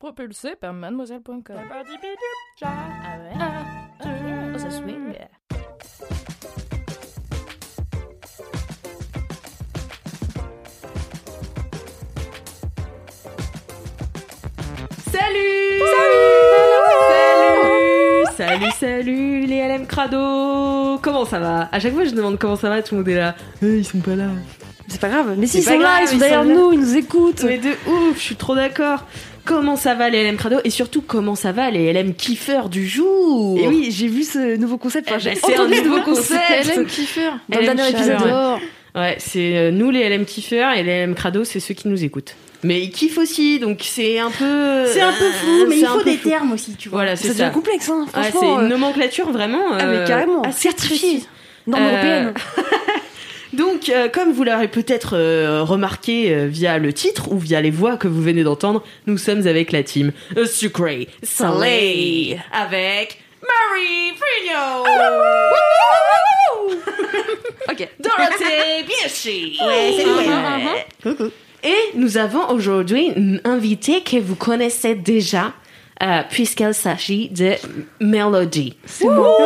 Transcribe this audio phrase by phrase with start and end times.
[0.00, 1.42] Propulsé par mademoiselle.com.
[2.62, 5.12] Ah ça swing.
[15.12, 15.80] Salut
[18.36, 21.68] Salut Salut, salut les LM Crado Comment ça va?
[21.72, 23.34] À chaque fois je demande comment ça va, tout le monde est là.
[23.62, 24.28] Eh, ils sont pas là.
[24.90, 26.48] C'est pas grave, mais C'est si, ils sont là, grave, ils sont ils derrière sont
[26.48, 26.54] là.
[26.54, 27.42] nous, ils nous écoutent.
[27.44, 29.04] Mais de ouf, je suis trop d'accord.
[29.46, 30.56] Comment ça va les LM Crado?
[30.64, 33.58] Et surtout, comment ça va les LM kiffeurs du jour?
[33.58, 35.08] Et oui, j'ai vu ce nouveau concept.
[35.08, 36.76] Enfin, Eh j'ai ben, c'est un entendu ce nouveau concept.
[36.76, 37.30] LM Kiffer.
[37.48, 38.32] Dans le LM dernier chaleur, épisode.
[38.32, 39.00] ouais.
[39.00, 42.04] Ouais, c'est euh, nous les LM kiffeurs et les LM Crado, c'est ceux qui nous
[42.04, 42.34] écoutent.
[42.62, 44.84] Mais ils kiffent aussi, donc c'est un peu.
[44.92, 46.28] C'est un peu euh, flou, mais c'est il faut des flou.
[46.30, 46.98] termes aussi, tu vois.
[46.98, 48.04] Voilà, Ça c'est devient complexe, hein.
[48.14, 49.62] Ouais, c'est Franchement, une euh, nomenclature vraiment.
[49.78, 50.42] ah, mais carrément.
[50.42, 50.98] assez Certifié.
[50.98, 51.28] précise.
[51.66, 52.34] Norme Euh, européenne.
[53.52, 57.70] Donc, euh, comme vous l'aurez peut-être euh, remarqué euh, via le titre ou via les
[57.70, 60.12] voix que vous venez d'entendre, nous sommes avec la team
[60.46, 64.84] Sucré Salé avec Marie Frigno,
[67.70, 67.88] Ok.
[67.98, 69.58] Dorothée Biachi.
[69.64, 71.30] Ouais, c'est Ouais.
[71.62, 75.52] Et nous avons aujourd'hui une invitée que vous connaissez déjà,
[76.02, 77.52] euh, puisqu'il s'agit de
[78.00, 78.76] Melody.
[78.86, 79.36] C'est moi.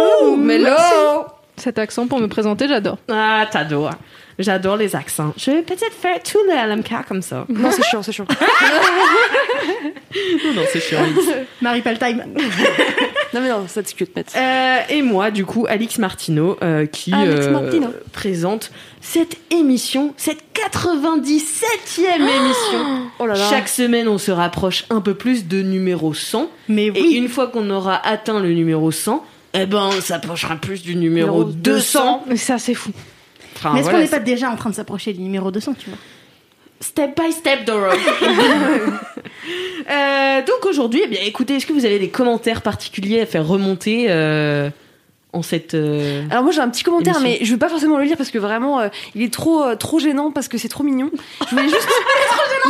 [1.57, 2.99] Cet accent pour me présenter, j'adore.
[3.11, 3.93] Ah, t'adores.
[4.39, 5.33] J'adore les accents.
[5.37, 7.47] Je vais peut-être faire tout le LMK comme ça.
[7.55, 8.27] Non, c'est chiant, c'est chiant.
[10.55, 10.99] non, c'est chiant.
[11.63, 12.25] Marie Paltime.
[13.33, 14.27] Non, mais non, ça discute, mec.
[14.37, 17.81] Euh, et moi, du coup, Alix Martineau, euh, qui Alix euh,
[18.13, 22.85] présente cette émission, cette 97e émission.
[23.21, 23.51] Oh là là.
[23.51, 26.51] Chaque semaine, on se rapproche un peu plus de numéro 100.
[26.69, 27.15] Mais Et oui.
[27.15, 31.45] une fois qu'on aura atteint le numéro 100, eh ben, on s'approchera plus du numéro
[31.45, 32.25] Numéro 200.
[32.27, 32.91] Mais ça, c'est fou.
[33.57, 35.75] Enfin, Mais est-ce voilà, qu'on n'est pas déjà en train de s'approcher du numéro 200,
[35.79, 35.99] tu vois
[36.81, 37.87] Step by step, Doro.
[39.91, 43.47] Euh, donc aujourd'hui, eh bien, écoutez, est-ce que vous avez des commentaires particuliers à faire
[43.47, 44.71] remonter euh,
[45.35, 47.39] en cette euh, Alors moi j'ai un petit commentaire, Émission.
[47.41, 49.77] mais je veux pas forcément le lire parce que vraiment euh, il est trop euh,
[49.77, 51.11] trop gênant parce que c'est trop mignon.
[51.51, 51.89] Je voulais juste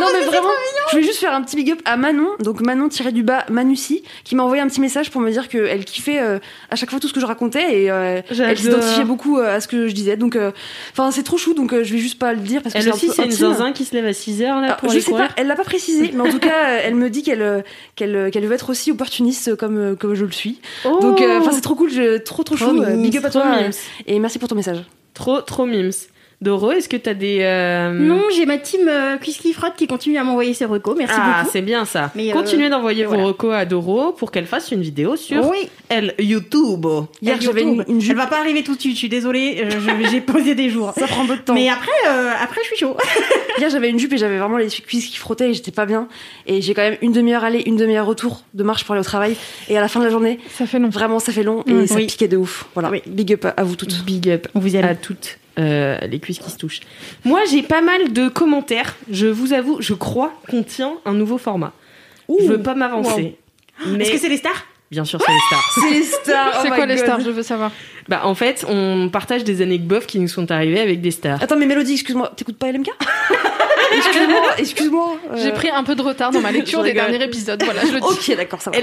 [0.01, 0.49] non mais vraiment,
[0.89, 3.45] je voulais juste faire un petit big up à Manon, donc Manon tiré du bas
[3.51, 6.39] Manussi, qui m'a envoyé un petit message pour me dire qu'elle kiffait euh,
[6.71, 9.61] à chaque fois tout ce que je racontais et euh, elle s'identifiait beaucoup euh, à
[9.61, 10.17] ce que je disais.
[10.17, 10.51] Donc euh,
[10.93, 12.91] enfin c'est trop chou donc je vais juste pas le dire parce que Elle c'est
[12.91, 14.99] un aussi, c'est une zinzin qui se lève à 6 heures là Alors, pour je
[14.99, 15.29] sais courir.
[15.29, 17.65] pas, elle l'a pas précisé, mais en tout cas, elle me dit qu'elle
[17.97, 20.61] qu'elle qu'elle veut être aussi opportuniste comme comme je le suis.
[20.85, 22.73] Oh Donc, enfin, c'est trop cool, je, trop trop Trop chou.
[22.73, 23.45] mimes, Big up à toi
[24.07, 24.85] et merci pour ton message.
[25.15, 25.91] Trop, trop mimes.
[26.41, 27.39] Doro, est-ce que t'as des...
[27.41, 30.95] euh, Non, j'ai ma team euh, Quiz Frotte qui continue à m'envoyer ses recos.
[30.99, 31.51] Merci Ah, beaucoup.
[31.53, 32.11] c'est bien ça.
[32.15, 33.23] Mais, euh, Continuez d'envoyer voilà.
[33.23, 35.69] vos recos à Doro pour qu'elle fasse une vidéo sur Oui.
[35.89, 36.87] elle YouTube.
[37.23, 38.11] Hier, Elle j'avais une, une jupe.
[38.11, 39.63] Elle va pas arriver tout de suite, je suis désolée.
[39.65, 40.93] euh, J'ai posé des jours.
[40.99, 41.55] Ça prend de temps.
[41.55, 42.97] Mais après, euh, après, je suis chaud.
[43.59, 46.09] Hier, j'avais une jupe et j'avais vraiment les cuisses qui frottaient et j'étais pas bien.
[46.47, 49.05] Et j'ai quand même une demi-heure aller, une demi-heure retour de marche pour aller au
[49.05, 49.37] travail.
[49.69, 50.89] Et à la fin de la journée, Ça fait long.
[50.91, 52.07] vraiment, ça fait long et Mm, ça oui.
[52.07, 52.67] piquait de ouf.
[52.75, 52.91] Voilà.
[52.91, 53.03] Oui.
[53.07, 54.05] Big up à vous toutes.
[54.05, 54.85] Big up On vous aime.
[54.85, 56.81] à toutes euh, les cuisses qui se touchent.
[57.25, 58.97] Moi, j'ai pas mal de commentaires.
[59.11, 61.73] Je vous avoue, je crois qu'on tient un nouveau format.
[62.29, 63.37] je veux pas m'avancer.
[63.87, 64.67] Mais Est-ce que c'est les stars?
[64.91, 65.75] Bien sûr, c'est les stars.
[65.75, 66.53] C'est les stars.
[66.55, 67.73] oh c'est my quoi les stars Je veux savoir.
[68.09, 71.43] Bah, en fait, on partage des anecdotes qui nous sont arrivées avec des stars.
[71.43, 72.91] Attends, mais Mélodie, excuse-moi, t'écoutes pas LMK
[73.97, 75.17] Excuse-moi, excuse-moi.
[75.33, 77.63] euh, J'ai pris un peu de retard dans ma lecture des derniers épisodes.
[77.65, 78.07] Voilà, je le dis.
[78.07, 78.79] Ok, d'accord, ça va.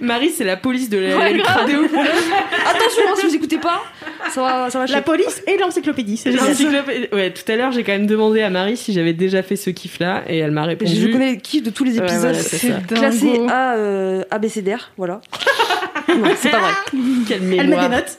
[0.00, 1.40] Marie, c'est la police de la Ouais.
[1.42, 3.82] Attention, hein, si vous écoutez pas,
[4.30, 5.02] ça va, ça va La chier.
[5.02, 6.22] police et l'encyclopédie.
[7.12, 9.70] Ouais, tout à l'heure, j'ai quand même demandé à Marie si j'avais déjà fait ce
[9.70, 10.94] kiff-là et elle m'a répondu.
[10.94, 12.20] Je connais les kiffs de tous les Ouais, épisodes.
[12.20, 12.86] voilà, c'est.
[12.86, 15.20] Classé A, euh, ABCDR, voilà.
[16.08, 16.70] non, c'est pas vrai.
[17.28, 18.18] Quelle Elle met des notes.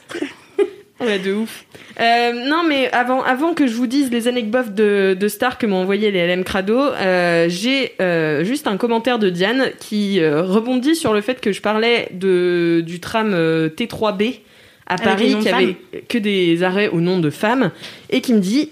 [1.04, 1.66] Ouais, de ouf.
[2.00, 5.66] Euh, non, mais avant, avant que je vous dise les anecdotes de, de stars que
[5.66, 10.96] m'ont envoyé les LM Crado, euh, j'ai euh, juste un commentaire de Diane qui rebondit
[10.96, 14.40] sur le fait que je parlais de, du tram euh, T3B
[14.88, 15.78] à Avec Paris qui avait
[16.10, 17.72] que des arrêts au nom de femmes
[18.10, 18.70] et qui me dit.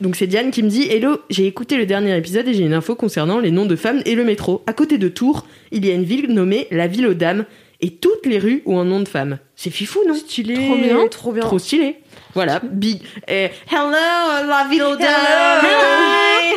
[0.00, 2.72] donc c'est Diane qui me dit Hello, j'ai écouté le dernier épisode et j'ai une
[2.72, 4.62] info concernant les noms de femmes et le métro.
[4.66, 7.44] À côté de Tours, il y a une ville nommée la Ville aux Dames
[7.80, 9.38] et toutes les rues ont un nom de femme.
[9.54, 10.14] C'est fifou, non?
[10.14, 10.54] Stylé.
[10.54, 11.08] Trop bien.
[11.08, 11.42] Trop bien.
[11.42, 11.96] Trop stylé.
[12.34, 13.02] Voilà, big.
[13.28, 14.82] Eh, hello, la ville.
[15.00, 16.54] Hi.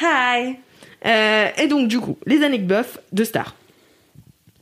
[0.00, 0.56] Hi.
[1.06, 3.54] Euh, et donc, du coup, les anecdotes de stars.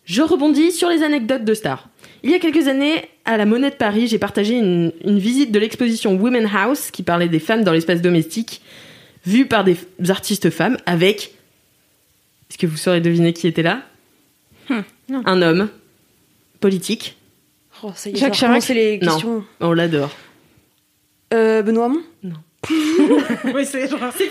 [0.05, 1.89] Je rebondis sur les anecdotes de stars.
[2.23, 5.51] Il y a quelques années, à la Monnaie de Paris, j'ai partagé une, une visite
[5.51, 8.63] de l'exposition Women House qui parlait des femmes dans l'espace domestique,
[9.25, 9.77] vue par des
[10.09, 11.33] artistes femmes avec.
[12.51, 13.83] Est-ce que vous saurez deviner qui était là?
[15.09, 15.23] Non.
[15.27, 15.69] Un homme
[16.61, 17.17] politique.
[17.83, 19.13] Oh, ça y est, Jacques je vais recommencer les Non.
[19.13, 19.45] questions.
[19.61, 20.11] On l'adore.
[21.35, 22.01] Euh, Benoît Hamon
[23.55, 24.01] Oui, c'est genre.
[24.17, 24.29] C'est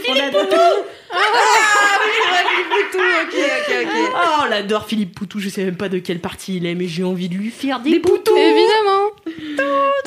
[2.92, 4.12] Tout, ok, ok, ok.
[4.14, 5.40] Oh, on l'adore Philippe Poutou.
[5.40, 7.80] Je sais même pas de quelle partie il est, mais j'ai envie de lui faire
[7.80, 8.36] des, Des poutous.
[8.36, 9.12] Évidemment.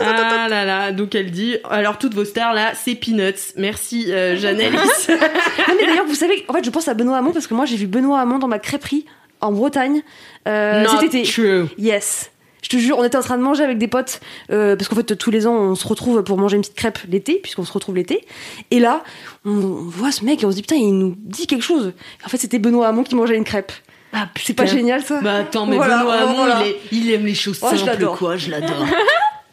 [0.01, 3.53] Ah là là, donc elle dit alors toutes vos stars là, c'est Peanuts.
[3.57, 5.09] Merci euh, Jeanne-Alice.
[5.09, 5.17] Non,
[5.81, 7.77] mais d'ailleurs, vous savez, en fait, je pense à Benoît Hamon parce que moi, j'ai
[7.77, 9.07] vu Benoît Hamon dans ma crêperie
[9.41, 10.03] en Bretagne
[10.47, 11.23] euh, Not cet été.
[11.23, 11.65] true.
[11.79, 12.31] Yes.
[12.63, 14.21] Je te jure, on était en train de manger avec des potes,
[14.51, 16.99] euh, parce qu'en fait, tous les ans, on se retrouve pour manger une petite crêpe
[17.09, 18.27] l'été, puisqu'on se retrouve l'été.
[18.73, 19.05] Et là,
[19.45, 21.93] on, on voit ce mec et on se dit, putain, il nous dit quelque chose.
[22.27, 23.71] En fait, c'était Benoît Hamon qui mangeait une crêpe.
[24.13, 26.63] Ah, C'est pas génial, ça Bah attends, mais Voilà, Benoît Hamon, voilà.
[26.65, 26.77] il, est-
[27.07, 28.19] il aime les choses Oh, je simples l'adore.
[28.19, 28.87] quoi, je l'adore.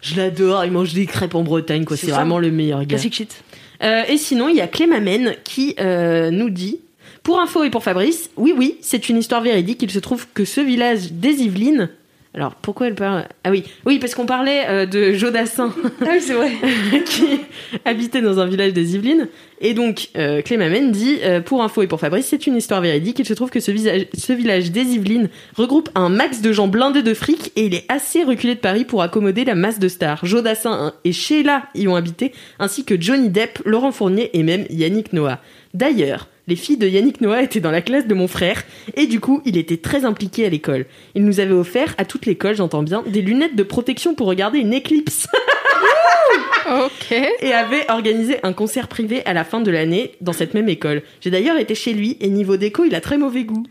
[0.01, 2.87] je l'adore, il mange des crêpes en Bretagne quoi, C'est vraiment le meilleur gars.
[2.87, 3.43] Classic shit.
[3.83, 6.79] Euh, et sinon, il y a Clémamène qui euh, nous dit
[7.25, 9.81] Pour info et pour Fabrice, oui, oui, c'est une histoire véridique.
[9.81, 11.89] Il se trouve que ce village des Yvelines.
[12.35, 16.17] Alors, pourquoi elle parle Ah oui, oui, parce qu'on parlait euh, de Jodassin Ah oui,
[16.21, 16.51] c'est vrai.
[17.05, 17.39] qui
[17.83, 19.27] habitait dans un village des Yvelines.
[19.59, 23.17] Et donc, euh, Clémamène dit euh, Pour info et pour Fabrice, c'est une histoire véridique.
[23.17, 26.67] Il se trouve que ce, visage- ce village des Yvelines regroupe un max de gens
[26.67, 29.87] blindés de fric et il est assez reculé de Paris pour accommoder la masse de
[29.87, 30.23] stars.
[30.25, 35.11] Jodassin et Sheila y ont habité, ainsi que Johnny Depp, Laurent Fournier et même Yannick
[35.11, 35.39] Noah.
[35.73, 38.63] D'ailleurs, les filles de Yannick Noah étaient dans la classe de mon frère
[38.95, 40.85] et du coup, il était très impliqué à l'école.
[41.15, 44.59] Il nous avait offert à toute l'école, j'entends bien, des lunettes de protection pour regarder
[44.59, 45.27] une éclipse
[46.67, 47.11] Ok.
[47.41, 51.03] et avait organisé un concert privé à la fin de l'année dans cette même école.
[51.21, 53.63] J'ai d'ailleurs été chez lui et niveau déco, il a très mauvais goût.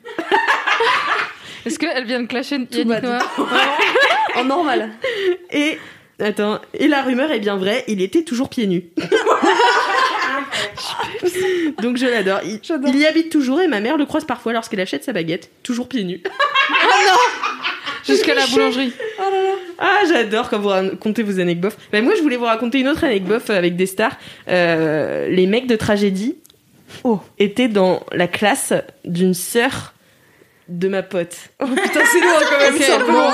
[1.66, 2.86] Est-ce qu'elle vient de clasher Yannick.
[2.86, 3.18] Noah
[4.36, 4.90] En normal.
[5.52, 5.78] Et
[6.20, 8.84] attends, et la rumeur est bien vraie, il était toujours pieds nus.
[11.82, 12.40] Donc je l'adore.
[12.44, 12.60] Il,
[12.96, 16.04] y habite toujours et ma mère le croise parfois lorsqu'elle achète sa baguette, toujours pieds
[16.04, 16.22] nus.
[18.06, 18.92] Jusqu'à la boulangerie.
[19.78, 21.76] Ah, j'adore quand vous racontez vos anecdotes.
[21.90, 24.16] Bah, moi, je voulais vous raconter une autre anecdote avec des stars.
[24.48, 26.36] Euh, les mecs de tragédie
[27.02, 27.20] Oh.
[27.38, 28.72] étaient dans la classe
[29.04, 29.94] d'une sœur
[30.68, 31.36] de ma pote.
[31.60, 32.74] Oh putain, c'est loin quand même.
[32.74, 33.30] Ok, c'est un peu bon.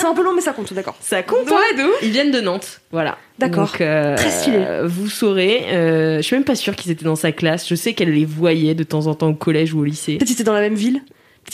[0.00, 0.96] C'est un peu long, mais ça compte, d'accord.
[1.00, 1.90] Ça compte, hein Ouais, ouf.
[2.02, 3.18] Ils viennent de Nantes, voilà.
[3.38, 3.72] D'accord.
[3.80, 4.58] Euh, Très stylé.
[4.84, 5.66] Vous saurez.
[5.72, 7.68] euh, je suis même pas sûre qu'ils étaient dans sa classe.
[7.68, 10.16] Je sais qu'elle les voyait de temps en temps au collège ou au lycée.
[10.16, 11.00] Peut-être qu'ils étaient dans la même ville.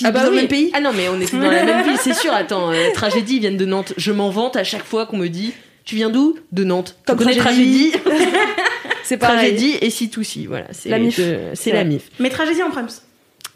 [0.05, 0.35] Ah bah dans oui.
[0.35, 0.71] le même pays.
[0.75, 2.33] Ah non, mais on était dans la même ville, c'est sûr.
[2.33, 3.93] Attends, euh, tragédie, ils viennent de Nantes.
[3.97, 5.53] Je m'en vante à chaque fois qu'on me dit
[5.85, 6.37] Tu viens d'où?
[6.53, 6.97] De Nantes.
[7.07, 7.93] Comme tu connais Tragédie.
[7.93, 8.27] tragédie?
[9.05, 9.37] C'est pareil.
[9.55, 10.67] Tragédie et si tout si, voilà.
[10.73, 11.21] C'est La MIF.
[11.55, 11.85] C'est la.
[11.85, 12.11] MIF.
[12.19, 12.89] Mais tragédie en Prums.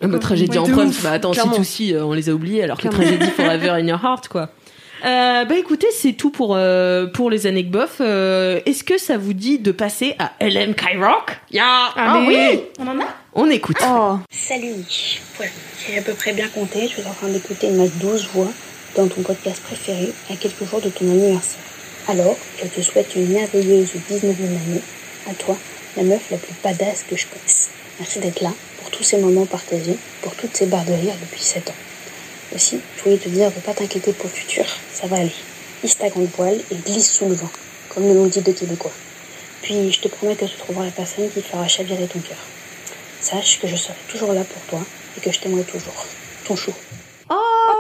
[0.03, 2.63] Ah bah, tragédie Ouais, en ouf, Bah attends, si tout si, on les a oubliés
[2.63, 4.49] alors que tragédie forever in your heart, quoi.
[5.05, 8.01] Euh, bah écoutez, c'est tout pour, euh, pour les anecdotes.
[8.01, 12.27] Euh, Est-ce que ça vous dit de passer à LM Kyrock Ya Allez.
[12.27, 13.05] oui On en a?
[13.33, 13.77] On écoute.
[13.83, 14.19] Oh.
[14.31, 14.75] Salut,
[15.37, 15.53] voilà,
[15.87, 18.49] j'ai à peu près bien compté, je suis en train d'écouter ma douce voix
[18.97, 21.61] dans ton podcast préféré à quelques jours de ton anniversaire.
[22.09, 24.83] Alors, je te souhaite une merveilleuse 19e année,
[25.31, 25.57] à toi,
[25.97, 27.71] la meuf la plus badass que je connaisse.
[28.01, 28.51] Merci d'être là,
[28.81, 31.75] pour tous ces moments partagés, pour toutes ces barres de rire depuis 7 ans.
[32.55, 35.33] Aussi, je voulais te dire de pas t'inquiéter pour le futur, ça va aller.
[35.85, 37.51] Hisse ta grande voile et glisse sous le vent,
[37.89, 38.91] comme nous l'ont dit deux Québécois.
[39.63, 42.39] Puis, je te promets que tu trouveras la personne qui te fera chavirer ton cœur.
[43.21, 44.81] Sache que je serai toujours là pour toi
[45.17, 46.07] et que je t'aimerai toujours.
[46.47, 46.73] Ton chou.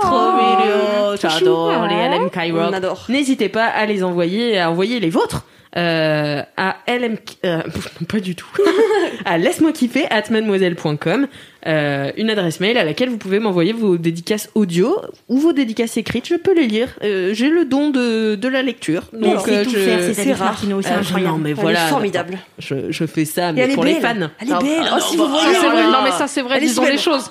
[0.01, 1.17] Trop mignon.
[1.21, 2.71] J'adore les LM Kyrock.
[2.71, 3.07] On adore.
[3.09, 5.47] N'hésitez pas à les envoyer, à envoyer les vôtres.
[5.77, 7.63] euh, à LM, euh,
[8.09, 8.49] pas du tout,
[9.25, 11.29] à laisse-moi kiffer at mademoiselle.com,
[11.67, 14.97] euh, une adresse mail à laquelle vous pouvez m'envoyer vos dédicaces audio
[15.29, 16.27] ou vos dédicaces écrites.
[16.27, 16.89] Je peux les lire.
[17.03, 19.03] Euh, J'ai le don de, de la lecture.
[19.13, 20.59] Mais Donc, euh, tout je- faire, c'est rare.
[20.83, 21.33] C'est incroyable.
[21.33, 21.87] non, mais Elle voilà.
[21.87, 22.39] est formidable.
[22.59, 23.95] Je, je fais ça, mais elle pour belle.
[23.95, 24.15] les fans.
[24.41, 24.89] Elle est Ah, belle.
[24.91, 25.47] ah, Oh, si vous bah, voyez.
[25.51, 25.85] Ah, c'est vrai.
[25.85, 26.57] Non, mais ça, c'est vrai.
[26.57, 27.31] Elle Disons les choses.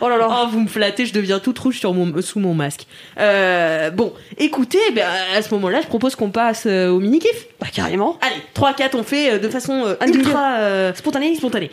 [0.00, 0.28] Oh là là.
[0.30, 2.86] Oh, vous me flattez, je deviens toute rouge sur mon, sous mon masque.
[3.18, 7.46] Euh, bon, écoutez, ben, à ce moment-là, je propose qu'on passe au mini-kiff.
[7.60, 8.18] Bah, carrément.
[8.20, 11.34] Allez, 3-4, on fait de façon euh, ultra euh, Spontané.
[11.36, 11.70] spontanée.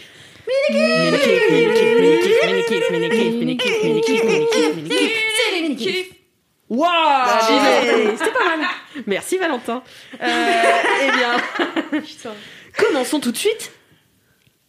[6.69, 8.67] Allez, C'était pas mal.
[9.07, 9.83] Merci Valentin.
[10.21, 10.27] Euh,
[11.03, 12.01] eh bien,
[12.77, 13.71] commençons tout de suite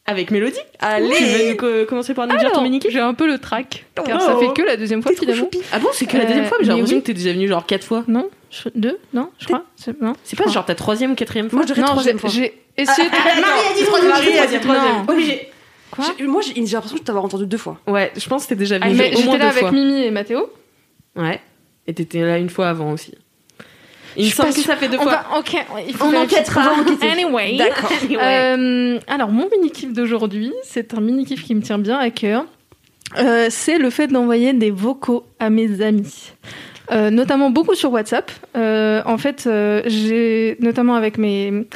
[0.06, 0.58] avec Mélodie.
[0.80, 1.14] Allez.
[1.14, 3.38] Tu veux nous co- commencer par nous dire ton Alors, mini-kiff j'ai un peu le
[3.38, 4.26] trac, car Oh.
[4.26, 5.48] ça fait que la deuxième fois finalement.
[5.72, 7.02] Ah bon, c'est que la Euh, deuxième fois, mais j'ai mais l'impression oui.
[7.02, 8.04] que t'es déjà venu genre 4 fois.
[8.06, 9.64] Non, je- deux, non, je crois.
[9.76, 12.16] C'est- Non, C'est pas genre ta troisième ou quatrième fois Moi, je dirais non, troisième
[12.16, 12.30] j'ai fois.
[12.30, 13.08] j'ai essayé.
[13.08, 14.10] de- Marie a dit troisième.
[14.10, 15.08] Marie a dit troisième.
[15.08, 15.50] Obligé.
[15.94, 17.78] Quoi J'ai- Moi, j'ai j'ai l'impression de t'avoir entendu deux fois.
[17.86, 19.70] Ouais, je pense que t'es déjà Ah, venu au moins J'étais là deux avec fois.
[19.72, 20.50] Mimi et Mathéo.
[21.16, 21.40] Ouais.
[21.86, 23.14] Et t'étais là une fois avant aussi.
[24.16, 25.24] Il me semble que ça fait deux On fois.
[25.30, 25.56] va, ok,
[25.88, 26.70] il faut On enquêtera.
[27.02, 27.56] Anyway.
[27.58, 27.90] D'accord.
[28.12, 32.44] Euh, alors, mon mini-kiff d'aujourd'hui, c'est un mini-kiff qui me tient bien à cœur.
[33.18, 36.32] Euh, c'est le fait d'envoyer des vocaux à mes amis.
[36.92, 38.30] Euh, notamment beaucoup sur WhatsApp.
[38.56, 41.66] Euh, en fait, euh, j'ai notamment avec mes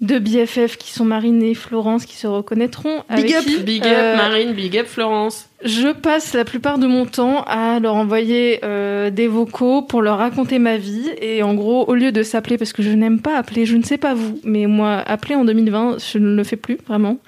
[0.00, 3.04] deux BFF qui sont Marine et Florence qui se reconnaîtront.
[3.08, 5.48] avec Big up, qui, big up euh, Marine, big up Florence.
[5.64, 10.18] je passe la plupart de mon temps à leur envoyer euh, des vocaux pour leur
[10.18, 11.10] raconter ma vie.
[11.20, 13.82] Et en gros, au lieu de s'appeler, parce que je n'aime pas appeler, je ne
[13.82, 17.18] sais pas vous, mais moi, appeler en 2020, je ne le fais plus vraiment.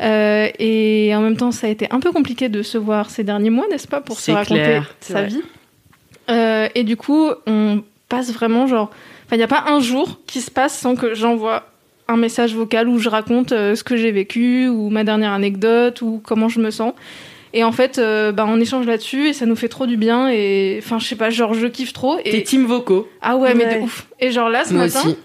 [0.00, 3.24] Euh, et en même temps, ça a été un peu compliqué de se voir ces
[3.24, 5.26] derniers mois, n'est-ce pas, pour se raconter clair, sa vrai.
[5.26, 5.42] vie.
[6.30, 8.90] Euh, et du coup, on passe vraiment genre.
[9.26, 11.66] Enfin, il n'y a pas un jour qui se passe sans que j'envoie
[12.08, 16.00] un message vocal où je raconte euh, ce que j'ai vécu ou ma dernière anecdote
[16.02, 16.94] ou comment je me sens.
[17.54, 20.28] Et en fait, euh, bah, on échange là-dessus et ça nous fait trop du bien.
[20.30, 22.16] Et enfin, je sais pas, genre, je kiffe trop.
[22.18, 23.08] Tes Et team vocaux.
[23.22, 24.06] ah ouais, mais de ouf.
[24.20, 25.16] Et genre là, ce Moi matin, aussi.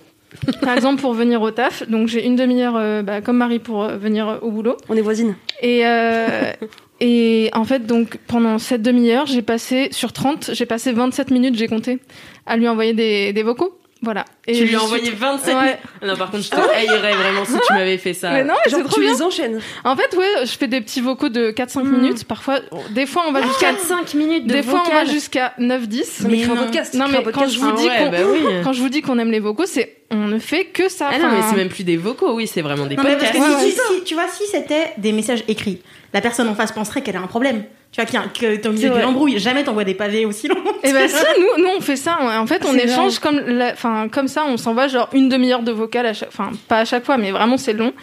[0.62, 3.84] par exemple, pour venir au taf, donc j'ai une demi-heure, euh, bah, comme Marie, pour
[3.84, 4.78] euh, venir au boulot.
[4.88, 5.36] On est voisines.
[5.62, 6.54] Et, euh,
[7.02, 11.56] et en fait, donc, pendant cette demi-heure, j'ai passé, sur 30, j'ai passé 27 minutes,
[11.58, 12.00] j'ai compté,
[12.46, 13.78] à lui envoyer des, des vocaux.
[14.03, 14.25] Voilà.
[14.45, 15.79] Et tu lui as suis- envoyé 27 Ouais.
[16.01, 18.31] Ah Non, par contre, je te haïrais vraiment si tu m'avais fait ça.
[18.31, 19.13] Mais non, mais Genre, c'est trop tu bien.
[19.13, 19.60] les enchaînes.
[19.86, 21.91] En fait, ouais, je fais des petits vocaux de 4-5 Mm.
[22.01, 22.25] minutes.
[22.25, 22.60] Parfois,
[22.91, 26.22] des fois, on va jusqu'à 4-5 minutes de des fois, on va jusqu'à 9-10.
[26.24, 26.55] Non, mais Mais non.
[26.57, 26.93] podcast.
[26.95, 27.53] Non, mais quand podcast.
[27.53, 28.39] je vous Ah dis ouais, qu'on bah oui.
[28.63, 31.10] quand je vous dis qu'on aime les vocaux, c'est on ne fait que ça.
[31.12, 33.31] Ah non, mais c'est même plus des vocaux, oui, c'est vraiment des Non, mais parce
[33.31, 33.51] podcasts.
[33.51, 35.81] que Ouais, si, si- si- tu vois, si c'était des messages écrits,
[36.13, 37.63] la personne en face penserait qu'elle a un problème.
[37.93, 39.39] Tu vois, que t'es au milieu d'une embrouille.
[39.39, 40.57] Jamais t'envoies des pavés aussi longs.
[40.83, 42.17] Et ben si, nous, nous on fait ça.
[42.39, 43.73] En fait, on échange comme, la-
[44.12, 47.05] comme ça, on s'envoie genre une demi-heure de vocal à chaque, enfin pas à chaque
[47.05, 47.93] fois, mais vraiment c'est long.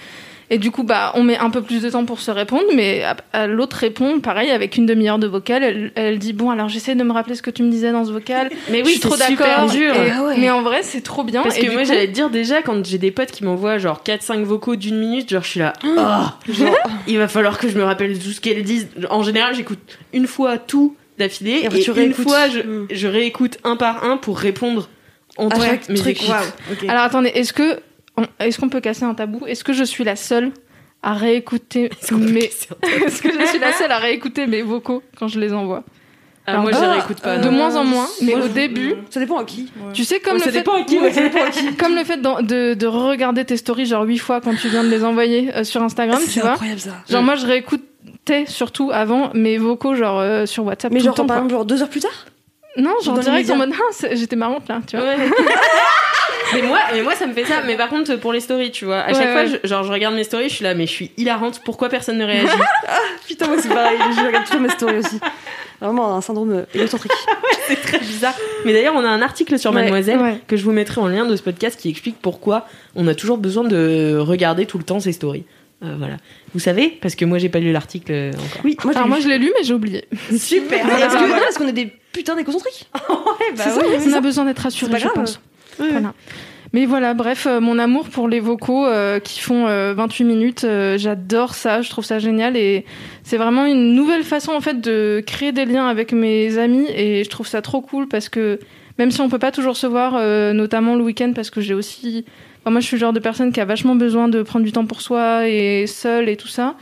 [0.53, 3.05] Et du coup, bah, on met un peu plus de temps pour se répondre, mais
[3.05, 5.63] à- à l'autre répond pareil avec une demi-heure de vocal.
[5.63, 8.05] Elle, elle dit bon, alors j'essaie de me rappeler ce que tu me disais dans
[8.05, 8.51] ce vocal.
[8.69, 9.47] Mais je oui, suis trop d'accord.
[9.49, 10.37] Ah ouais.
[10.39, 11.43] Mais en vrai, c'est trop bien.
[11.45, 13.79] Parce Et que moi, coup- j'allais te dire déjà, quand j'ai des potes qui m'envoient
[13.79, 16.75] genre 4-5 vocaux d'une minute, genre je suis là, oh, genre,
[17.07, 18.89] il va falloir que je me rappelle tout ce qu'elles disent.
[19.09, 19.79] En général, j'écoute
[20.13, 22.89] une fois tout d'affilée Et et, tu une fois, je, Mm.
[22.91, 24.89] je réécoute un par un pour répondre
[25.39, 26.19] À chaque mes truc,
[26.73, 26.89] ok.
[26.89, 27.79] Alors attendez, est-ce que
[28.39, 29.47] est-ce qu'on peut casser un tabou?
[29.47, 30.53] Est-ce que je suis la seule
[31.03, 32.45] à réécouter Est-ce mes
[33.07, 35.83] Est-ce que je suis la seule à réécouter mes vocaux quand je les envoie?
[36.47, 37.39] Ah, moi, je ah, réécoute pas.
[37.39, 39.71] De moins en moins, mais moi, au je- début, Ça dépend à qui.
[39.93, 41.75] tu sais comme Ouais, le ça fait dépend à qui, ouais, ça dépend à qui.
[41.77, 44.89] comme le fait de, de regarder tes stories genre huit fois quand tu viens de
[44.89, 46.53] les envoyer euh, sur Instagram, tu C'est vois.
[46.53, 46.91] incroyable ça.
[47.09, 51.15] Genre moi je réécoutais surtout avant mes vocaux genre euh, sur WhatsApp Mais tout genre,
[51.15, 52.27] le temps, par exemple, genre deux heures plus tard?
[52.77, 55.07] Non, genre direct en mode ah, c'est- j'étais marrante là, tu vois.
[56.55, 56.61] Ouais.
[56.63, 57.63] mais moi, mais moi, ça me fait ça.
[57.67, 59.61] Mais par contre, pour les stories, tu vois, à Ouais, chaque fois, ouais.
[59.63, 61.61] je, genre, je regarde mes stories, je suis là, mais je suis hilarante.
[61.65, 62.47] Pourquoi personne ne réagit
[63.29, 65.19] Putain, moi c'est pareil, je regarde toujours mes stories aussi.
[65.81, 67.13] Vraiment un syndrome euh, égocentrique.
[67.69, 68.35] C'est très bizarre.
[68.67, 70.41] Mais d'ailleurs, on a un article sur Ouais, Mademoiselle ouais.
[70.47, 72.67] que je vous mettrai en lien de ce podcast qui explique pourquoi
[72.97, 75.45] on a toujours besoin de regarder tout le temps ses stories.
[75.83, 76.17] Euh, voilà.
[76.53, 76.99] Vous savez?
[77.01, 78.61] Parce que moi, j'ai pas lu l'article euh, encore.
[78.65, 79.23] Oui, moi je Alors l'ai moi lu.
[79.25, 80.05] je l'ai lu mais j'ai oublié.
[80.39, 80.85] Super.
[80.87, 82.91] Est-ce qu'on est des putains d'égocentriques?
[82.93, 83.05] Bah
[83.57, 83.99] C'est ça, ouais.
[84.07, 85.37] on a besoin d'être rassuré, C'est pas je grave.
[85.79, 86.15] Voilà.
[86.73, 90.65] Mais voilà, bref, euh, mon amour pour les vocaux euh, qui font euh, 28 minutes,
[90.65, 92.85] euh, j'adore ça, je trouve ça génial et
[93.25, 97.25] c'est vraiment une nouvelle façon en fait de créer des liens avec mes amis et
[97.25, 98.61] je trouve ça trop cool parce que
[98.99, 100.13] même si on peut pas toujours se voir,
[100.53, 102.27] notamment le week-end parce que j'ai aussi,
[102.67, 104.85] moi je suis le genre de personne qui a vachement besoin de prendre du temps
[104.85, 106.77] pour soi et seule et tout ça.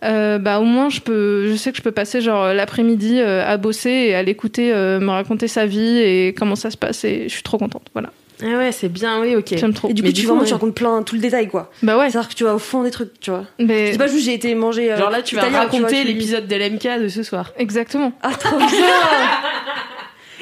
[0.00, 3.90] Bah au moins je peux je sais que je peux passer genre l'après-midi à bosser
[3.90, 7.42] et à l'écouter me raconter sa vie et comment ça se passe et je suis
[7.42, 8.10] trop contente voilà
[8.42, 9.54] Ah ouais, c'est bien, oui, ok.
[9.56, 10.46] j'aime trop Et du Mais coup, du tu, vraiment, ouais.
[10.46, 11.70] tu racontes plein, tout le détail quoi.
[11.82, 13.44] bah ouais C'est-à-dire que tu vas au fond des trucs, tu vois.
[13.58, 14.92] mais C'est pas juste j'ai été manger.
[14.92, 17.52] euh, Genre là, tu vas raconter l'épisode d'LMK de ce soir.
[17.58, 18.68] exactement Ah, trop bien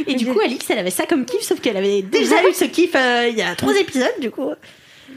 [0.07, 2.65] Et du coup, Alix, elle avait ça comme kiff, sauf qu'elle avait déjà eu ce
[2.67, 4.51] kiff euh, il y a trois épisodes, du coup.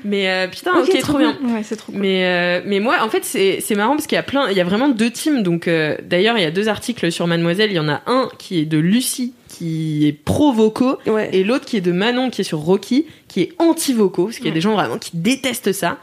[0.06, 1.38] Mais euh, putain, Ok, trop bien.
[1.44, 4.16] ouais c'est trop cool Mais euh, mais moi en fait c'est c'est marrant parce qu'il
[4.16, 6.52] y a plein il y a vraiment deux teams donc euh, d'ailleurs il y a
[6.52, 10.14] deux articles sur Mademoiselle il y en a un qui est de Lucie qui est
[10.14, 11.30] pro vocaux Ouais.
[11.34, 14.38] et l'autre qui est de Manon qui est sur Rocky qui est anti vocaux parce
[14.38, 15.98] qu'il y a des gens vraiment qui détestent ça.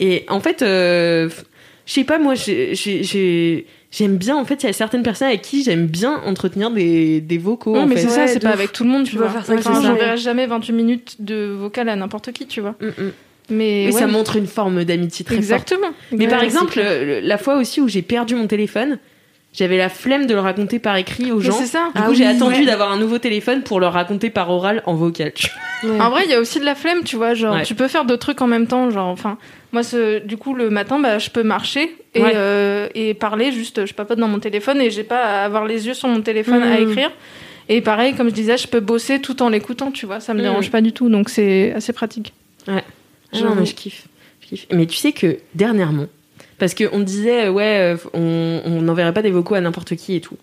[0.00, 1.28] Et en fait euh,
[1.86, 5.04] je sais pas moi j'ai j'ai- j'ai j'aime bien en fait il y a certaines
[5.04, 8.28] personnes avec qui j'aime bien entretenir des des vocaux Ouais, en mais c'est ça Ouais,
[8.28, 8.54] c'est pas ouf.
[8.54, 9.34] avec tout le monde tu, vas vois.
[9.34, 12.74] faire ça avec enfin, j'enverrai jamais 28 minutes de vocal à n'importe qui tu vois.
[12.80, 13.12] Mm, mm.
[13.50, 15.44] mais ouais, ça montre une forme d'amitié très forte.
[15.44, 15.88] Exactement.
[16.12, 16.80] Mais par Ouais, exemple,
[17.22, 18.98] la fois aussi où j'ai perdu mon téléphone,
[19.56, 21.52] j'avais la flemme de le raconter par écrit aux gens.
[21.52, 21.86] c'est ça.
[21.94, 22.66] Du Ah coup, j'ai oui, attendu ouais.
[22.66, 25.32] d'avoir un nouveau téléphone pour le raconter par oral en vocal.
[25.34, 25.48] tu
[25.82, 26.04] vois.
[26.04, 27.34] En vrai, il y a aussi de la flemme, tu vois.
[27.34, 27.62] Genre, Ouais.
[27.64, 28.90] tu peux faire d'autres trucs en même temps.
[28.90, 29.38] Genre, enfin,
[29.72, 32.32] moi, ce, du coup, le matin, bah, je peux marcher et, Ouais.
[32.34, 33.50] euh, et parler.
[33.50, 36.20] Juste, je papote dans mon téléphone et j'ai pas à avoir les yeux sur mon
[36.20, 36.90] téléphone à Mhm.
[36.90, 37.10] écrire.
[37.68, 40.20] Et pareil, comme je disais, je peux bosser tout en l'écoutant, tu vois.
[40.20, 40.44] Ça me Mhm.
[40.44, 42.32] dérange pas du tout, donc c'est assez pratique.
[42.68, 42.80] Ah
[43.40, 44.06] non, mais je kiffe.
[44.42, 44.66] je kiffe.
[44.72, 46.06] Mais tu sais que dernièrement,
[46.58, 50.16] parce qu'on disait, euh, ouais, euh, on on n'enverrait pas des vocaux à n'importe qui
[50.16, 50.36] et tout.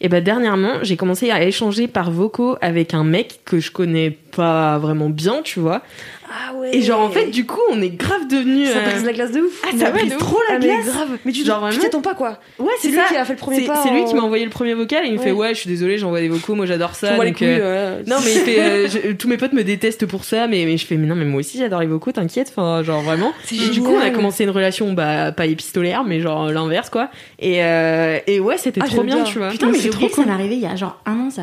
[0.00, 4.10] Et bah dernièrement, j'ai commencé à échanger par vocaux avec un mec que je connais
[4.10, 5.82] pas vraiment bien, tu vois.
[6.30, 6.76] Ah ouais.
[6.76, 8.68] Et genre en fait, du coup, on est grave devenus.
[8.70, 9.62] ça euh, brise la glace de ouf.
[9.64, 10.18] Ah, ça ouais, brise de ouf.
[10.20, 10.86] trop la Ah, mais glace.
[10.86, 11.08] grave.
[11.24, 12.38] Mais tu Genre tu vraiment t'attends pas quoi.
[12.58, 13.80] Ouais, C'est lui qui a fait le premier pas.
[13.82, 15.24] c'est lui qui m'a envoyé le premier vocal et il me Ouais.
[15.24, 17.14] fait ouais, je suis désolé, j'envoie des vocaux, moi j'adore ça.
[17.14, 18.02] Euh, ouais.
[18.06, 20.76] Non mais il fait, euh, je- tous mes potes me détestent pour ça, mais, mais
[20.76, 23.32] je fais mais non mais moi aussi j'adore les vocaux, t'inquiète, enfin genre vraiment.
[23.52, 27.10] Et du coup on a commencé une relation bah pas épistolaire mais genre l'inverse quoi.
[27.38, 29.48] Et euh, et ouais c'était Ah, trop bien, tu vois.
[29.48, 30.26] Putain, mais C'est j'ai trop que ça cool.
[30.26, 31.42] m'est arrivé il y a genre un an, ça.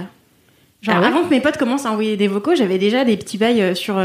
[0.82, 3.38] Genre, Ah avant que mes potes commencent à envoyer des vocaux, j'avais déjà des petits
[3.40, 3.96] bails euh, sur.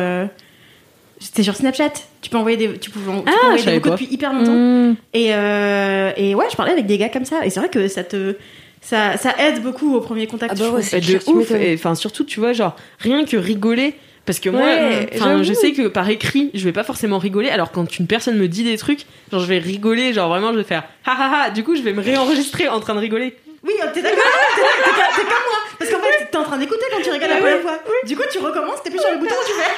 [1.21, 1.93] Euh, C'était sur Snapchat.
[2.23, 4.09] Tu peux envoyer des, tu pouvais, tu peux Ah, envoyer je savais des vocaux depuis
[4.11, 4.53] hyper longtemps.
[4.53, 4.97] Mmh.
[5.15, 7.45] Et, euh, et ouais, je parlais avec des gars comme ça.
[7.45, 8.37] Et c'est vrai que ça te.
[8.83, 10.55] Ça, ça aide beaucoup au premier contact.
[10.57, 13.37] Ah bah ouais, c'est Bah, de clair, ouf enfin surtout tu vois genre rien que
[13.37, 13.93] rigoler
[14.25, 17.51] parce que moi Ouais, enfin je sais que par écrit je vais pas forcément rigoler
[17.51, 20.59] alors quand une personne me dit des trucs genre je vais rigoler genre vraiment je
[20.59, 23.37] vais faire ha ha ha du coup je vais me réenregistrer en train de rigoler
[23.63, 24.23] Oui, oh, t'es d'accord
[24.57, 25.59] T'es t'es comme moi.
[25.79, 27.79] Parce qu'en fait, t'es en train d'écouter quand tu regardes la première fois.
[28.05, 29.71] Du coup, tu recommences, t'es plus sur le bouton, tu fais.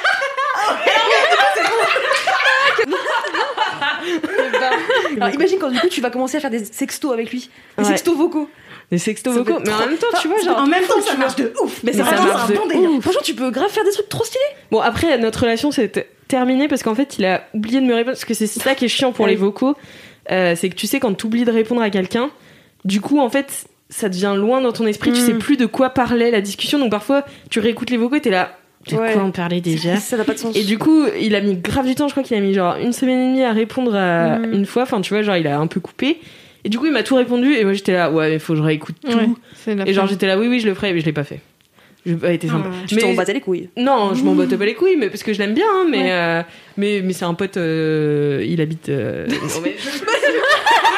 [5.16, 7.50] Alors imagine quand du coup tu vas commencer à faire des sextos avec lui.
[7.78, 8.48] Des sextos vocaux.
[8.90, 11.36] des sextos vocaux mais en même temps tu vois genre en même temps, ça marche
[11.36, 11.82] de ouf.
[11.82, 13.02] Mais c'est ça vraiment marche c'est de délire.
[13.02, 14.42] Franchement, tu peux grave faire des trucs trop stylés.
[14.70, 15.90] Bon, après, notre relation s'est
[16.28, 18.16] terminée parce qu'en fait, il a oublié de me répondre.
[18.16, 19.76] Parce que c'est ça qui est chiant pour les vocaux.
[20.30, 22.30] Euh, c'est que tu sais, quand tu oublies de répondre à quelqu'un,
[22.84, 25.12] du coup, en fait, ça devient loin dans ton esprit.
[25.12, 25.26] Tu Mm.
[25.26, 26.78] sais plus de quoi parlait la discussion.
[26.78, 28.56] Donc parfois, tu réécoutes les vocaux et t'es là.
[28.90, 29.12] De Ouais.
[29.12, 30.56] quoi on parlait déjà Ça n'a pas de sens.
[30.56, 32.75] et du coup, il a mis grave du temps, je crois qu'il a mis genre
[32.82, 34.52] une semaine et demie à répondre à Mm.
[34.54, 34.82] une fois.
[34.82, 36.18] Enfin, tu vois, genre, il a un peu coupé.
[36.64, 37.54] Et du coup, il m'a tout répondu.
[37.54, 39.16] Et moi, j'étais là, ouais, il faut que je réécoute tout.
[39.16, 40.92] Ouais, Et genre, j'étais là, oui, oui, je le ferai.
[40.92, 41.40] Mais je l'ai pas fait.
[42.04, 42.69] Pas sympa.
[42.88, 43.69] tu t'en battais les couilles.
[43.76, 46.10] Non, je m'en batte pas les couilles, mais parce que je l'aime bien, hein, mais,
[46.12, 46.43] euh,
[46.76, 48.88] mais mais c'est un pote, euh, il habite.
[48.88, 49.76] euh, non, mais-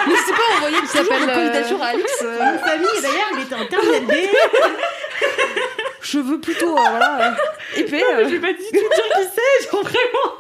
[0.07, 2.25] N'hésitez pas à envoyer Il s'appelle, euh, candidature à Alex.
[2.25, 4.13] euh, Mon famille, d'ailleurs, il était en terminale B.
[6.07, 7.31] cheveux plutôt euh, voilà, euh,
[7.81, 8.03] épais.
[8.17, 8.25] euh.
[8.29, 10.35] je vais pas du tout dire qui c'est, genre vraiment.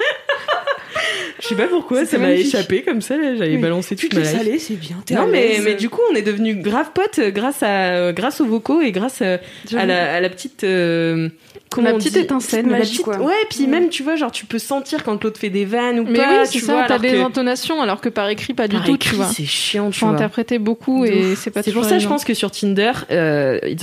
[1.42, 3.58] je sais pas pourquoi, ça m'a échappé comme ça, j'avais Oui.
[3.58, 4.40] balancé Tu toute ma life.
[4.40, 4.96] aller, c'est bien.
[5.10, 8.46] Non mais, mais du coup on est devenus grave potes euh, grâce à grâce aux
[8.46, 9.38] vocaux et grâce à
[9.72, 11.28] la, à la petite euh,
[11.70, 12.66] comment la petite dit étincelle.
[12.68, 13.18] La petite- quoi.
[13.18, 13.70] ouais puis Mm.
[13.70, 16.42] même tu vois genre tu peux sentir quand l'autre fait des vannes ou Mais pas
[16.42, 18.84] oui, tu ça, vois t'as des que intonations alors que par écrit, pas du par
[18.84, 19.26] tout, écrit, tu vois.
[19.26, 22.24] c'est chiant tu Faut vois interpréter beaucoup et c'est pas C'est pour ça, je pense
[22.24, 22.92] que sur Tinder,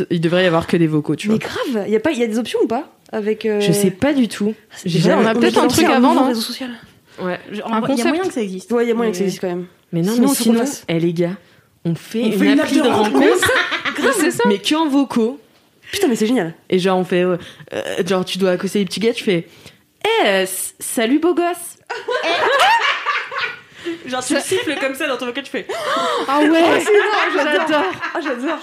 [0.09, 1.43] il, devrait y avoir que des vocaux, tu Mais vois.
[1.71, 3.45] Grave, il y a pas, il y a des options ou pas avec.
[3.45, 4.53] euh, Je sais pas du tout.
[4.85, 6.27] J'ai jamais- on a peut-être un truc à vendre, hein.
[6.27, 6.69] réseau social.
[7.21, 7.39] Ouais.
[7.51, 8.07] Je- Un Il y a concept.
[8.07, 8.71] moyen que ça existe.
[8.71, 9.65] Ouais, il y a moyen que ça Mais- existe quand même.
[9.91, 10.85] Mais non, Sinon, mais il faut qu'on sinon, fasse.
[10.87, 11.31] eh les gars,
[11.83, 13.37] on fait On une appli de rencontre,
[14.19, 14.43] c'est ça.
[14.47, 15.39] mais que en vocaux.
[15.91, 16.53] Putain, mais c'est génial.
[16.69, 17.35] Et genre, on fait, euh,
[17.73, 19.45] euh, genre, tu dois accoster les petits gars, tu fais,
[20.05, 21.77] eh, euh, s- salut beau gosse.
[24.05, 25.67] genre, tu le siffles comme ça dans ton vocal, tu fais,
[26.27, 26.83] Ah ouais,
[27.35, 27.67] j'adore.
[27.67, 27.83] j'adore.
[28.13, 28.59] Ah, j'adore.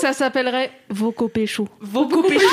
[0.00, 1.68] Ça s'appellerait Voco Pécho.
[1.80, 2.44] vocaux pécho.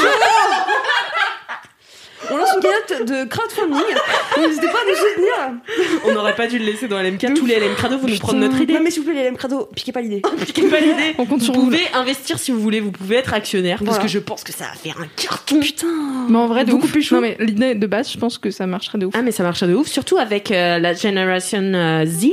[2.32, 3.96] On lance une cagnotte de crowdfunding.
[4.40, 6.04] N'hésitez pas à nous soutenir.
[6.06, 7.34] On n'aurait pas dû le laisser dans LMK.
[7.36, 8.74] Tous les LM Crado, vous nous prendre notre idée.
[8.74, 10.22] Non, mais s'il vous plaît, les LM Crado, piquez pas l'idée.
[10.46, 11.16] Piquez pas l'idée.
[11.18, 11.64] On compte Vous sur vous.
[11.66, 14.66] pouvez investir si vous voulez, vous pouvez être actionnaire, parce que je pense que ça
[14.66, 15.60] va faire un carton.
[15.60, 15.88] Putain.
[16.30, 16.94] Mais en vrai, de Beaucoup ouf.
[16.94, 17.16] pécho.
[17.16, 19.14] Non mais l'idée de base, je pense que ça marcherait de ouf.
[19.18, 22.28] Ah mais ça marche de ouf, surtout avec euh, la génération euh, Z.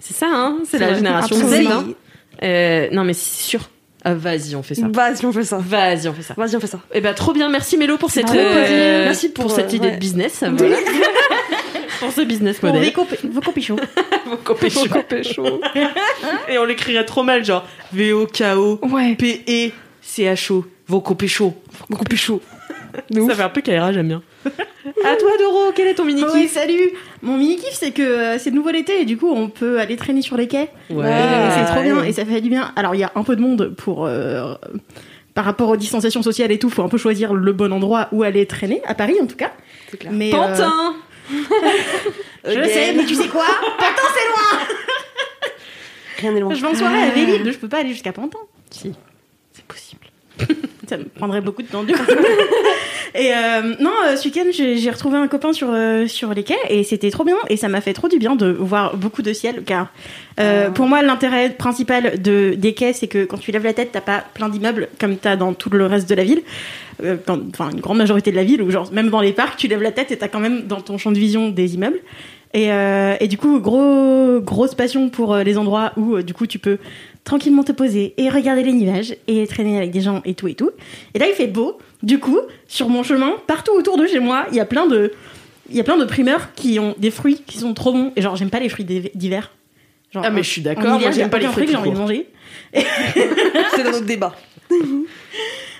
[0.00, 0.96] C'est ça, hein C'est la vrai.
[0.96, 1.66] génération Z.
[1.66, 1.84] Hein
[2.42, 3.60] Euh, non mais c'est sûr.
[4.04, 4.88] Ah, vas-y, on fait ça.
[4.88, 5.58] Vas-y, on fait ça.
[5.58, 6.34] Vas-y, on fait ça.
[6.36, 6.80] Vas-y, on fait ça.
[6.92, 9.04] Eh ben trop bien, merci Mélo pour cette euh, plaisir.
[9.04, 9.94] Merci pour, cette euh, idée ouais.
[9.94, 10.42] de business.
[10.50, 10.76] Voilà.
[12.00, 12.92] pour ce business Pour model.
[13.54, 13.76] Pichon.
[14.26, 14.80] Voco pécho.
[14.86, 15.60] Voco Pécho.
[16.48, 19.16] Et on l'écrirait trop mal, genre V O K O Ouais.
[23.28, 24.22] Ça fait un peu Kaira, j'aime bien.
[24.44, 28.38] à toi Doro, quel est ton mini Ouais, kiff salut Mon mini-kiff, c'est que euh,
[28.38, 30.70] c'est de nouveau l'été et du coup, on peut aller traîner sur les quais.
[30.90, 31.06] Ouais.
[31.06, 32.08] Et c'est trop bien ouais.
[32.10, 32.72] et ça fait du bien.
[32.76, 34.06] Alors, il y a un peu de monde pour.
[34.06, 34.54] euh,
[35.34, 38.22] par rapport aux distanciations sociales et tout, faut un peu choisir le bon endroit où
[38.22, 39.52] aller traîner, à Paris en tout cas.
[39.90, 40.12] C'est clair.
[40.12, 40.96] Mais, euh, Pantin.
[42.44, 43.46] je le sais, mais tu sais quoi?
[43.78, 44.66] Pantin, c'est loin
[46.18, 46.54] Rien n'est loin.
[46.54, 48.38] Je vais en soirée à Vélib, je peux pas aller jusqu'à Pantin.
[48.70, 48.92] Si.
[49.52, 49.89] C'est possible.
[50.88, 52.02] ça me prendrait beaucoup de temps du coup.
[53.14, 56.58] et euh, non, euh, ce week-end, j'ai retrouvé un copain sur, euh, sur les quais
[56.68, 59.32] et c'était trop bien et ça m'a fait trop du bien de voir beaucoup de
[59.32, 59.88] ciel car
[60.40, 63.90] euh, pour moi, l'intérêt principal de, des quais, c'est que quand tu lèves la tête,
[63.92, 66.42] t'as pas plein d'immeubles comme t'as dans tout le reste de la ville.
[67.02, 69.82] Enfin, une grande majorité de la ville, ou genre même dans les parcs, tu lèves
[69.82, 72.00] la tête et t'as quand même dans ton champ de vision des immeubles.
[72.52, 76.58] Et, euh, et du coup, gros, grosse passion pour les endroits où du coup tu
[76.58, 76.78] peux
[77.24, 80.54] tranquillement te poser et regarder les nuages et traîner avec des gens et tout et
[80.54, 80.70] tout.
[81.14, 81.78] Et là, il fait beau.
[82.02, 85.12] Du coup, sur mon chemin, partout autour de chez moi, il y a plein de,
[85.68, 88.12] il y a plein de primeurs qui ont des fruits qui sont trop bons.
[88.16, 89.50] Et genre, j'aime pas les fruits d'hiv- d'hiver.
[90.12, 91.76] Genre, Ah, mais en- je suis d'accord, moi, j'aime pas les fruits fruit que j'ai
[91.76, 92.26] envie de manger.
[93.76, 94.34] C'est dans notre débat.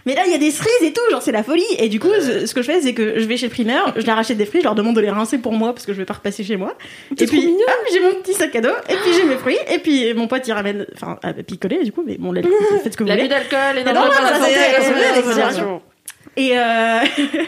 [0.06, 1.62] Mais là, il y a des cerises et tout, genre c'est la folie.
[1.78, 3.92] Et du coup, ce, ce que je fais, c'est que je vais chez le primeur,
[3.96, 5.92] je leur achète des fruits, je leur demande de les rincer pour moi parce que
[5.92, 6.74] je vais pas repasser chez moi.
[7.18, 7.40] Et puis,
[7.92, 10.46] j'ai mon petit sac à dos, et puis j'ai mes fruits, et puis mon pote
[10.46, 12.32] il ramène, enfin, à picoler du coup, mais bon,
[12.82, 13.28] faites ce que vous L'abus voulez.
[13.28, 13.92] d'alcool est Non,
[15.62, 15.80] non.
[16.36, 17.00] Et, euh,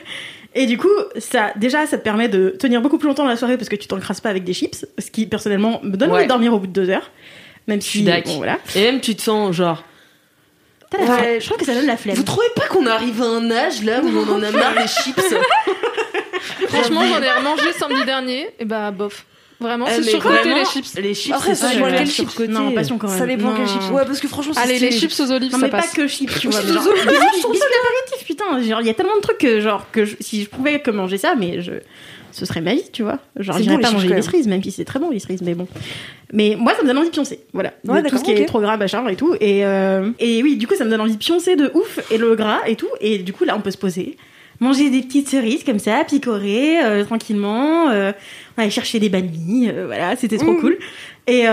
[0.55, 0.89] et du coup,
[1.19, 3.77] ça, déjà, ça te permet de tenir beaucoup plus longtemps dans la soirée parce que
[3.77, 6.25] tu t'encrasses pas avec des chips, ce qui personnellement me donne envie Ouais.
[6.25, 7.11] de dormir au bout de deux heures.
[7.69, 8.59] Même si, bon, voilà.
[8.75, 9.85] Et même tu te sens genre.
[10.93, 11.41] T'as la flemme.
[11.41, 12.17] Je trouve que ça donne la flemme.
[12.17, 14.87] Vous trouvez pas qu'on arrive à un âge là où on en a marre des
[14.87, 15.21] chips?
[16.69, 19.25] Franchement, j'en ai remangé samedi dernier, et bah bof.
[19.61, 20.95] Vraiment, Eh, c'est mais surcoté les chips.
[20.97, 22.39] Les chips, Après, c'est ça dépend super quel chips.
[22.49, 23.19] Non, passion quand même.
[23.19, 23.91] Ça dépend chips.
[23.93, 25.91] Ouais, parce que franchement, c'est Allez, les chips aux olives, Non, ça mais passe.
[25.91, 26.61] pas que chips, tu vois.
[26.61, 28.61] Chips mais aux olives, putain.
[28.61, 30.91] Genre, il y a tellement de trucs que, genre, que je- si je pouvais que
[30.91, 31.73] manger ça, mais je,
[32.33, 33.19] ce serait ma vie, tu vois.
[33.37, 35.55] Genre, j'irais bon, pas manger des cerises, même si c'est très bon, les cerises, mais
[35.55, 35.69] bon.
[36.33, 37.41] Mais moi, ça me donne envie de pioncer.
[37.53, 37.73] Voilà.
[37.87, 39.35] Ouais, De tout ce qui est trop gras, machin et tout.
[39.41, 42.01] Et, euh, et oui, du coup, ça me donne envie de pioncer de ouf.
[42.11, 42.89] Et le gras et tout.
[43.01, 44.17] Et du coup, là, on peut se poser.
[44.61, 47.91] Manger des petites cerises comme ça, picorer euh, tranquillement.
[47.91, 48.13] euh,
[48.57, 49.69] on allait chercher des bannis.
[49.71, 50.79] euh, voilà, c'était trop cool.
[51.27, 51.45] Et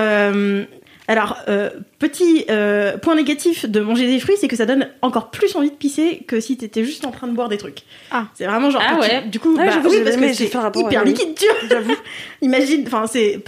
[1.10, 5.32] alors, euh, petit euh, point négatif de manger des fruits, c'est que ça donne encore
[5.32, 7.80] plus envie de pisser que si t'étais juste en train de boire des trucs.
[8.12, 8.28] Ah.
[8.36, 8.84] C'est vraiment genre.
[8.86, 9.22] Ah que tu- ouais.
[9.28, 11.68] du coup, Ouais, bah, oui, parce que c'est hyper liquide, tu vois.
[11.68, 11.96] J'avoue.
[12.44, 13.40] Imagine, enfin, c'est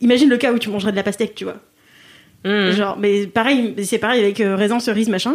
[0.00, 1.56] Imagine le cas où tu mangerais de la pastèque, tu vois.
[2.44, 2.70] Mmh.
[2.70, 5.34] Genre, mais pareil, c'est pareil avec euh, raisin, cerise, machin.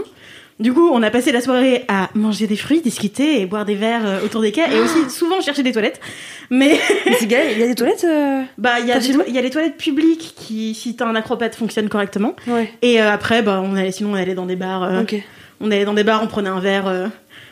[0.64, 3.76] Du coup, on a passé la soirée à manger des fruits, discuter et boire des
[3.76, 6.00] verres euh, autour des quais et aussi souvent chercher des toilettes.
[6.50, 9.02] Mais Mais c'est gay, il y a des toilettes euh, bah, il y, a des
[9.02, 12.34] Facilement toi- il y a les toilettes publiques qui, si t'as un acrobate, fonctionnent correctement.
[12.48, 12.72] Ouais.
[12.82, 14.84] Et euh, après, bah, on allait, sinon on allait dans des bars.
[14.84, 15.16] euh, Ok.
[15.60, 17.08] On allait dans des bars, on prenait un verre, euh,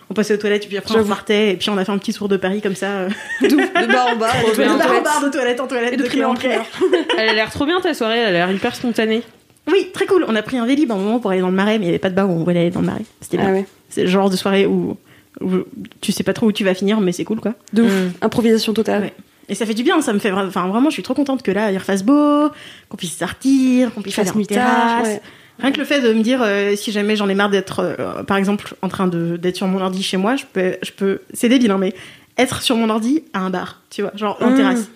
[0.10, 2.13] on passait aux toilettes, puis après on repartait, et puis on a fait un petit
[2.13, 2.88] tour de Paris comme ça.
[2.88, 3.10] euh,
[3.41, 5.04] De bar en bar, de de bar en toilettes.
[5.04, 6.34] bar, de toilette en toilette, Et de en.
[7.17, 9.24] Elle a l'air trop bien ta soirée, elle a l'air hyper spontanée.
[9.67, 10.26] Oui, très cool.
[10.28, 11.88] On a pris un vélib à un moment pour aller dans le marais, mais il
[11.88, 13.06] n'y avait pas de bar où on voulait aller dans le marais.
[13.21, 13.47] C'était bien.
[13.50, 13.65] Ah ouais.
[13.89, 14.97] C'est le genre de soirée où,
[15.41, 15.50] où
[16.02, 17.54] tu sais pas trop où tu vas finir, mais c'est cool quoi.
[17.74, 17.91] De ouf.
[17.91, 18.12] Mm.
[18.21, 19.02] Improvisation totale.
[19.04, 19.13] Ouais.
[19.50, 21.52] Et ça fait du bien, ça me fait enfin vraiment, je suis trop contente que
[21.52, 22.50] là il refasse beau,
[22.89, 24.56] qu'on puisse sortir, qu'on puisse nuit tard,
[25.02, 25.08] terrasse.
[25.08, 25.21] ouais.
[25.60, 28.24] Rien que le fait de me dire euh, si jamais j'en ai marre d'être euh,
[28.24, 31.19] par exemple en train de d'être sur mon ordi chez moi, je peux je peux
[31.34, 31.93] c'est débile hein, mais
[32.38, 34.56] être sur mon ordi à un bar, tu vois, genre en Mm.
[34.56, 34.89] terrasse.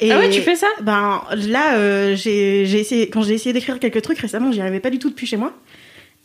[0.00, 0.66] Et Ah ouais, tu fais ça?
[0.82, 4.80] Ben là euh, j'ai j'ai essayé quand j'ai essayé d'écrire quelques trucs récemment, j'y arrivais
[4.80, 5.52] pas du tout depuis chez moi.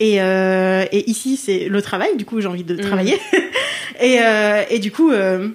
[0.00, 2.80] Et, euh, et ici c'est le travail, du coup j'ai envie de Mm.
[2.80, 3.18] travailler.
[4.00, 5.52] et, euh, et du coup ouais,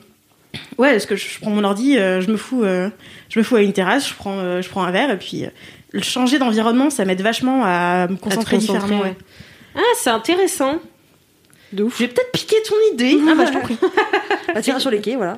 [0.78, 3.74] parce que je, je prends mon ordi, je me fous je me fous à une
[3.74, 5.46] terrasse, je prends je prends un verre et puis
[6.02, 9.02] changer d'environnement, ça m'aide vachement à me concentrer concentrer, différemment.
[9.04, 9.16] ouais.
[9.76, 10.80] Ah, c'est intéressant.
[11.76, 11.96] De ouf.
[11.98, 13.18] Je vais peut-être piquer ton idée.
[13.30, 13.78] Ah bah je t'en prie.
[14.54, 15.38] Bah, t'iras sur les quais, voilà.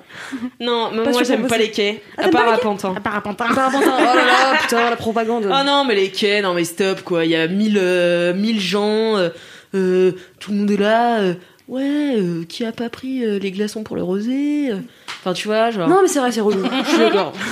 [0.60, 2.04] Non, mais moi j'aime pas les quais.
[2.20, 2.94] Ah, à part à Pantin.
[2.96, 3.46] À part à Pantin.
[3.50, 5.46] Oh là là, putain, la propagande.
[5.52, 7.26] Oh non, mais les quais, non mais stop quoi.
[7.26, 9.30] Il y a mille, euh, mille gens, euh,
[9.74, 11.20] euh, tout le monde est là.
[11.22, 11.34] euh,
[11.68, 14.72] ouais, euh, qui a pas pris euh, les glaçons pour le rosé.
[15.22, 15.88] Enfin, tu vois, genre.
[15.88, 16.64] Non, mais c'est vrai, c'est relou.
[16.84, 17.34] Je suis d'accord.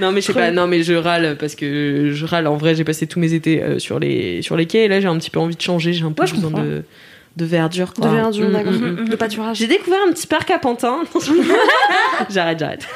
[0.00, 2.46] Non mais je sais pas, non mais je râle parce que je râle.
[2.46, 5.00] En vrai, j'ai passé tous mes étés euh, sur les sur les quais et là
[5.00, 5.92] j'ai un petit peu envie de changer.
[5.92, 6.82] J'ai un peu Ouais, besoin de
[7.36, 7.92] de verdure.
[7.96, 8.10] De Quoi.
[8.12, 8.72] verdure, Mm, d'accord.
[8.72, 9.08] mm, mm.
[9.08, 9.56] De pâturage.
[9.58, 10.98] J'ai découvert un petit parc à Pantin.
[12.30, 12.86] j'arrête, j'arrête.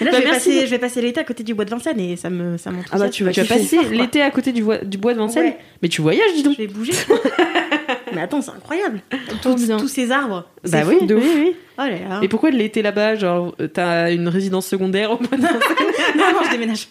[0.00, 1.70] Et là, Bah, je, vais passer, je vais passer l'été à côté du bois de
[1.70, 2.70] Vincennes et ça me ça.
[2.92, 3.58] Ah bah, tu vas Tu as kiffer.
[3.76, 5.58] passé l'été à côté du, bois- du bois de Vincennes, Ouais.
[5.82, 6.54] mais tu voyages, dis donc.
[6.56, 6.92] Je vais bouger.
[8.14, 9.00] Mais attends, c'est incroyable.
[9.42, 10.44] Tous, ces arbres.
[10.64, 11.06] Bah C'est oui, fou.
[11.10, 11.56] oui, oui.
[11.78, 12.20] Oh là là.
[12.22, 15.46] Et pourquoi de l'été là-bas Genre, euh, t'as une résidence secondaire au de Vincennes
[16.16, 16.88] non, non, je déménage.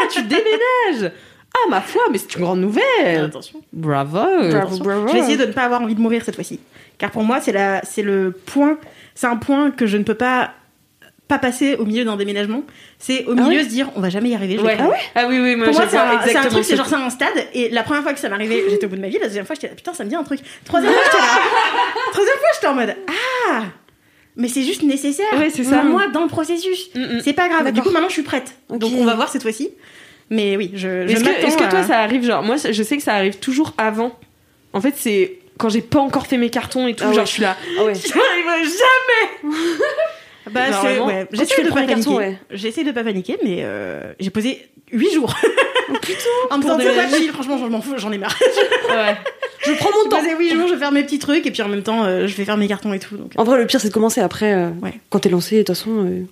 [0.00, 1.12] Ah, tu déménages
[1.54, 3.60] Ah, ma foi, mais c'est une grande nouvelle Attention.
[3.72, 4.18] Bravo
[4.50, 5.08] Bravo, bravo.
[5.08, 6.60] Je vais essayer de ne pas avoir envie de mourir cette fois-ci.
[6.98, 8.78] Car pour moi, c'est la, c'est le point,
[9.14, 10.50] c'est un point que je ne peux pas
[11.28, 12.62] pas passer au milieu d'un déménagement.
[12.98, 14.56] C'est au Ah milieu ouais se dire, on va jamais y arriver.
[14.56, 14.96] je vais Ouais.
[15.14, 16.16] Ah oui, oui, moi, Pour moi, c'est un,
[16.48, 17.46] truc, c'est ce- genre c'est un stade.
[17.54, 19.18] Et la première fois que ça arrivé, j'étais au bout de ma vie.
[19.18, 20.40] La deuxième fois, j'étais là, putain, ça me dit un truc.
[20.64, 21.28] Troisième fois, j'étais là.
[22.12, 22.96] Troisième fois, j'étais en mode,
[23.50, 23.62] ah,
[24.36, 25.26] mais c'est juste nécessaire.
[25.36, 25.82] Ouais, c'est ça.
[25.82, 26.90] Moi, dans le processus.
[26.94, 27.20] Mm, mm.
[27.24, 27.66] C'est pas grave.
[27.66, 27.84] Du D'accord.
[27.84, 28.54] coup, maintenant, je suis prête.
[28.70, 29.70] Donc, on va voir cette fois-ci.
[30.30, 33.14] Mais oui, je, je Est-ce que, toi ça arrive genre moi je sais que ça
[33.14, 34.14] arrive toujours avant
[34.74, 37.26] En fait, c'est quand j'ai pas encore fait mes cartons et tout, Ah genre ouais.
[37.26, 37.56] je suis là.
[37.78, 37.94] Ah ouais.
[37.96, 39.54] J'y arriverai jamais.
[40.52, 41.94] Bah, c'est, ouais, j'essaie de pas paniquer.
[41.94, 42.38] carton, ouais.
[42.50, 45.34] J'essaie de pas paniquer, mais euh, j'ai posé 8 jours.
[46.02, 46.18] Putain.
[46.50, 48.36] en me disant, des franchement, j'en fous, j'en ai marre.
[48.88, 49.16] Ouais.
[49.60, 50.18] Je prends mon temps.
[50.18, 52.28] posé 8 jours, je vais faire mes petits trucs, et puis en même temps, euh,
[52.28, 53.16] je vais faire mes cartons et tout.
[53.16, 53.32] Donc.
[53.36, 54.54] En vrai, le pire, c'est de commencer après.
[54.54, 54.94] euh, Ouais.
[55.10, 56.22] Quand t'es lancé, de toute façon, euh,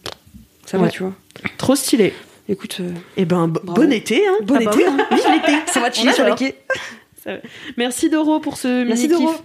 [0.65, 1.13] ça va, tu vois.
[1.59, 2.15] Trop stylé.
[2.49, 3.83] Écoute, euh, Et ben Bravo.
[3.83, 4.35] bon été hein.
[4.45, 4.85] bon Ah bah été.
[4.87, 5.07] oui, hein.
[5.11, 6.39] Vive l'été Ça va chiller sur le adore.
[6.39, 6.55] quai.
[7.77, 9.33] Merci Doro pour ce Merci mini Doro.
[9.33, 9.43] kiff.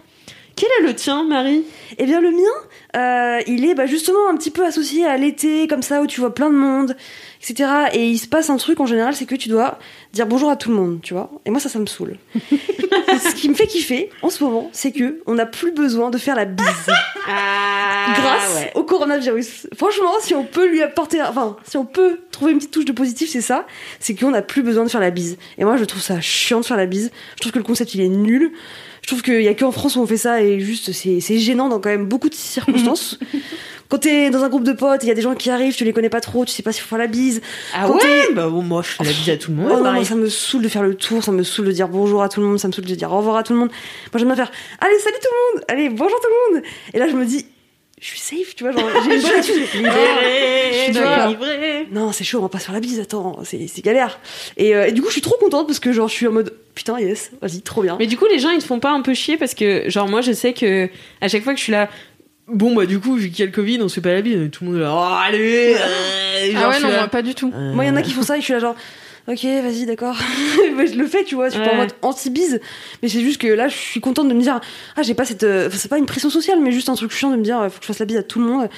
[0.56, 1.64] Quel est le tien, Marie?
[1.98, 5.68] Eh bien, le mien, euh, il est bah, justement un petit peu associé à l'été,
[5.68, 6.96] comme ça, où tu vois plein de monde,
[7.42, 7.70] etc.
[7.94, 9.80] Et il se passe un truc en général, c'est que tu dois
[10.14, 11.32] dire bonjour à tout le monde, tu vois.
[11.46, 12.18] Et moi, ça, ça me saoule.
[12.40, 16.18] ce qui me fait kiffer en ce moment, c'est que on n'a plus besoin de
[16.18, 16.68] faire la bise
[17.28, 19.68] Ah, grâce au coronavirus.
[19.76, 22.92] Franchement, si on peut lui apporter, enfin, si on peut trouver une petite touche de
[22.92, 23.66] positif, c'est ça,
[24.00, 25.38] c'est qu'on n'a plus besoin de faire la bise.
[25.58, 27.12] Et moi, je trouve ça chiant de faire la bise.
[27.36, 28.52] Je trouve que le concept, il est nul.
[29.02, 31.40] Je trouve qu'il y a qu'en France où on fait ça et juste, c'est c'est
[31.40, 33.18] gênant dans quand même beaucoup de circonstances.
[33.90, 35.84] Quand t'es dans un groupe de potes, il y a des gens qui arrivent, tu
[35.84, 37.42] les connais pas trop, tu sais pas s'il faut faire la bise.
[37.76, 39.70] Ah Quand ouais Bah bon, moi je fais la bise à tout le monde.
[39.70, 41.90] Oh non, moi, ça me saoule de faire le tour, ça me saoule de dire
[41.90, 43.60] bonjour à tout le monde, ça me saoule de dire au revoir à tout le
[43.60, 43.68] monde.
[44.14, 46.64] Moi j'aime bien faire allez salut tout le monde, allez bonjour tout le monde.
[46.94, 47.46] Et là je me dis
[48.02, 51.30] je suis safe, tu vois, genre j'ai une bonne Je suis.
[51.30, 51.88] Livré.
[51.92, 54.20] Non, c'est chaud, on va pas se faire la bise, attends, c'est c'est galère.
[54.58, 56.32] Et, euh, et du coup, je suis trop contente parce que genre, je suis en
[56.32, 57.96] mode putain, yes, vas-y, trop bien.
[58.00, 60.08] Mais du coup, les gens ils te font pas un peu chier parce que, genre,
[60.10, 60.90] moi je sais que
[61.22, 61.90] à chaque fois que je suis là,
[62.48, 64.22] bon bah du coup, vu qu'il y a le Covid, on se fait pas la
[64.22, 67.08] bise, tout le monde est là, oh allez euh, genre, Ah ouais, non, là, moi,
[67.08, 67.52] pas du tout.
[67.54, 68.76] euh, Moi, il y en a qui font ça et je suis là, genre,
[69.28, 70.16] ok, vas-y, d'accord.
[70.58, 72.60] Je le fais, tu vois, je suis pas en mode anti-bise.
[73.02, 74.60] Mais c'est juste que là, je suis contente de me dire,
[74.96, 75.44] ah, j'ai pas cette.
[75.44, 77.60] euh, enfin, c'est pas une pression sociale, mais juste un truc chiant de me dire,
[77.60, 78.70] euh, faut que je fasse la bise à tout le monde.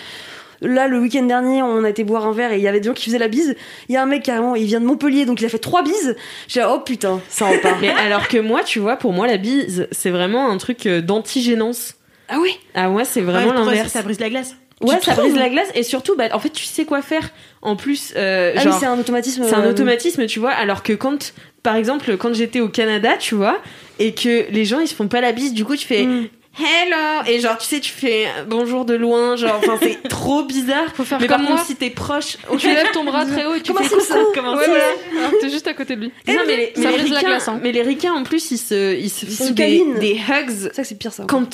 [0.61, 2.87] Là, le week-end dernier, on a été boire un verre et il y avait des
[2.87, 3.53] gens qui faisaient la bise.
[3.89, 5.83] Il y a un mec carrément, il vient de Montpellier, donc il a fait trois
[5.83, 6.15] bises.
[6.47, 7.77] J'ai dit, oh putain, ça repart.
[7.81, 11.01] Mais alors que moi, tu vois, pour moi, la bise, c'est vraiment un truc euh,
[11.01, 11.95] d'antigénance.
[12.29, 13.91] ah oui Ah, moi, c'est vraiment Ouais, l'inverse.
[13.91, 14.55] Ça brise la glace?
[14.83, 17.29] Ouais, ça brise la glace et surtout, bah, en fait, tu sais quoi faire.
[17.61, 19.43] En plus, euh, Ah oui, c'est un automatisme.
[19.47, 20.51] c'est un euh, automatisme, tu vois.
[20.51, 23.61] Alors que quand, par exemple, quand j'étais au Canada, tu vois,
[23.99, 26.27] et que les gens ils se font pas la bise, du coup, tu fais Mm.
[26.59, 30.93] hello et genre, tu sais, tu fais bonjour de loin, genre, enfin, c'est trop bizarre.
[30.93, 31.55] Faut faire Mais comme par moi.
[31.57, 34.15] contre, si t'es proche, Tu lèves ton bras très haut et tu Comment fais ça,
[34.19, 34.31] coucou.
[34.35, 34.85] comment Ouais, ça voilà.
[35.19, 36.11] Alors que t'es juste à côté de lui.
[36.27, 37.59] non, mais les, mais les brise la ricains- glace, hein.
[37.63, 40.49] mais les ricains, en plus, ils se, ils se Ils font se des, des hugs
[40.49, 41.23] C'est ça c'est pire ça.
[41.27, 41.47] quand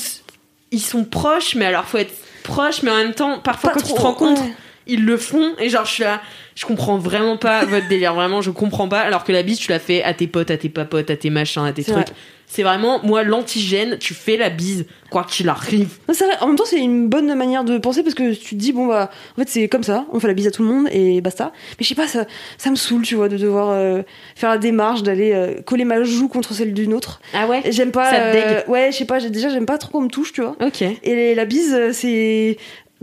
[0.72, 2.12] ils sont proches, mais alors faut être
[2.42, 4.54] proche, mais en même temps, parfois Pas quand trop, te rencontrent, ouais.
[4.90, 6.20] Ils le font, et genre je suis là,
[6.54, 9.70] je comprends vraiment pas votre délire, vraiment, je comprends pas, alors que la bise, tu
[9.70, 11.94] la fais à tes potes, à tes papotes, à tes machins, à tes trucs.
[11.94, 12.04] vrai.
[12.50, 15.98] C'est vraiment, moi, l'antigène, tu fais la bise, quoi qu'il arrive.
[16.08, 16.36] Non, vrai.
[16.40, 18.88] En même temps, c'est une bonne manière de penser parce que tu te dis, bon,
[18.88, 21.20] bah, en fait, c'est comme ça, on fait la bise à tout le monde et
[21.20, 21.52] basta.
[21.78, 22.26] Mais je sais pas, ça,
[22.58, 24.02] ça me saoule, tu vois, de devoir euh,
[24.34, 27.20] faire la démarche, d'aller euh, coller ma joue contre celle d'une autre.
[27.34, 27.62] Ah ouais?
[27.70, 28.10] J'aime pas.
[28.10, 30.40] Ça te euh, ouais, je sais pas, déjà, j'aime pas trop qu'on me touche, tu
[30.40, 30.56] vois.
[30.60, 30.82] Ok.
[31.04, 32.56] Et la bise, euh, c'est.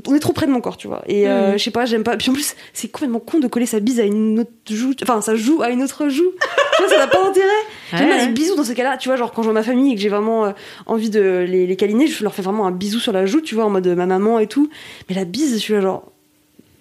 [0.05, 1.01] On est trop près de mon corps, tu vois.
[1.07, 1.57] Et euh, Mhm.
[1.57, 2.17] je sais pas, j'aime pas.
[2.17, 4.93] Puis en plus, c'est complètement con de coller sa bise à une autre joue.
[5.01, 6.31] Enfin, sa joue à une autre joue.
[6.77, 7.47] tu vois, ça n'a pas d'intérêt.
[7.93, 8.97] J'aime bien les bisous dans ces cas-là.
[8.97, 10.51] Tu vois, genre quand je vois ma famille et que j'ai vraiment euh,
[10.85, 13.55] envie de les, les câliner, je leur fais vraiment un bisou sur la joue, tu
[13.55, 14.69] vois, en mode euh, ma maman et tout.
[15.09, 16.11] Mais la bise, je suis là genre.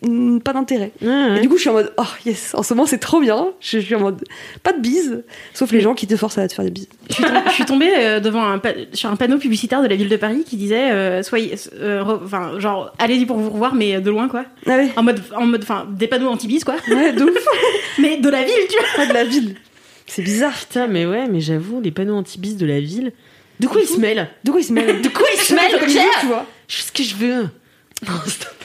[0.03, 0.93] Hmm, Pas d'intérêt.
[1.03, 3.49] Et du coup, je suis en mode, oh yes, en ce moment c'est trop bien.
[3.61, 4.23] Je suis en mode,
[4.63, 6.89] pas de bise, sauf les gens qui te forcent à te faire des bises.
[7.09, 8.61] Je suis, tom- je suis tombée euh, devant un
[8.93, 12.21] sur un panneau publicitaire de la ville de Paris qui disait euh, soyez euh, re-
[12.25, 15.47] enfin genre allez-y pour vous revoir mais de loin quoi Ah ouais, en mode en
[15.47, 17.47] mode enfin des panneaux anti-bis quoi ouais, de ouf.
[17.99, 19.55] mais de la ville tu vois Pas de la ville.
[20.09, 20.53] C'est bizarre.
[20.55, 23.13] Putain, mais ouais, mais j'avoue, les panneaux anti-bis de la ville.
[23.59, 24.29] De quoi ils se mêlent?
[24.45, 25.01] De quoi ils se mêlent?
[25.03, 25.81] De quoi ils se mêlent
[26.21, 26.47] tu vois.
[26.69, 27.49] Je fais ce que je veux.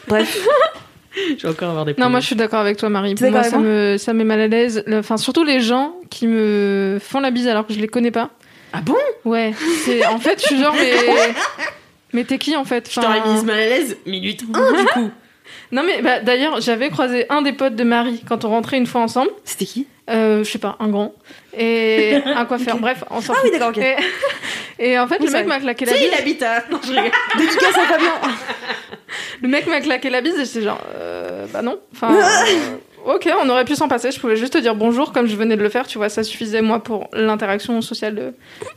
[0.08, 0.48] Bref.
[1.38, 2.12] Je vais encore avoir des Non, problèmes.
[2.12, 3.16] moi je suis d'accord avec toi, Marie.
[3.16, 4.84] Pour moi, ça me, ça met mal à l'aise.
[4.94, 8.30] Enfin, surtout les gens qui me font la bise alors que je les connais pas.
[8.74, 8.96] Ah bon?
[9.26, 10.94] Ouais, c'est en fait, je suis genre, mais.
[12.14, 12.90] Mais t'es qui en fait?
[12.90, 13.98] Je t'aurais Enfin, mise mal à l'aise.
[14.06, 15.12] Minute 1 du coup.
[15.74, 18.86] Non, mais bah, d'ailleurs, j'avais croisé un des potes de Marie quand on rentrait une
[18.86, 19.30] fois ensemble.
[19.46, 19.88] C'était qui?
[20.10, 21.14] Euh, je sais pas, un grand.
[21.58, 22.78] Et un coiffeur.
[22.78, 23.78] Bref, on s'en Ah oui, d'accord, ok.
[23.78, 23.96] Et,
[24.92, 26.14] et en fait, Oui, le mec m'a claqué la Tu sais, bise.
[26.18, 26.64] il habite à.
[26.70, 27.12] Non, je rigole.
[27.38, 28.14] Dédicace à Fabien.
[29.42, 31.80] Le mec m'a claqué la bise et j'étais genre, euh, bah non.
[31.94, 32.14] Enfin,
[33.08, 34.12] euh, ok, on aurait pu s'en passer.
[34.12, 35.88] Je pouvais juste te dire bonjour comme je venais de le faire.
[35.88, 38.34] Tu vois, ça suffisait moi pour l'interaction sociale de-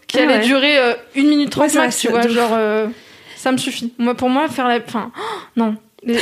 [0.07, 0.41] qui Ah allait ouais.
[0.45, 1.99] durer euh, une minute trente Ouais, max.
[1.99, 2.57] Tu vois, de genre,
[3.37, 3.93] ça me suffit.
[3.99, 5.11] Moi, pour moi, faire la, enfin,
[5.57, 5.77] non.
[6.03, 6.19] Les-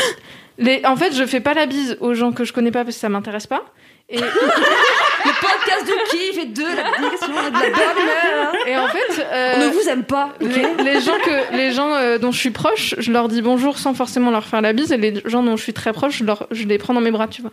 [0.59, 2.97] les- en fait, je fais pas la bise aux gens que je connais pas parce
[2.97, 3.63] que ça m'intéresse pas.
[4.11, 4.19] Et,
[5.25, 8.53] Le podcast de qui fait de la dédication et de la bonne humeur.
[8.67, 11.73] et en fait, euh, On ne vous aime pas, ok les, les gens que les
[11.73, 14.73] gens euh, dont je suis proche, je leur dis bonjour sans forcément leur faire la
[14.73, 17.01] bise et les gens dont je suis très proche, je, leur, je les prends dans
[17.01, 17.53] mes bras, tu vois.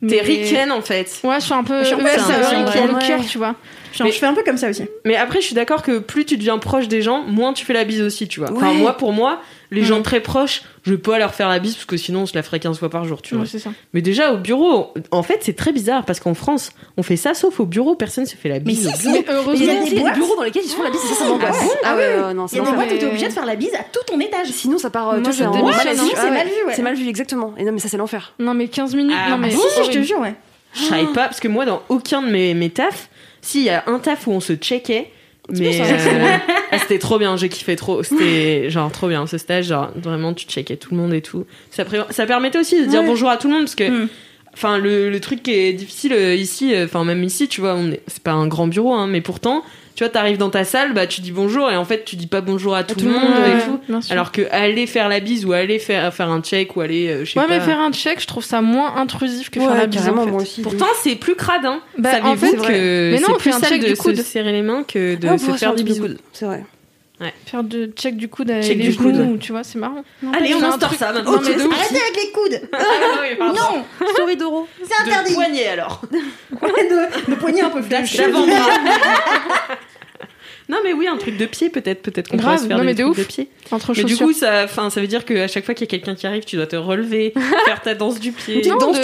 [0.00, 1.20] T'es Mais- ricaine en fait.
[1.24, 1.80] Ouais, je suis un peu.
[1.80, 3.54] Je suis un peu ouais, ça, ça pour le cœur, tu vois.
[3.92, 4.84] Je, Mais- je fais un peu comme ça aussi.
[5.04, 7.72] Mais après, je suis d'accord que plus tu deviens proche des gens, moins tu fais
[7.72, 8.50] la bise aussi, tu vois.
[8.52, 9.40] Enfin, moi, pour moi,
[9.72, 9.84] les Mm.
[9.84, 12.34] gens très proches, je peux pas leur faire la bise parce que sinon, on se
[12.34, 13.44] la ferait 15 fois par jour, tu vois.
[13.44, 13.70] Ouais, c'est ça.
[13.92, 17.34] Mais déjà, au bureau, en fait, c'est très bizarre parce qu'en France, on fait ça
[17.34, 18.88] sauf au bureau, personne se fait la Mais bise.
[18.88, 19.22] si, au si.
[19.22, 19.52] bureau.
[19.52, 20.04] Mais Il y a heureusement.
[20.08, 21.56] des bureaux dans lesquels ils se font la bise, ça, ça m'angoisse.
[21.60, 21.96] Ah bon Ah Ah
[22.28, 23.56] ouais, non, Il c'est y a des boîtes où t'es Mais- obligé de faire la
[23.56, 24.48] bise à tout ton étage.
[24.48, 25.10] Sinon, ça part.
[25.10, 25.54] euh, Moi, ça c'est mal.
[25.54, 26.30] C'est Ah ouais.
[26.30, 26.72] mal vu, ouais.
[26.74, 27.54] C'est mal vu, exactement.
[27.58, 28.34] Et non, mais ça, c'est l'enfer.
[28.38, 29.16] Non, mais 15 minutes.
[29.18, 29.48] Ah, non, mais.
[29.50, 30.34] bah Si, si, je te jure, ouais.
[30.74, 33.08] Je savais pas, parce que moi, dans aucun de mes, mes tafs,
[33.42, 35.10] s'il y a un taf où on se checkait,
[35.48, 36.36] mais euh,
[36.70, 38.02] ah, c'était trop bien, j'ai kiffé trop.
[38.02, 41.44] C'était genre trop bien ce stage, genre vraiment tu checkais tout le monde et tout.
[41.70, 41.84] Ça,
[42.26, 43.06] permettait aussi de dire Ouais.
[43.06, 44.08] bonjour à tout le monde parce que, Mm.
[44.54, 47.74] enfin, le, le truc qui est difficile euh, ici, euh, enfin même ici, tu vois,
[47.74, 49.62] on est, c'est pas un grand bureau, hein, mais pourtant,
[49.94, 52.26] tu vois, t'arrives dans ta salle, bah tu dis bonjour et en fait tu dis
[52.26, 54.00] pas bonjour à tout, le monde ouais, et tout.
[54.10, 57.24] Alors que aller faire la bise ou aller faire, faire un check ou aller, euh,
[57.24, 57.58] je sais ouais, pas.
[57.58, 60.08] mais faire un check, je trouve ça moins intrusif que faire la bise.
[60.08, 60.30] en fait.
[60.30, 60.62] moi aussi.
[60.62, 61.80] Pourtant, c'est plus crade, hein.
[61.98, 63.86] Bah, Savez-vous en fait, que Mais non, c'est on plus fait un sale check de
[63.88, 64.16] du coude.
[64.16, 66.08] se serrer les mains que de Ah, on se faire des bisous.
[66.32, 66.64] C'est vrai.
[67.46, 69.14] Faire de check du coude avec Check les du coude.
[69.14, 70.02] genoux, tu vois, c'est marrant.
[70.22, 71.32] Non, Allez, on instaure ça maintenant.
[71.32, 71.44] Non, de.
[71.50, 72.60] Arrêtez avec les coudes
[73.40, 74.66] non Non Story d'euro.
[74.82, 76.00] C'est De interdit poignet alors.
[76.10, 77.80] de, de poignet un peu.
[77.82, 78.68] D'avant-bras.
[80.68, 82.90] Non mais oui, un truc de pied peut-être, peut-être qu'on pourrait se faire non, des
[82.90, 83.18] mais de ouf.
[83.18, 83.48] de pied.
[83.72, 85.90] Entre Mais du coup, ça, enfin, ça veut dire qu'à chaque fois qu'il y a
[85.90, 88.62] quelqu'un qui arrive, tu dois te relever, faire ta danse du pied.
[88.68, 89.02] Non, danse, de-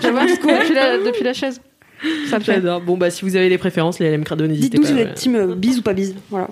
[0.00, 0.24] tu vois.
[0.24, 1.60] depuis la, depuis la chaise.
[2.28, 2.38] Ça.
[2.38, 2.80] J'adore.
[2.80, 4.86] Bon bah si vous avez des préférences, les LM Crado, n'hésitez Dites-nous pas.
[4.88, 6.14] si vous êtes team euh, bise ou pas bise.
[6.30, 6.46] Voilà.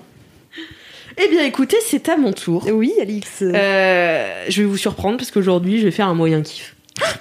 [1.21, 2.65] Eh bien écoutez, c'est à mon tour.
[2.71, 3.41] Oui, Alix.
[3.41, 6.75] Euh, je vais vous surprendre parce qu'aujourd'hui, je vais faire un moyen kiff.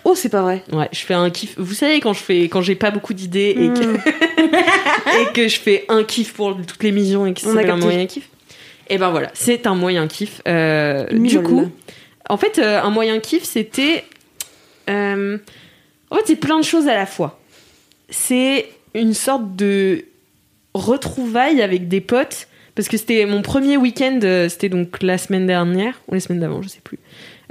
[0.04, 0.62] Oh, c'est pas vrai.
[0.72, 1.54] Ouais, je fais un kiff.
[1.58, 4.50] Vous savez quand je fais, quand j'ai pas beaucoup d'idées et que Hmm.
[5.20, 8.06] et que je fais un kiff pour toutes les missions et que s'appelle un moyen
[8.06, 8.28] kiff.
[8.88, 10.40] Et ben voilà, c'est un moyen kiff.
[10.46, 11.44] Euh, du mimole.
[11.44, 11.68] coup,
[12.28, 14.04] en fait, euh, un moyen kiff, c'était.
[14.88, 15.38] euh,
[16.11, 17.40] en fait, c'est plein de choses à la fois.
[18.08, 20.04] C'est une sorte de
[20.74, 22.47] retrouvaille avec des potes.
[22.78, 26.38] Parce que c'était mon premier week-end, euh, c'était donc la semaine dernière, ou les semaines
[26.38, 27.00] d'avant, je sais plus.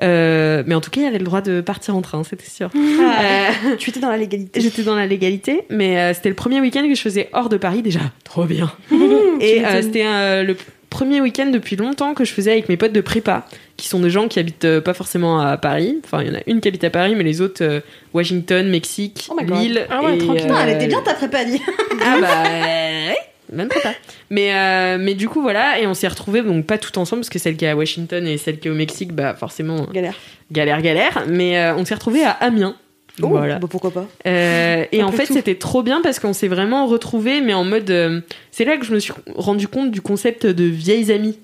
[0.02, 2.50] Euh, mais en tout cas, il y avait le droit de partir en train, c'était
[2.50, 2.70] sûr.
[2.74, 4.62] Euh, Tu étais dans la légalité.
[4.62, 7.58] J'étais dans la légalité, mais euh, c'était le premier week-end que je faisais hors de
[7.58, 8.00] Paris déjà.
[8.24, 8.72] Trop bien.
[9.42, 10.56] Et euh, c'était euh, le
[10.90, 14.10] premier week-end depuis longtemps que je faisais avec mes potes de prépa, qui sont des
[14.10, 16.00] gens qui habitent euh, pas forcément à Paris.
[16.06, 17.82] Enfin, il y en a une qui habite à Paris, mais les autres, euh,
[18.14, 19.60] Washington, Mexique, Oh my God.
[19.60, 19.88] Lille.
[19.90, 20.44] Ah ouais, et, tranquille.
[20.44, 21.62] Putain, elle euh, était bien ta prépa, dit.
[22.02, 23.14] ah bah
[23.52, 23.94] même pas.
[24.30, 27.30] Mais euh, mais du coup voilà et on s'est retrouvés donc pas tout ensemble parce
[27.30, 30.16] que celle qui est à Washington et celle qui est au Mexique bah forcément Galère.
[30.52, 32.76] galère galère mais euh, on s'est retrouvés à Amiens.
[33.24, 33.58] Oh, Voilà.
[33.58, 34.06] bah pourquoi pas.
[34.28, 37.90] Euh, et en fait, c'était trop bien parce qu'on s'est vraiment retrouvés, mais en mode.
[37.90, 41.40] euh, c'est là que je me suis rendu compte du concept de vieilles amies.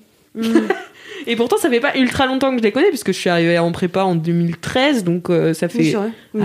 [1.26, 3.58] Et pourtant, ça fait pas ultra longtemps que je les connais, puisque je suis arrivée
[3.58, 5.84] en prépa en 2013, donc euh, ça Oui, fait.
[5.84, 5.92] c'est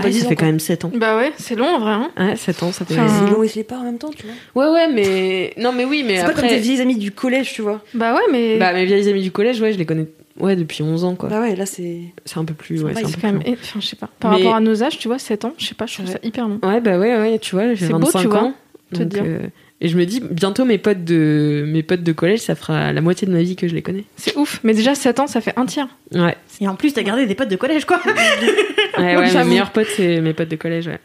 [0.02, 0.92] ça 10 ans, fait quand même 7 ans.
[0.94, 1.92] Bah ouais, c'est long en vrai.
[1.92, 2.10] Hein.
[2.18, 2.98] Ouais, 7 ans, ça fait.
[2.98, 4.66] Enfin, Ils l'ont laissé pas en même temps, tu vois.
[4.68, 5.52] Ouais, ouais, mais.
[5.58, 7.82] Non, mais oui, mais C'est pas comme tes vieilles amies du collège, tu vois.
[7.94, 8.58] Bah ouais, mais.
[8.58, 10.06] Bah, mes vieilles amies du collège, ouais, je les connais.
[10.38, 11.28] Ouais, depuis 11 ans, quoi.
[11.28, 11.98] Bah ouais, là c'est.
[12.24, 12.82] C'est un peu plus.
[12.82, 13.42] Ouais, c'est c'est quand plus même.
[13.46, 13.52] long.
[13.60, 14.08] Enfin, je sais pas.
[14.20, 16.06] Par Mais- rapport à nos âges, tu vois, 7 ans, je sais pas, je trouve
[16.06, 16.12] Ouais.
[16.12, 16.58] ça hyper long.
[16.62, 18.54] Ouais, bah ouais, ouais, tu vois, j'ai C'est beau, 25 tu vois, ans.
[18.92, 19.22] te donc, dire.
[19.26, 19.38] euh,
[19.82, 23.00] et je me dis, bientôt mes potes de mes potes de collège, ça fera la
[23.00, 24.04] moitié de ma vie que je les connais.
[24.16, 24.60] C'est ouf.
[24.62, 25.88] Mais déjà, 7 ans, ça fait un tiers.
[26.14, 27.98] Ouais, Et en plus, t'as gardé des potes de collège, quoi.
[28.98, 31.00] ouais, ouais mes meilleurs potes, c'est mes potes de collège, ouais.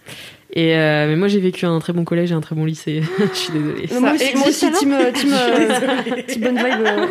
[0.52, 3.02] Et euh, mais moi, j'ai vécu un très bon collège et un très bon lycée.
[3.34, 3.88] je suis désolée.
[4.00, 6.86] moi aussi, moi existe, aussi, team, euh, team, euh, team bonne vibe.
[6.86, 7.08] euh.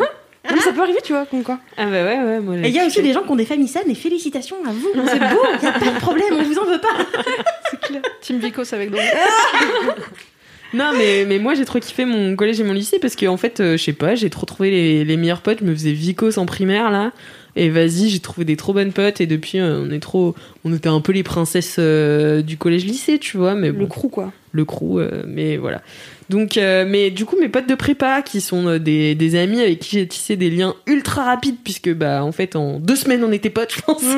[0.51, 1.59] Non, ça peut arriver, tu vois, comme quoi.
[1.77, 2.57] Ah bah ouais, ouais, moi.
[2.57, 4.71] Et il y a aussi des gens qui ont des familles saines, et félicitations à
[4.71, 4.89] vous.
[5.07, 7.99] C'est beau, y a pas de problème, on vous en veut pas.
[8.21, 9.01] Team Vicos avec Doro.
[10.75, 13.59] Non, mais, mais moi, j'ai trop kiffé mon collège et mon lycée parce qu'en fait,
[13.59, 15.59] euh, je sais pas, j'ai trop trouvé les, les meilleurs potes.
[15.61, 17.11] Je me faisais vicos en primaire, là.
[17.55, 19.21] Et vas-y, j'ai trouvé des trop bonnes potes.
[19.21, 20.35] Et depuis, euh, on est trop.
[20.65, 23.55] On était un peu les princesses euh, du collège-lycée, tu vois.
[23.55, 24.33] Mais Le bon, crew, quoi.
[24.51, 25.81] le crew, mais voilà.
[26.29, 29.61] Donc, euh, mais du coup, mes potes de prépa, qui sont euh, des, des amis
[29.61, 33.23] avec qui j'ai tissé des liens ultra rapides, puisque, bah, en fait, en deux semaines,
[33.23, 34.03] on était potes, je pense.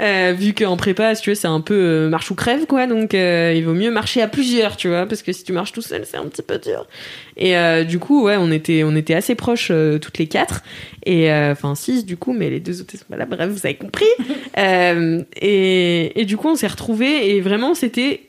[0.00, 2.88] Euh, vu qu'en prépa, si tu veux, c'est un peu euh, marche ou crève, quoi.
[2.88, 5.70] Donc, euh, il vaut mieux marcher à plusieurs, tu vois, parce que si tu marches
[5.70, 6.88] tout seul, c'est un petit peu dur.
[7.36, 10.62] Et euh, du coup, ouais, on était, on était assez proches, euh, toutes les quatre.
[11.06, 13.26] Et, euh, enfin, six, du coup, mais les deux autres, sont pas là.
[13.26, 14.06] Bref, vous avez compris.
[14.58, 18.20] Euh, et, et du coup, on s'est retrouvés, et vraiment, c'était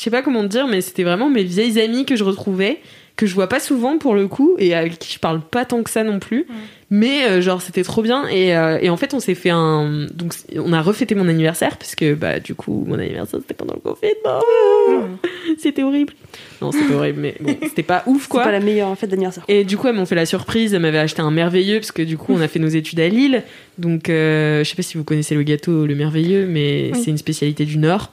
[0.00, 2.78] je sais pas comment te dire, mais c'était vraiment mes vieilles amies que je retrouvais,
[3.16, 5.82] que je vois pas souvent pour le coup, et avec qui je parle pas tant
[5.82, 6.46] que ça non plus.
[6.88, 10.06] Mais euh, genre c'était trop bien et, euh, et en fait on s'est fait un
[10.12, 13.74] donc on a refêté mon anniversaire parce que bah du coup mon anniversaire c'était pendant
[13.74, 14.40] le confinement
[15.58, 16.14] c'était horrible
[16.60, 19.44] non c'était horrible mais bon c'était pas ouf C'est quoi pas la meilleure fête d'anniversaire.
[19.46, 20.74] et du coup, elles m'ont fait la surprise.
[20.74, 23.08] Elles m'avaient acheté un merveilleux parce que du coup, on a fait nos études à
[23.08, 23.44] Lille.
[23.78, 27.00] Donc, euh, je sais pas si vous connaissez le gâteau, le merveilleux, mais Oui.
[27.02, 28.12] c'est une spécialité du Nord.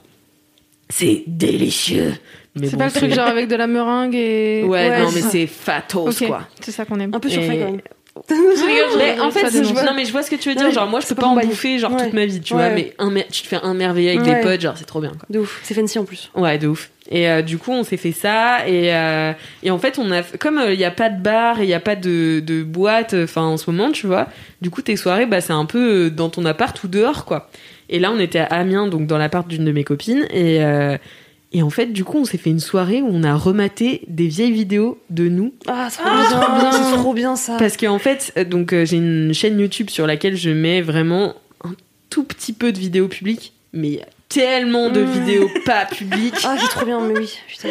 [0.90, 2.14] C'est délicieux.
[2.56, 4.64] C'est bon, pas le truc genre avec de la meringue et.
[4.64, 6.42] Ouais, Ouais, non, mais c'est fatos, quoi.
[6.62, 7.12] c'est ça qu'on aime.
[7.14, 7.82] Un peu surfait Et- quand même.
[8.98, 10.72] Mais en fait, Ça je vois- non, mais je vois ce que tu veux dire.
[10.72, 12.06] Genre, moi, je peux pas en bouffer, genre, Ouais.
[12.06, 12.66] toute ma vie, tu Ouais.
[12.66, 12.70] vois.
[12.74, 14.36] Mais un mer- tu te fais un merveilleux avec Ouais.
[14.38, 15.20] des potes, genre, c'est trop bien, quoi.
[15.30, 15.60] De ouf.
[15.62, 16.32] C'est fancy en plus.
[16.34, 16.90] Ouais, de ouf.
[17.12, 18.68] Et euh, du coup, on s'est fait ça.
[18.68, 21.66] Et, euh, et en fait, on a, comme il n'y a pas de bar et
[21.66, 24.28] il n'y a pas de, de boîte, enfin, en ce moment, tu vois,
[24.62, 27.52] du coup, tes soirées, bah, c'est un peu euh, dans ton appart ou dehors, quoi.
[27.90, 30.26] Et là, on était à Amiens, donc dans l'appart d'une de mes copines.
[30.32, 30.98] Et, euh,
[31.54, 34.28] et en fait, du coup, on s'est fait une soirée où on a rematé des
[34.28, 35.54] vieilles vidéos de nous.
[35.68, 36.12] Ah, c'est trop
[36.60, 36.72] bien.
[36.72, 37.56] C'est trop bien ça.
[37.58, 41.36] Parce qu'en fait, euh, donc euh, j'ai une chaîne YouTube sur laquelle je mets vraiment
[41.64, 41.72] un
[42.10, 45.12] tout petit peu de vidéos publiques, mais il y a tellement de Mmh.
[45.12, 46.36] vidéos pas publiques.
[46.44, 47.34] Ah, c'est trop bien, mais oui.
[47.48, 47.70] Putain.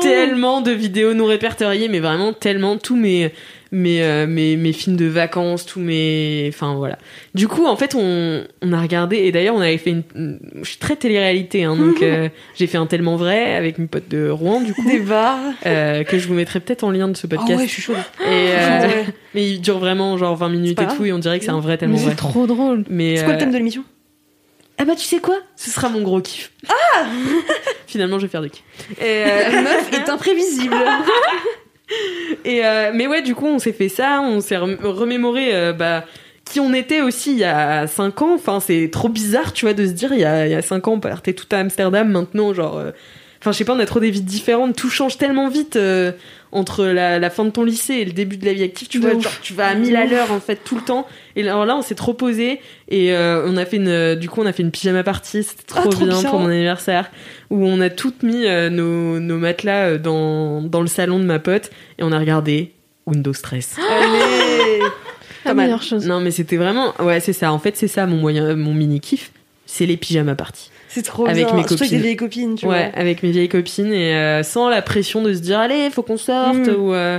[0.00, 3.32] tellement de vidéos non répertoriées, mais vraiment tellement tous mes
[3.74, 6.96] mes, euh, mes mes films de vacances, tous mes, enfin voilà.
[7.34, 10.38] Du coup, en fait, on on a regardé et d'ailleurs on avait fait une, une-
[10.62, 14.08] je suis très télé-réalité, hein, donc euh, j'ai fait un tellement vrai avec mes potes
[14.08, 15.38] de Rouen, du coup, Des bars.
[15.66, 17.60] euh, que je vous mettrai peut-être en lien de ce Ah podcast.
[17.60, 17.96] ouais, je suis chaude.
[18.20, 19.04] Et Ouais.
[19.34, 20.96] mais il dure vraiment genre 20 minutes et grave.
[20.96, 22.10] tout, et on dirait que c'est un vrai tellement vrai.
[22.10, 22.84] c'est trop drôle.
[22.88, 23.84] Mais C'est quoi le thème de l'émission?
[24.78, 25.36] Ah bah tu sais quoi?
[25.54, 26.50] Ce sera mon gros kiff.
[26.68, 27.04] Ah
[27.86, 28.64] Finalement, je vais faire des kiffs.
[29.00, 30.74] Et, euh, meuf est imprévisible.
[32.44, 35.72] Et euh, mais ouais, du coup, on s'est fait ça, on s'est rem- remémoré euh,
[35.72, 36.04] bah,
[36.44, 38.34] qui on était aussi il y a 5 ans.
[38.34, 40.62] Enfin, c'est trop bizarre, tu vois, de se dire il y a, il y a
[40.62, 42.78] 5 ans, on partait tout à Amsterdam, maintenant, genre.
[42.78, 42.90] euh,
[43.44, 46.12] Enfin, je sais pas, on a trop des vies différentes, tout change tellement vite euh,
[46.50, 48.98] entre la, la fin de ton lycée et le début de la vie active, tu
[48.98, 51.06] vois, genre tu vas à 1000 à l'heure en fait tout le temps.
[51.36, 54.30] Et là, alors là, on s'est trop posé et euh, on a fait une, du
[54.30, 56.30] coup, on a fait une pyjama party, c'était trop, Ah, trop bien, bien.
[56.30, 57.10] pour mon anniversaire,
[57.50, 61.24] où on a toutes mis euh, nos, nos matelas euh, dans, dans le salon de
[61.24, 62.72] ma pote et on a regardé
[63.06, 63.76] Windows Stress.
[63.90, 64.80] Allez.
[65.44, 66.06] La meilleure chose.
[66.06, 67.52] Non, mais c'était vraiment, ouais, c'est ça.
[67.52, 69.32] En fait, c'est ça mon moyen, mon mini kiff,
[69.66, 70.70] c'est les pyjama parties.
[70.94, 71.54] C'est trop Avec bien.
[71.56, 71.96] mes Surtout avec copines.
[71.96, 75.34] des vieilles copines, tu Ouais, avec mes vieilles copines et euh, sans la pression de
[75.34, 76.74] se dire allez, faut qu'on sorte Mm.
[76.78, 77.18] ou euh,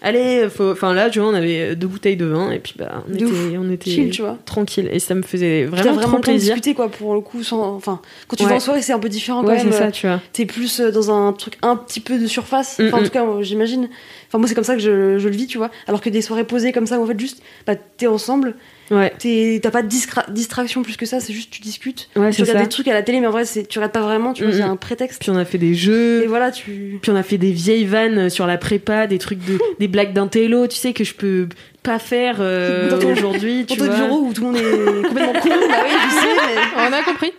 [0.00, 0.70] allez, faut.
[0.72, 3.16] Enfin là, tu vois, on avait deux bouteilles de vin et puis bah on De
[3.16, 3.52] était, ouf.
[3.58, 4.38] on était Chill, tu vois.
[4.46, 5.76] tranquille et ça me faisait vois.
[5.76, 6.54] T'as vraiment, vraiment trop le temps de plaisir.
[6.54, 7.42] discuter, quoi, pour le coup.
[7.42, 7.74] Sans...
[7.74, 8.48] Enfin, quand tu Ouais.
[8.50, 9.70] vas en soirée, c'est un peu différent quand Ouais, même.
[9.72, 10.20] c'est ça, tu vois.
[10.32, 12.80] T'es plus euh, dans un truc un petit peu de surface.
[12.82, 13.88] Enfin, en Mm, tout cas, j'imagine.
[14.28, 15.70] Enfin, moi, c'est comme ça que je, je le vis, tu vois.
[15.86, 18.54] Alors que des soirées posées comme ça, où en fait, juste, bah, t'es ensemble,
[18.90, 19.88] Ouais, t'es- t'as pas de
[20.30, 22.08] distraction plus que ça, c'est juste tu discutes.
[22.16, 22.64] ouais, tu regardes ça.
[22.64, 24.52] des trucs à la télé, mais en vrai, c'est- tu regardes pas vraiment, tu vois,
[24.52, 24.70] Mm, c'est mm.
[24.70, 25.20] un prétexte.
[25.22, 26.24] Puis on a fait des jeux.
[26.24, 26.98] Et voilà, tu.
[27.00, 30.12] Puis on a fait des vieilles vannes sur la prépa, des trucs de, des blagues
[30.12, 31.48] d'intello, tu sais que je peux
[31.82, 35.40] pas faire euh, Dans aujourd'hui, tu Pour ton bureau où tout le monde est complètement
[35.40, 36.60] con, bah oui, je sais, mais.
[36.88, 37.32] On a compris.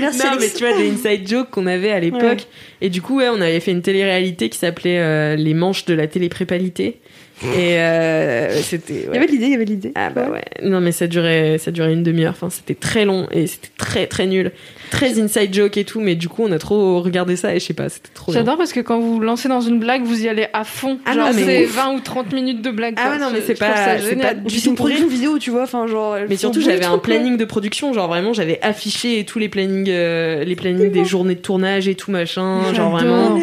[0.00, 2.22] Merci, non, mais tu vois, des inside jokes qu'on avait à l'époque.
[2.22, 2.36] Ouais.
[2.80, 5.94] Et du coup, ouais, on avait fait une télé-réalité qui s'appelait euh, Les manches de
[5.94, 7.00] la télé-prépalité.
[7.42, 9.04] Et euh, c'était.
[9.08, 9.92] Il y avait l'idée, il y avait l'idée.
[9.94, 10.42] Ah bah ouais.
[10.62, 12.32] Non, mais ça durait, ça durait une demi-heure.
[12.32, 14.52] Enfin, c'était très long et c'était très très nul.
[14.90, 16.00] Très inside joke et tout.
[16.00, 18.32] Mais du coup, on a trop regardé ça et je sais pas, c'était trop.
[18.32, 20.98] J'adore parce que quand vous lancez dans une blague, vous y allez à fond.
[21.04, 22.94] Ah Genre, c'est 20 ou 30 minutes de blague.
[22.96, 23.12] Ah quoi.
[23.12, 25.64] ouais, non, mais c'est pas- ça c'est pas- Puis c'est une production vidéo, tu vois,
[25.64, 26.16] enfin, genre.
[26.30, 30.42] Mais surtout, j'avais un planning de production, genre vraiment, j'avais affiché tous les plannings, euh,
[30.42, 33.38] les plannings des journées de tournage et tout machin, genre vraiment,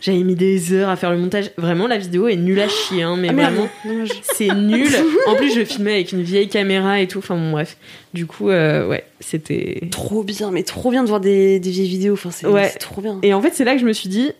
[0.00, 1.50] j'avais mis des heures à faire le montage.
[1.56, 3.68] Vraiment, la vidéo est nulle à chier, hein, mais Ah vraiment,
[4.22, 4.88] c'est nul.
[5.26, 7.18] En plus, je filmais avec une vieille caméra et tout.
[7.18, 7.76] Enfin bon, bref.
[8.14, 9.80] Du coup, euh, ouais, c'était.
[9.90, 12.70] Trop bien, mais trop bien de voir des, des vieilles vidéos, enfin, c'est Ouais.
[12.70, 13.18] trop bien.
[13.22, 14.30] Et en fait, c'est là que je me suis dit.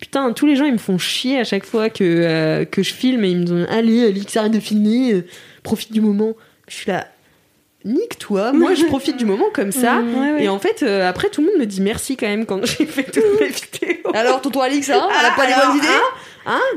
[0.00, 2.94] Putain, tous les gens ils me font chier à chaque fois que, euh, que je
[2.94, 5.24] filme et ils me disent Allez, Alix, arrête de filmer, euh,
[5.64, 6.34] profite du moment.
[6.68, 7.08] Je suis là,
[7.88, 9.94] nique-toi, moi je profite du moment comme ça.
[9.94, 10.14] Mm.
[10.14, 10.44] Ouais, ouais.
[10.44, 12.86] Et en fait, euh, après, tout le monde me dit merci quand même quand j'ai
[12.86, 13.46] fait toutes mes
[13.88, 14.10] vidéos.
[14.14, 16.16] Alors, tonton Alix, hein, elle a Ah, pas des alors, bonnes idées Hein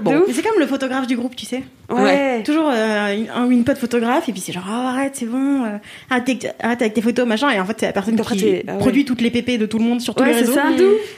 [0.01, 0.23] Bon.
[0.27, 1.63] Mais c'est comme le photographe du groupe, tu sais.
[1.89, 2.41] Ouais.
[2.43, 5.77] Toujours euh, une- une pote photographe, et puis c'est genre, oh, arrête, c'est bon, euh,
[6.09, 7.49] arrête, avec- arrête avec tes photos, machin.
[7.51, 8.77] Et en fait, c'est la personne Après, qui ah ouais.
[8.79, 10.53] produit toutes les pépés de tout le monde sur tous Ouais, les c'est réseaux.
[10.53, 10.63] ça.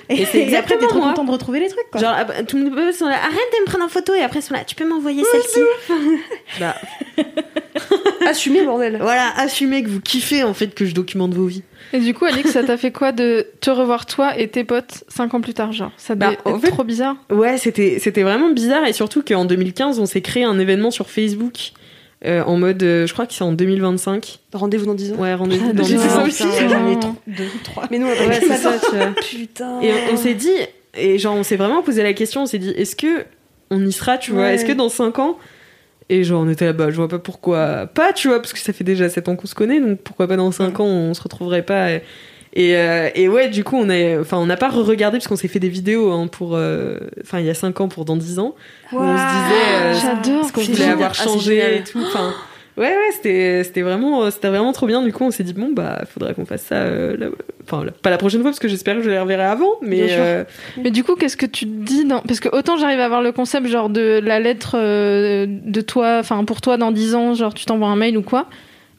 [0.09, 1.09] Et, Et c'est et après, t'es trop moi.
[1.09, 2.01] content de retrouver les trucs, quoi.
[2.01, 4.21] Genre, ah bah, tout le monde sont là, arrête de me prendre en photo et
[4.21, 5.59] après ils sont là, tu peux m'envoyer celle-ci.
[6.59, 6.75] bah,
[8.27, 8.97] Assumez, bordel.
[9.01, 11.63] voilà, assumez que vous kiffez en fait que je documente vos vies.
[11.93, 15.03] Et du coup, Alix, ça t'a fait quoi de te revoir toi et tes potes
[15.09, 15.91] 5 ans plus tard, genre?
[15.97, 17.15] Ça devait Bah, en être fait- trop bizarre.
[17.31, 21.09] Ouais, c'était c'était vraiment bizarre et surtout qu'en 2015, on s'est créé un événement sur
[21.09, 21.53] Facebook
[22.25, 24.39] euh, en mode, euh, je crois que c'est en 2025.
[24.53, 25.15] Rendez-vous dans 10 ans.
[25.17, 26.25] Ouais, rendez-vous Ah, dans j'ai dix fait ça ans.
[26.25, 26.43] aussi.
[26.43, 26.99] Putain, J'en ai Non.
[26.99, 27.83] trop, deux, trois.
[27.91, 28.55] Mais nous, on Ouais, ça.
[28.55, 29.07] ça, tu vois.
[29.21, 29.81] Putain.
[29.81, 30.49] Et on, on s'est dit,
[30.97, 33.25] et genre on s'est vraiment posé la question, on s'est dit, est-ce que
[33.71, 35.37] on y sera, tu vois, est-ce que dans 5 ans
[36.09, 38.73] Et genre on était là-bas, je vois pas pourquoi pas, tu vois, parce que ça
[38.73, 41.21] fait déjà 7 ans qu'on se connaît, donc pourquoi pas dans 5 ans on se
[41.21, 42.03] retrouverait pas et,
[42.55, 45.35] et, euh, et ouais, du coup on a, enfin on n'a pas regardé parce qu'on
[45.37, 48.17] s'est fait des vidéos hein, pour, euh, enfin il y a 5 ans pour dans
[48.17, 48.53] 10 ans,
[48.91, 49.93] où on se disait euh,
[50.23, 50.45] J'adore.
[50.45, 52.33] ce qu'on voulait avoir Ah, changé et tout, enfin
[52.75, 55.03] Ouais, ouais, c'était, c'était vraiment, c'était vraiment trop bien.
[55.03, 56.75] Du coup, on s'est dit bon, bah, faudrait qu'on fasse ça.
[56.75, 57.29] euh,
[57.65, 60.43] Enfin, pas la prochaine fois parce que j'espère que je les reverrai avant, mais euh,
[60.83, 62.19] Mais du coup, qu'est-ce que tu te dis dans...
[62.19, 66.17] Parce que autant j'arrive à avoir le concept genre de la lettre euh, de toi,
[66.19, 68.47] enfin pour toi dans 10 ans, genre tu t'envoies un mail ou quoi.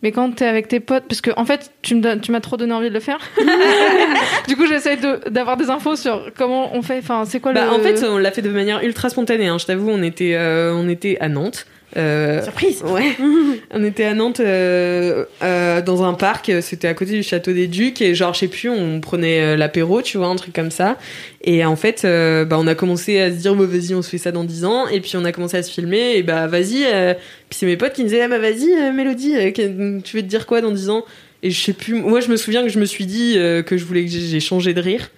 [0.02, 2.40] Mais quand t'es avec tes potes, parce que en fait, tu me donnes- tu m'as
[2.40, 3.18] trop donné envie de le faire.
[4.48, 6.98] du coup, j'essaie de- d'avoir des infos sur comment on fait.
[6.98, 7.70] Enfin, c'est quoi bah, le.
[7.70, 9.46] en fait, on l'a fait de manière ultra spontanée.
[9.48, 9.58] Hein.
[9.58, 11.66] Je t'avoue, on était, euh, on était à Nantes.
[11.96, 12.82] Euh, Surprise.
[12.84, 13.16] Ouais.
[13.70, 17.66] on était à Nantes euh, euh, dans un parc, c'était à côté du château des
[17.66, 20.98] Ducs et genre je sais plus, on prenait l'apéro, tu vois, un truc comme ça.
[21.42, 24.18] Et en fait, bah on a commencé à se dire bah, vas-y, on se fait
[24.18, 26.84] ça dans 10 ans et puis on a commencé à se filmer et bah vas-y
[27.48, 30.46] puis c'est mes potes qui me disaient ah, bah vas-y Mélodie, tu veux te dire
[30.46, 31.04] quoi dans 10 ans?
[31.42, 33.84] Et je sais plus, moi je me souviens que je me suis dit que je
[33.84, 35.10] voulais que j'ai changé de rire.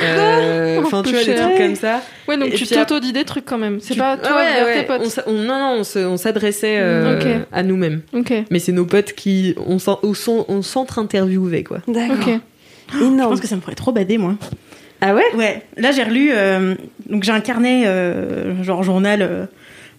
[0.00, 2.00] Euh, Enfin, tu vois, des trucs comme ça.
[2.28, 3.78] Ouais, donc et tu t'auto-dis des trucs quand même.
[3.80, 5.00] C'est Tu- pas toi Ouais, vers ouais, tes potes.
[5.04, 8.00] on s'a- on- non, non, on s'adressait euh, à nous-mêmes.
[8.14, 8.32] Ok.
[8.50, 11.78] Mais c'est nos potes qui on on s'en- on s'entre-interviewait, quoi.
[11.88, 12.16] D'accord.
[12.26, 12.40] Ok.
[12.94, 13.30] Je Énorme.
[13.32, 14.34] pense que ça me ferait trop bader, moi.
[15.02, 15.24] Ah ouais?
[15.36, 16.74] Ouais, là j'ai relu, euh,
[17.08, 19.44] donc j'ai un carnet, euh, genre journal, euh,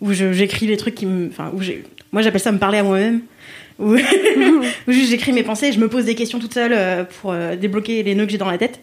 [0.01, 1.27] où j'écris les trucs qui me.
[1.29, 1.83] Enfin, où j'ai.
[2.11, 3.21] Moi j'appelle ça me parler à moi-même.
[3.77, 3.95] Où,
[4.87, 8.01] où juste j'écris mes pensées et je me pose des questions toute seule pour débloquer
[8.03, 8.79] les nœuds que j'ai dans la tête.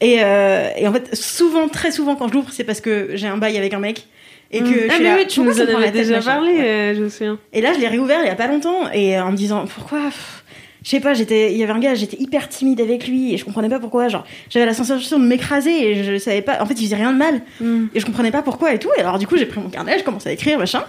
[0.00, 3.26] Et, euh, et en fait, souvent, très souvent quand je l'ouvre, c'est parce que j'ai
[3.26, 4.06] un bail avec un mec.
[4.50, 6.64] Et que je Ah mais là, oui, tu nous en avais déjà parlé, Ouais.
[6.64, 7.38] euh, je me souviens.
[7.52, 10.00] Et là, je l'ai réouvert il y a pas longtemps et en me disant pourquoi.
[10.84, 13.36] Je sais pas, j'étais, il y avait un gars, j'étais hyper timide avec lui et
[13.36, 14.08] je comprenais pas pourquoi.
[14.08, 16.62] Genre, j'avais la sensation de m'écraser et je savais pas.
[16.62, 17.42] En fait, il faisait rien de mal
[17.94, 18.90] et je comprenais pas pourquoi et tout.
[18.96, 20.84] Et alors, du coup, j'ai pris mon carnet, je commençais à écrire machin.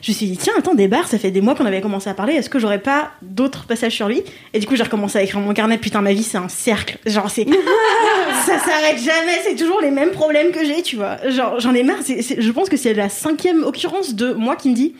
[0.00, 2.10] Je me suis dit tiens, attends, des bars, ça fait des mois qu'on avait commencé
[2.10, 2.34] à parler.
[2.34, 4.22] Est-ce que j'aurais pas d'autres passages sur lui?
[4.52, 5.78] Et du coup, j'ai recommencé à écrire mon carnet.
[5.78, 6.98] Putain, ma vie, c'est un cercle.
[7.06, 7.46] Genre, c'est
[8.46, 9.38] ça s'arrête jamais.
[9.44, 11.18] C'est toujours les mêmes problèmes que j'ai, tu vois.
[11.28, 11.98] Genre, j'en ai marre.
[12.06, 14.94] Je pense que c'est la cinquième occurrence de moi qui me dit.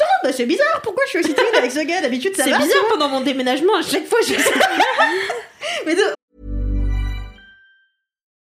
[0.00, 2.50] Putain, bah c'est bizarre, pourquoi je suis aussi timide avec ce gars D'habitude, ça C'est
[2.50, 2.56] va.
[2.58, 2.90] tu bizarre vois.
[2.92, 4.34] pendant mon déménagement, à chaque fois je
[5.86, 6.14] Mais de-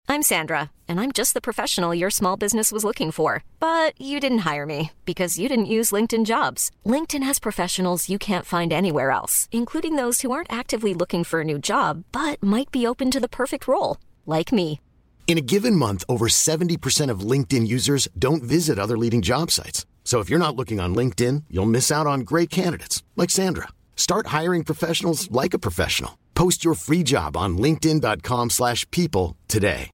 [0.08, 3.42] I'm Sandra, and I'm just the professional your small business was looking for.
[3.60, 6.70] But you didn't hire me because you didn't use LinkedIn jobs.
[6.86, 11.40] LinkedIn has professionals you can't find anywhere else, including those who aren't actively looking for
[11.40, 13.96] a new job but might be open to the perfect role,
[14.26, 14.80] like me.
[15.26, 19.86] In a given month, over 70% of LinkedIn users don't visit other leading job sites.
[20.04, 23.68] So if you're not looking on LinkedIn, you'll miss out on great candidates like Sandra.
[23.96, 26.18] Start hiring professionals like a professional.
[26.34, 29.90] Post your free job on linkedin.com/people slash people today.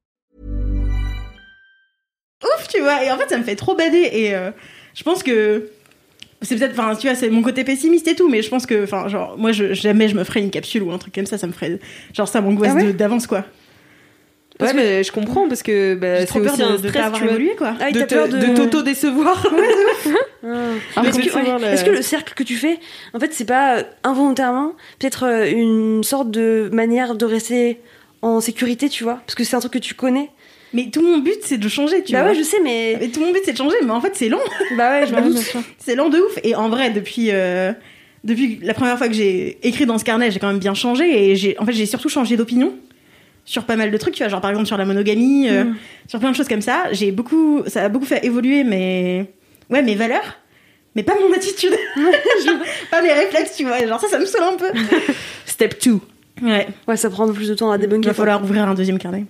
[2.45, 3.05] ouf, tu vois.
[3.05, 4.09] Et en fait, ça me fait trop bader.
[4.13, 4.51] Et euh,
[4.95, 5.71] je pense que
[6.43, 8.85] c'est peut-être, enfin, tu vois, c'est mon côté pessimiste et tout, mais je pense que,
[8.85, 11.39] enfin, genre, moi, je, jamais je me ferais une capsule ou un truc comme ça.
[11.39, 11.81] Ça me ferait,
[12.15, 13.45] genre, ça m'angoisse Ah ouais d'avance, quoi.
[14.61, 17.55] Ouais, mais je comprends parce que bah, c'est aussi de, un de stress, vois, évolué,
[17.57, 17.75] quoi.
[17.81, 18.39] Ah, de peur de...
[18.39, 19.47] de t'auto-décevoir.
[20.45, 21.03] Ah.
[21.05, 21.59] Est-ce que, ouais.
[21.59, 22.79] le- Est-ce que le cercle que tu fais,
[23.13, 27.81] en fait, c'est pas euh, involontairement peut-être euh, une sorte de manière de rester
[28.23, 29.21] en sécurité, tu vois?
[29.27, 30.31] Parce que c'est un truc que tu connais.
[30.75, 32.31] Mais tout mon but, c'est de changer, tu bah vois.
[32.31, 32.97] ouais, je sais, mais.
[33.01, 34.39] Mais tout mon but, c'est de changer, mais en fait, c'est long.
[34.77, 35.33] Bah ouais, je me Ouais, doute.
[35.35, 35.61] bien sûr.
[35.79, 36.39] C'est lent de ouf.
[36.45, 37.73] Et en vrai, depuis, euh,
[38.23, 41.31] depuis la première fois que j'ai écrit dans ce carnet, j'ai quand même bien changé.
[41.31, 42.75] Et j'ai, en fait, j'ai surtout changé d'opinion
[43.49, 45.77] sur pas mal de trucs, tu vois, genre par exemple sur la monogamie, euh, Mm.
[46.07, 46.85] sur plein de choses comme ça.
[46.93, 49.25] J'ai beaucoup, ça a beaucoup fait évoluer mes,
[49.71, 50.37] ouais, mes valeurs,
[50.95, 51.73] mais pas mon attitude,
[52.91, 53.85] pas mes réflexes, tu vois.
[53.87, 54.71] Genre ça, ça me saoule un peu.
[55.47, 55.99] Step 2.
[56.43, 58.11] Ouais, Ouais, ça prend un peu plus de temps à il débunker.
[58.11, 59.25] va falloir ouvrir un deuxième carnet.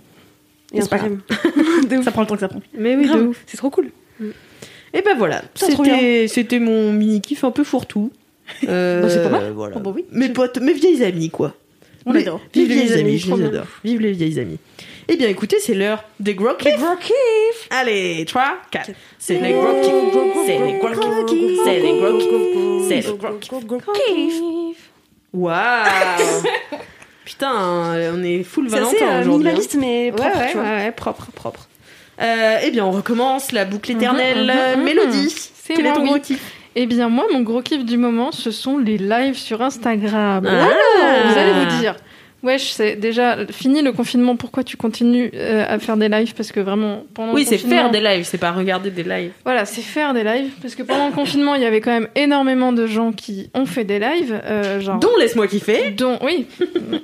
[0.74, 1.20] Et un troisième.
[2.02, 2.60] Ça prend le temps que ça prend.
[2.76, 3.42] Mais oui, de Grave, ouf.
[3.46, 3.90] C'est trop cool.
[4.92, 8.10] Et ben voilà, c'était c'était mon mini kiff un peu fourre-tout.
[8.68, 9.52] Euh, Bah, c'est pas mal.
[9.54, 9.76] Voilà.
[9.78, 10.04] Oh, bah oui.
[10.12, 11.54] Mes potes, mes vieilles amies quoi.
[12.08, 12.40] On adore.
[12.54, 13.66] Vive Les les vieilles amies, je les adore.
[13.84, 14.58] Vive les vieilles amies.
[15.08, 16.72] Eh bien écoutez, c'est l'heure des gros kiffs.
[17.70, 18.90] Allez, 3, 4.
[19.18, 20.46] C'est les gros kiffs.
[20.46, 21.60] C'est les gros kiffs.
[21.64, 22.88] C'est les gros kiffs.
[22.88, 24.90] C'est les gros kiffs.
[25.32, 25.84] Waouh
[27.24, 29.30] Putain, on est full Valentin euh, aujourd'hui.
[29.30, 29.38] hein.
[29.38, 30.64] minimaliste, mais propre, ouais, ouais, tu vois.
[30.66, 31.68] ouais, propre, propre.
[32.20, 34.44] Euh, eh bien, on recommence la boucle éternelle.
[34.44, 34.84] mhm, euh, mhm.
[34.84, 36.40] Mélodie, C'est quel est ton gros kiff?
[36.80, 40.46] Eh bien, moi, mon gros kiff du moment, ce sont les lives sur Instagram.
[40.48, 40.68] Ah.
[41.26, 41.96] Vous allez vous dire,
[42.44, 46.34] wesh, c'est déjà fini le confinement, pourquoi tu continues euh, à faire des lives?
[46.36, 49.32] Parce que vraiment, pendant Oui, le c'est faire des lives, c'est pas regarder des lives.
[49.44, 50.52] Voilà, c'est faire des lives.
[50.62, 53.66] Parce que pendant le confinement, il y avait quand même énormément de gens qui ont
[53.66, 54.40] fait des lives.
[54.44, 55.90] euh, genre, Dont laisse-moi kiffer.
[55.90, 56.46] dont, oui,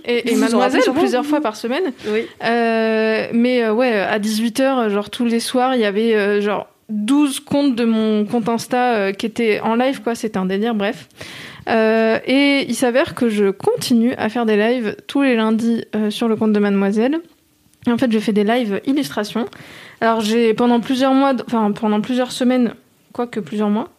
[0.05, 1.93] et, et Mademoiselle plusieurs fois par semaine.
[2.12, 2.27] Oui.
[2.45, 7.76] Euh, mais ouais, à 18h, genre tous les soirs, il y avait genre 12 comptes
[7.76, 10.14] de mon compte Insta euh, qui étaient en live, quoi.
[10.14, 11.09] C'était un délire, bref.
[11.68, 16.11] Euh, et il s'avère que je continue à faire des lives tous les lundis euh,
[16.11, 17.20] sur le compte de Mademoiselle.
[17.87, 19.47] Et en fait, je fais des lives illustrations.
[20.01, 22.74] Alors, j'ai pendant plusieurs mois, enfin pendant plusieurs semaines,
[23.12, 23.91] quoique plusieurs mois,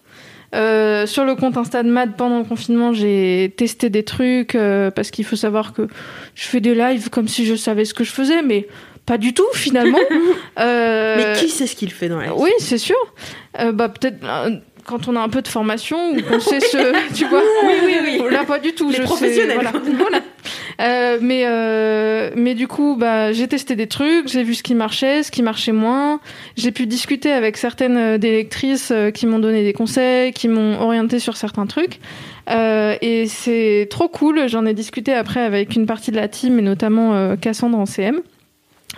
[0.54, 4.58] sur le compte Insta de Mad, pendant le confinement, j'ai testé des trucs
[4.96, 5.88] parce qu'il faut savoir que
[6.34, 8.68] je fais des lives comme si je savais ce que je faisais, mais
[9.06, 10.00] pas du tout finalement.
[10.58, 12.96] Euh, Mais qui sait ce qu'il fait dans la vie Oui, c'est sûr.
[13.60, 14.52] Euh, bah peut-être euh,
[14.86, 16.78] quand on a un peu de formation ou qu'on sait ce,
[17.14, 17.42] tu vois.
[17.66, 18.22] Oui, oui, oui.
[18.32, 18.88] Là, pas du tout.
[18.90, 19.56] Les je sais, professionnels.
[19.56, 19.74] voilà.
[19.98, 20.22] Voilà.
[20.82, 24.76] Euh, mais euh, mais du coup, bah j'ai testé des trucs, j'ai vu ce qui
[24.76, 26.20] marchait, ce qui marchait moins.
[26.56, 30.48] J'ai pu discuter avec certaines euh, des lectrices euh, qui m'ont donné des conseils, qui
[30.48, 32.00] m'ont orienté sur certains trucs.
[32.50, 34.48] Euh, et c'est trop cool.
[34.48, 37.86] J'en ai discuté après avec une partie de la team, et notamment euh, Cassandre en
[37.86, 38.22] CM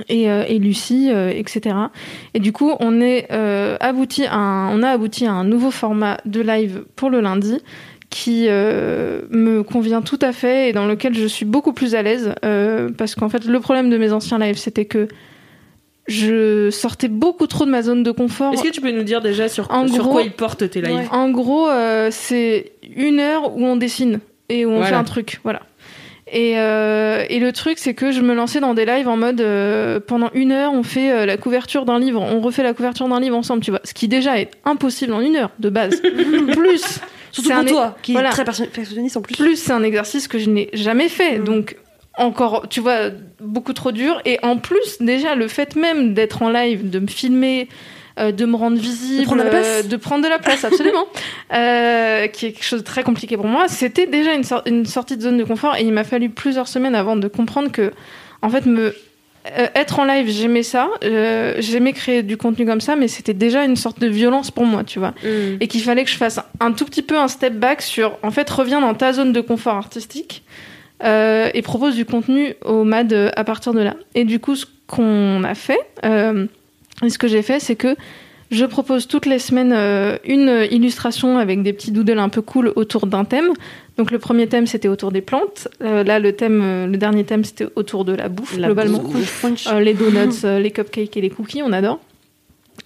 [0.09, 1.75] et, euh, et Lucie, euh, etc.
[2.33, 5.71] Et du coup, on est euh, abouti à un, on a abouti à un nouveau
[5.71, 7.57] format de live pour le lundi
[8.09, 12.01] qui euh, me convient tout à fait et dans lequel je suis beaucoup plus à
[12.01, 15.09] l'aise euh, parce qu'en fait le problème de mes anciens lives c'était que
[16.07, 18.53] je sortais beaucoup trop de ma zone de confort.
[18.53, 20.81] Est-ce que tu peux nous dire déjà sur, En sur gros- quoi ils portent tes
[20.81, 20.95] lives?
[20.95, 21.07] Ouais.
[21.11, 24.87] En gros, euh, c'est une heure où on dessine et où on Voilà.
[24.87, 25.63] fait un truc, voilà.
[26.31, 29.39] Et, euh, et le truc, c'est que je me lançais dans des lives en mode
[29.39, 33.07] euh, pendant une heure, on fait euh, la couverture d'un livre, on refait la couverture
[33.07, 33.79] d'un livre ensemble, tu vois.
[33.85, 36.01] Ce qui déjà est impossible en une heure de base.
[36.53, 36.99] Plus,
[37.31, 38.29] Surtout c'est pour un- toi, qui voilà.
[38.29, 39.35] est très perfectionniste en plus.
[39.35, 41.43] plus c'est un exercice que je n'ai jamais fait, Mm.
[41.45, 41.77] donc
[42.17, 43.09] encore, tu vois,
[43.39, 44.21] beaucoup trop dur.
[44.25, 47.67] Et en plus, déjà, le fait même d'être en live, de me filmer,
[48.19, 49.65] euh, de me rendre visible, prendre de la place.
[49.67, 51.05] euh, de prendre de la place, absolument,
[51.53, 54.85] euh, qui est quelque chose de très compliqué pour moi, c'était déjà une, sor- une
[54.85, 55.75] sortie de zone de confort.
[55.77, 57.91] Et il m'a fallu plusieurs semaines avant de comprendre que,
[58.41, 58.95] en fait, me
[59.57, 63.33] euh, être en live, j'aimais ça, euh, j'aimais créer du contenu comme ça, mais c'était
[63.33, 65.57] déjà une sorte de violence pour moi, tu vois Mm.
[65.61, 68.31] et qu'il fallait que je fasse un tout petit peu un step back sur en
[68.31, 70.43] fait reviens dans ta zone de confort artistique
[71.03, 73.95] euh, et propose du contenu au MAD euh, à partir de là.
[74.15, 76.45] Et du coup, ce qu'on a fait, euh,
[77.03, 77.95] et ce que j'ai fait, c'est que
[78.49, 82.71] je propose toutes les semaines euh, une illustration avec des petits doodles un peu cool
[82.75, 83.49] autour d'un thème.
[83.97, 85.67] Donc le premier thème c'était autour des plantes.
[85.81, 88.99] Euh, là le thème, euh, le dernier thème c'était autour de la bouffe La globalement.
[88.99, 89.45] bouffe.
[89.67, 91.99] Euh, les donuts, les cupcakes et les cookies, on adore.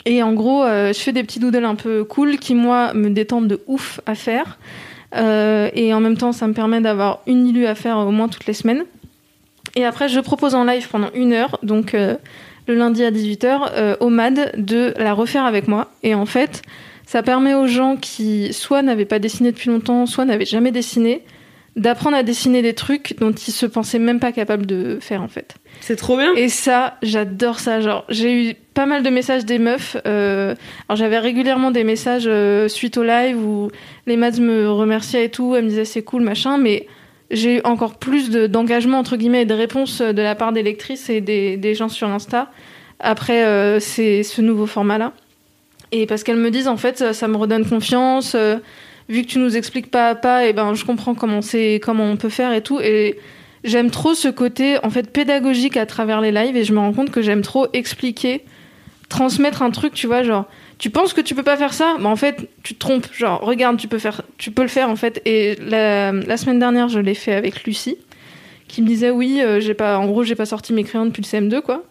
[0.06, 3.10] Et en gros, euh, je fais des petits doodles un peu cool qui, moi, me
[3.10, 4.58] détendent de ouf à faire.
[5.14, 8.46] Et en même temps, ça me permet d'avoir une illu à faire au moins toutes
[8.48, 8.86] les semaines.
[9.76, 11.94] Et après, je propose en live pendant une heure, donc
[12.72, 15.92] le lundi à 18h, euh, au MAD, de la refaire avec moi.
[16.04, 16.62] Et en fait,
[17.06, 21.24] ça permet aux gens qui soit n'avaient pas dessiné depuis longtemps, soit n'avaient jamais dessiné,
[21.76, 25.28] d'apprendre à dessiner des trucs dont ils se pensaient même pas capables de faire en
[25.28, 25.56] fait.
[25.80, 26.34] C'est trop bien.
[26.36, 27.82] Et ça, j'adore ça.
[27.82, 29.98] Genre, j'ai eu pas mal de messages des meufs.
[30.06, 30.56] euh,
[30.88, 33.70] alors, j'avais régulièrement des messages euh, suite au live où
[34.06, 35.56] les maths me remerciaient et tout.
[35.56, 36.58] Elles me disaient c'est cool, machin.
[36.58, 36.88] Mais
[37.32, 40.52] j'ai eu encore plus de- d'engagement, entre guillemets, et de réponses euh, de la part
[40.52, 42.52] des lectrices et des, gens sur Insta
[43.00, 45.14] après euh, ce nouveau format-là.
[45.92, 48.36] Et parce qu'elles me disent, en fait, ça, me redonne confiance.
[48.36, 48.58] euh,
[49.10, 51.42] vu que tu nous expliques pas à pas, et ben, je comprends comment,
[51.82, 52.80] comment on peut faire et tout.
[52.80, 53.18] Et
[53.64, 56.94] j'aime trop ce côté en fait pédagogique à travers les lives et je me rends
[56.94, 58.44] compte que j'aime trop expliquer,
[59.10, 60.46] transmettre un truc, tu vois, genre
[60.82, 63.06] tu penses que tu peux pas faire ça, mais en fait tu te trompes.
[63.14, 65.22] Genre regarde, tu peux faire, tu peux le faire en fait.
[65.26, 67.98] Et la, la semaine dernière, je l'ai fait avec Lucie,
[68.68, 71.22] qui me disait oui, euh, j'ai pas, en gros j'ai pas sorti mes crayons depuis
[71.22, 71.84] le CM2 quoi.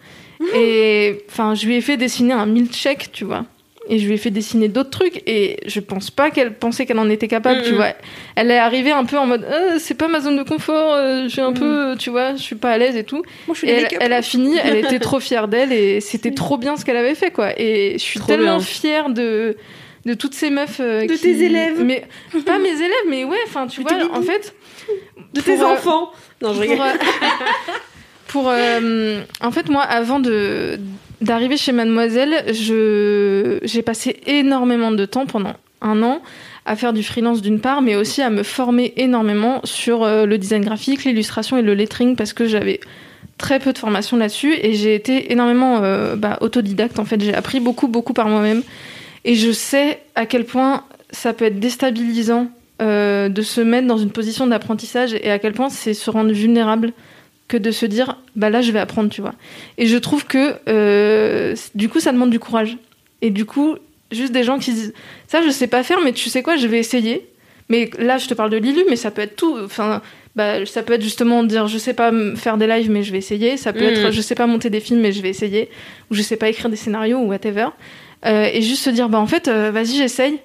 [0.57, 3.45] Et enfin je lui ai fait dessiner un milkshake, tu vois.
[3.93, 7.01] Et je lui ai fait dessiner d'autres trucs et je pense pas qu'elle pensait qu'elle
[7.01, 7.89] en était capable, tu vois.
[8.37, 11.25] Elle est arrivée un peu en mode Euh, c'est pas ma zone de confort, euh,
[11.25, 13.23] je suis un peu, tu vois, je suis pas à l'aise et tout.
[13.49, 16.57] Moi, je suis Et elle, a fini, elle était trop fière d'elle et c'était trop
[16.57, 17.51] bien ce qu'elle avait fait quoi.
[17.61, 18.61] Et je suis Trop tellement bien.
[18.65, 19.57] fière de
[20.07, 21.83] de toutes ces meufs euh, De qui- tes élèves.
[21.85, 22.05] mais
[22.47, 24.55] pas mes élèves, mais ouais, enfin tu De vois, en fait,
[25.35, 26.11] De tes enfants.
[26.41, 26.79] Non, je rigole.
[28.29, 30.79] pour, euh, en fait moi avant de
[31.21, 36.21] d'arriver chez Mademoiselle, j'ai passé énormément de temps pendant un an
[36.67, 40.39] à faire du freelance d'une part, mais aussi à me former énormément sur euh, le
[40.39, 42.81] design graphique, l'illustration et le lettering parce que j'avais
[43.39, 47.21] très peu de formation là-dessus et j'ai été énormément euh, bah, autodidacte en fait.
[47.23, 48.63] J'ai appris beaucoup beaucoup par moi-même
[49.25, 52.49] et je sais à quel point ça peut être déstabilisant
[52.83, 56.33] euh, de se mettre dans une position d'apprentissage et à quel point c'est se rendre
[56.33, 56.93] vulnérable
[57.51, 59.35] que de se dire bah là je vais apprendre tu vois.
[59.77, 62.77] Et je trouve que euh, du coup ça demande du courage.
[63.23, 63.77] Et du coup
[64.13, 64.95] juste des gens qui disent
[65.27, 67.27] ça je sais pas faire mais tu sais quoi je vais essayer.
[67.69, 69.59] Mais là je te parle de l'ILU mais ça peut être tout.
[69.65, 70.01] Enfin
[70.37, 73.19] bah, ça peut être justement dire je sais pas faire des lives mais je vais
[73.19, 73.57] essayer.
[73.57, 73.89] Ça peut Mm.
[73.95, 75.69] être je sais pas monter des films mais je vais essayer.
[76.11, 77.67] Ou je sais pas écrire des scénarios ou whatever.
[78.27, 80.39] Euh, et juste se dire bah en fait euh, vas-y j'essaye.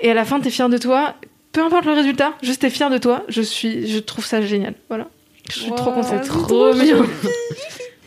[0.00, 1.16] Et à la fin t'es fier de toi.
[1.52, 3.24] Peu importe le résultat juste t'es fier de toi.
[3.28, 4.74] Je suis je trouve ça génial.
[4.88, 5.08] Voilà
[5.52, 7.04] je suis trop contente trop bien.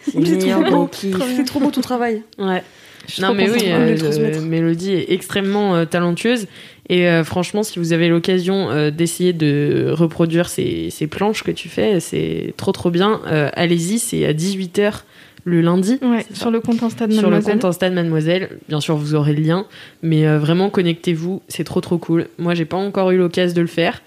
[0.07, 0.89] C'est trop beau.
[0.93, 2.21] C'est trop beau ton travail.
[2.37, 2.63] Ouais.
[3.07, 4.41] Je suis Non trop mais contente oui, euh, transmettre.
[4.41, 6.47] Mélodie est extrêmement euh, talentueuse
[6.89, 11.51] et euh, franchement si vous avez l'occasion euh, d'essayer de reproduire ces, ces planches que
[11.51, 13.21] tu fais, c'est trop trop bien.
[13.27, 15.01] Euh, Allez-y, c'est à 18h
[15.43, 15.99] le lundi.
[16.01, 17.53] Ouais, C'est sur le compte Insta de sur le Mademoiselle.
[17.53, 18.49] compte Insta de Mademoiselle.
[18.67, 19.67] Bien sûr, vous aurez le lien,
[20.01, 22.27] mais euh, vraiment connectez-vous, c'est trop trop cool.
[22.39, 24.01] Moi, j'ai pas encore eu l'occasion de le faire.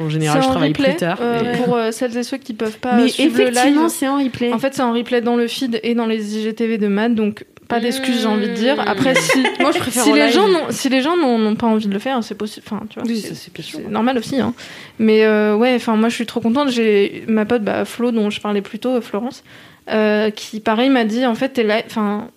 [0.00, 1.18] En général, C'est je en travaille replay, plus tard.
[1.20, 4.08] euh, mais- Pour euh, celles et ceux qui peuvent pas mais suivre le effectivement, c'est
[4.08, 4.52] en replay.
[4.52, 7.44] En fait, c'est en replay dans le feed et dans les IGTV de Mad, donc
[7.66, 8.76] pas d'excuses, j'ai envie de dire.
[8.86, 11.86] Après, si, Moi, je préfère si les gens n'ont, si les gens n'ont pas envie
[11.86, 12.64] de le faire, c'est possible.
[12.66, 14.40] Enfin, tu vois, Oui, c'est normal aussi.
[14.40, 14.54] Hein.
[14.98, 16.70] Mais euh, ouais, enfin, moi, je suis trop contente.
[16.70, 19.42] J'ai ma pote, bah, Flo, dont je parlais plus tôt, euh, Florence,
[19.90, 22.28] euh, qui pareil m'a dit, en fait, t'es là, enfin,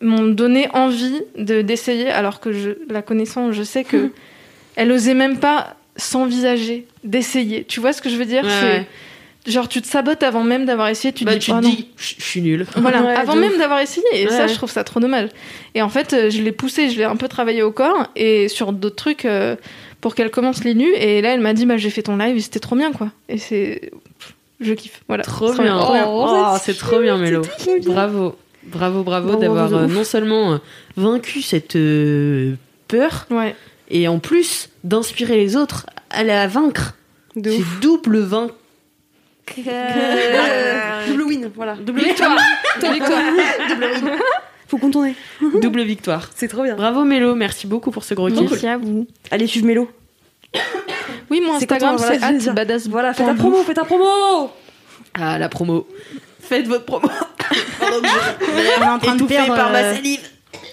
[0.00, 4.10] m'ont donné envie de d'essayer, alors que je, la connaissant, je sais que
[4.76, 7.64] elle osait même pas s'envisager d'essayer.
[7.64, 8.86] Tu vois ce que je veux dire Ouais,
[9.46, 11.12] genre tu te sabotes avant même d'avoir essayé.
[11.12, 11.68] Tu te Bah, dis, tu oh te non.
[11.70, 12.66] dis, je je suis nul.
[12.76, 14.06] Voilà, Ouais, avant même d'avoir essayé.
[14.14, 15.28] Et Ouais, ça, je trouve ça trop dommage.
[15.74, 18.48] Et en fait, euh, je l'ai poussé, je l'ai un peu travaillé au corps et
[18.48, 19.56] sur d'autres trucs euh,
[20.00, 20.92] pour qu'elle commence les nus.
[20.94, 23.10] Et là, elle m'a dit, bah, j'ai fait ton live et c'était trop bien, quoi.
[23.28, 23.90] Et c'est.
[24.60, 25.02] Je kiffe.
[25.08, 25.22] Voilà.
[25.24, 25.78] Trop C'est bien.
[25.78, 26.04] trop bien.
[26.08, 27.42] Oh, c'est trop bien, Mélo.
[27.84, 28.36] Bravo.
[28.64, 30.58] Bravo, bravo d'avoir euh, non seulement
[30.96, 32.54] vaincu cette euh,
[32.86, 33.54] peur, Ouais.
[33.88, 36.94] et en plus d'inspirer les autres à la vaincre.
[37.36, 37.80] De C'est ouf.
[37.80, 38.54] double vainqueur.
[41.08, 41.74] Double win, voilà.
[41.76, 42.36] Double victoire.
[42.80, 43.22] Double victoire.
[43.68, 44.10] Double win.
[44.66, 45.14] Faut contourner.
[45.62, 46.30] double victoire.
[46.34, 46.74] C'est trop bien.
[46.74, 48.50] Bravo Mélo, merci beaucoup pour ce gros kiff.
[48.50, 49.06] Merci à vous.
[49.30, 49.90] Allez, suivre Mélo.
[51.30, 52.54] Oui, mon C'est Instagram, c'est dire.
[52.54, 52.88] badass.
[52.88, 54.50] Voilà, fais ta promo, fais ta promo
[55.14, 55.86] Ah, la promo.
[56.40, 57.08] Faites votre promo.
[57.78, 60.20] Pendant que je On est en train de perdre, par ma euh, salive.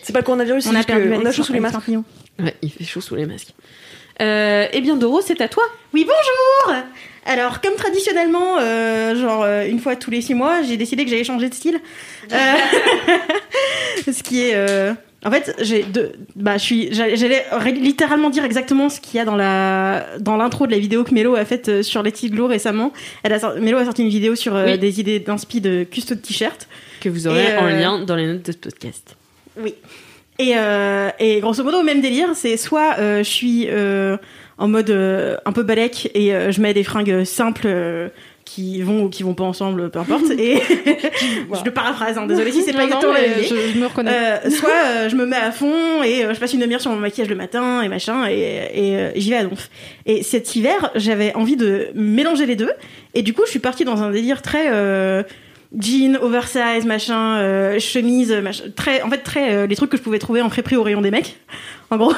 [0.02, 1.60] C'est pas le coronavirus, On c'est a juste perdu que on a chaud sous les
[1.60, 1.78] masques.
[2.40, 3.54] Ouais, il fait chaud sous les masques.
[4.22, 5.64] Euh, eh bien, Doro, c'est à toi.
[5.94, 6.82] Oui, bonjour
[7.26, 11.10] Alors, comme traditionnellement, euh, genre euh, une fois tous les six mois, j'ai décidé que
[11.10, 11.80] j'allais changer de style.
[12.32, 12.36] Euh,
[14.12, 14.56] ce qui est...
[15.26, 16.12] En fait, j'ai deux...
[16.36, 16.58] Bah.
[16.58, 21.04] J'allais littéralement dire exactement ce qu'il y a dans la dans l'intro de la vidéo
[21.04, 22.94] que Mélo a faite sur les Glow récemment.
[23.24, 24.78] Elle a sorti- Mélo a sorti une vidéo sur Oui.
[24.78, 26.68] des idées d'inspi de custo de t-shirt.
[27.02, 29.16] Que vous aurez en lien dans les notes de ce podcast.
[29.58, 29.74] Oui.
[30.38, 34.18] Et, euh, et grosso modo, même délire, c'est soit euh, je suis euh,
[34.58, 38.10] en mode euh, un peu balèque et euh, je mets des fringues simples euh,
[38.44, 40.30] qui vont ou qui vont pas ensemble, peu importe.
[40.32, 40.56] Et
[41.54, 44.12] je le paraphrase, hein, désolé si c'est pas Non, exactement la je, je me reconnais.
[44.14, 46.92] Euh, soit euh, je me mets à fond et euh, je passe une demi-heure sur
[46.92, 49.70] mon maquillage le matin et machin et, et, euh, j'y vais à donf.
[50.06, 52.72] Et cet hiver, j'avais envie de mélanger les deux
[53.14, 55.24] et du coup, je suis partie dans un délire très euh,
[55.80, 60.02] jean, oversize, machin, euh, chemise, machin, très, en fait très euh, les trucs que je
[60.02, 61.38] pouvais trouver en prix au rayon des mecs,
[61.92, 62.14] en gros.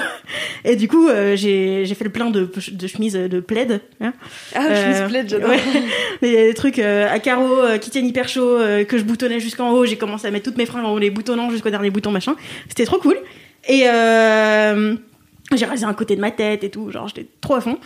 [0.64, 3.82] Et du coup, euh, j'ai fait le plein de, de chemises de plaid.
[4.02, 4.14] hein.
[4.54, 5.50] Ah, Euh, me plaide, j'adore.
[5.50, 5.60] ouais.
[6.22, 9.86] des, des trucs à carreaux qui tiennent hyper chaud, que je boutonnais jusqu'en haut.
[9.86, 12.36] J'ai commencé à mettre toutes mes fringues en haut, les boutonnants jusqu'au dernier bouton, machin.
[12.68, 13.18] C'était trop cool.
[13.68, 13.86] Et
[15.56, 17.78] j'ai rasé un côté de ma tête et tout, genre j'étais trop à fond.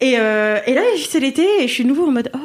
[0.00, 2.38] Et, et là, c'est l'été et je suis nouveau en mode oh.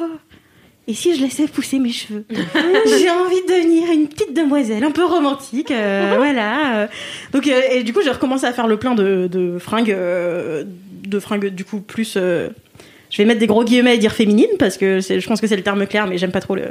[0.88, 4.90] Et si je laissais pousser mes cheveux J'ai envie de devenir une petite demoiselle, un
[4.90, 6.82] peu romantique, euh, voilà.
[6.82, 6.86] euh.
[7.32, 10.64] Donc, euh, et du coup, j'ai recommencé à faire le plein de, de fringues, euh,
[11.06, 12.14] de fringues du coup plus.
[12.14, 12.50] je
[13.16, 15.62] vais mettre des gros guillemets et dire féminine parce que je pense que c'est le
[15.62, 16.64] terme clair, mais j'aime pas trop le.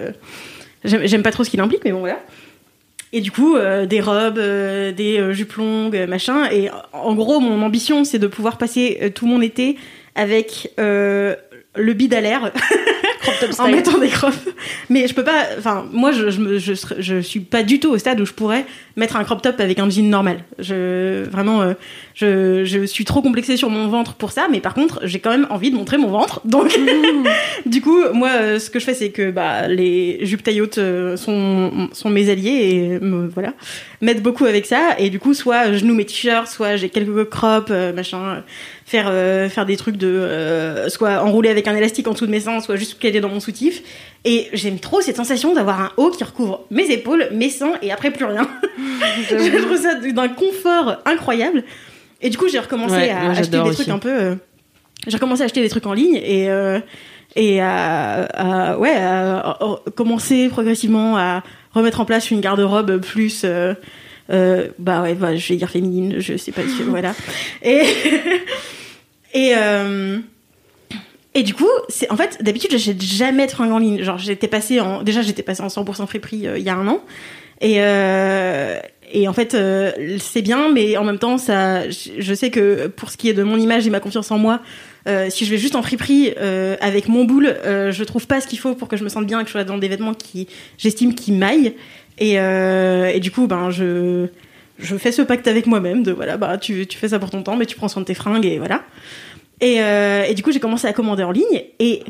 [0.83, 2.19] J'aime pas trop ce qu'il implique, mais bon voilà.
[3.11, 3.57] Et du coup,
[3.87, 6.49] des robes, des jupes longues, machin.
[6.51, 9.77] Et en gros, mon ambition, c'est de pouvoir passer tout mon été
[10.15, 12.51] avec le bide à l'air
[13.37, 14.37] Crop top en mettant des crops.
[14.89, 15.45] Mais je peux pas.
[15.57, 18.65] Enfin, moi, je, je, suis pas du tout au stade où je pourrais
[18.95, 20.39] mettre un crop top avec un jean normal.
[20.57, 21.73] Je vraiment, euh,
[22.15, 24.47] je, je suis trop complexée sur mon ventre pour ça.
[24.49, 26.41] Mais par contre, j'ai quand même envie de montrer mon ventre.
[26.45, 26.77] Donc,
[27.65, 30.77] du coup, moi, euh, ce que je fais, c'est que bah les jupes taille haute
[30.77, 33.53] euh, sont sont mes alliés et me voilà
[34.01, 34.95] m'aident beaucoup avec ça.
[34.97, 38.43] Et du coup, soit je noue mes t-shirts, soit j'ai quelques crops, machin
[38.89, 42.31] faire euh, faire des trucs de euh, soit enrouler avec un élastique en dessous de
[42.31, 43.83] mes seins soit juste caler dans mon soutif.
[44.25, 47.91] Et j'aime trop cette sensation d'avoir un haut qui recouvre mes épaules mes seins et
[47.91, 48.49] après plus rien.
[49.29, 51.63] Je trouve ça d'un confort incroyable.
[52.21, 53.75] Et du coup j'ai recommencé Ouais, à acheter des aussi.
[53.75, 54.35] trucs un peu euh,
[55.05, 56.49] j'ai recommencé à acheter des trucs en ligne et
[57.35, 59.57] et à, à- ouais à,
[59.95, 61.43] commencer progressivement à
[61.75, 63.75] remettre en place une garde-robe plus euh,
[64.79, 67.13] bah ouais bah, je vais dire féminine je sais pas si voilà.
[67.63, 67.81] Et
[69.33, 70.19] et euh,
[71.35, 74.47] et du coup c'est en fait d'habitude j'achète jamais de fringues en ligne genre j'étais
[74.47, 77.01] passée en déjà j'étais passée en 100% friperie euh, il y a un an
[77.61, 78.79] et euh,
[79.11, 83.11] et en fait euh, c'est bien mais en même temps ça je sais que pour
[83.11, 84.61] ce qui est de mon image et ma confiance en moi
[85.29, 86.35] si je vais juste en friperie
[86.81, 89.39] avec mon boule, je trouve pas ce qu'il faut pour que je me sente bien
[89.39, 91.73] et que je sois dans des vêtements qui j'estime qui m'aillent.
[92.19, 94.27] Et, et du coup, ben je
[94.79, 97.43] je fais ce pacte avec moi-même de voilà, bah tu, tu fais ça pour ton
[97.43, 98.83] temps, mais tu prends soin de tes fringues et voilà.
[99.61, 102.03] Et, euh, et du coup, j'ai commencé à commander en ligne et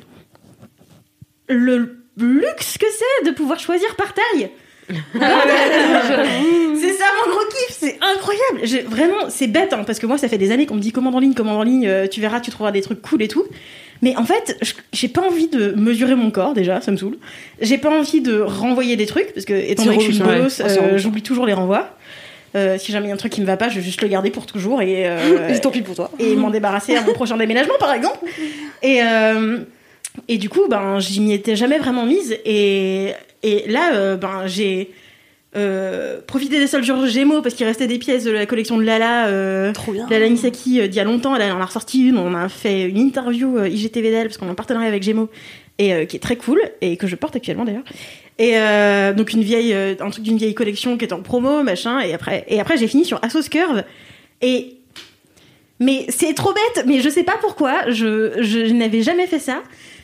[1.48, 4.50] le luxe que c'est de pouvoir choisir par taille.
[5.14, 8.62] c'est ça mon gros kiff, c'est incroyable.
[8.64, 10.92] J'ai vraiment, c'est bête hein, parce que moi ça fait des années qu'on me dit
[10.92, 13.28] commande en ligne, commande en ligne, euh, tu verras, tu trouveras des trucs cool et
[13.28, 13.46] tout.
[14.02, 14.58] Mais en fait,
[14.94, 17.18] j'ai pas envie de mesurer mon corps déjà, ça me saoule.
[17.62, 20.24] J'ai pas envie de renvoyer des trucs parce que étant C'est donné que je suis
[20.24, 21.98] une c'est euh, j'oublie toujours les renvois.
[22.56, 24.02] Euh, si jamais il y a un truc qui me va pas, je vais juste
[24.02, 26.10] le garder pour toujours et euh, Et tant pis pour toi.
[26.20, 28.18] et m'en débarrasser à mon prochain déménagement par exemple.
[28.82, 29.60] Et euh,
[30.28, 34.48] et du coup, ben j'y m'y étais jamais vraiment mise et et là euh, ben
[34.48, 34.90] j'ai
[36.28, 39.72] profité des soldes sur Gémeaux parce qu'il restait des pièces de la collection de Lala
[39.74, 40.08] Trop bien.
[40.10, 42.84] Lala Misaki euh, d'il y a longtemps, elle en a ressorti une, on a fait
[42.84, 45.30] une interview IGTV d'elle parce qu'on est en partenariat avec Gémeaux
[45.78, 47.84] et qui est très cool et que je porte actuellement d'ailleurs.
[48.40, 51.62] Et euh, donc une vieille euh, un truc d'une vieille collection qui est en promo,
[51.62, 53.84] machin et après et après j'ai fini sur Asos Curve
[54.42, 54.78] et
[55.82, 59.40] mais c'est trop bête, mais je sais pas pourquoi, je, je, je n'avais jamais fait
[59.40, 59.62] ça.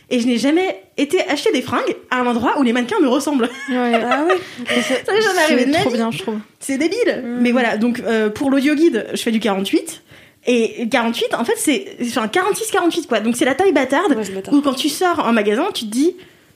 [0.09, 3.07] Et je n'ai jamais été acheter des fringues à un endroit où les mannequins me
[3.07, 3.49] ressemblent.
[3.69, 3.93] Ouais.
[3.95, 4.35] Ah ouais.
[5.21, 5.95] Jamais arrivé de ma C'est trop vie.
[5.97, 6.37] bien, je trouve.
[6.59, 7.23] C'est débile.
[7.41, 10.03] Mais voilà, donc euh, pour l'audio guide, je fais du 48.
[10.47, 13.19] Et 48, en fait, c'est enfin 46-48 quoi.
[13.19, 15.91] Donc c'est la taille bâtarde Ouais, c'est où quand tu sors en magasin, tu te
[15.91, 16.15] dis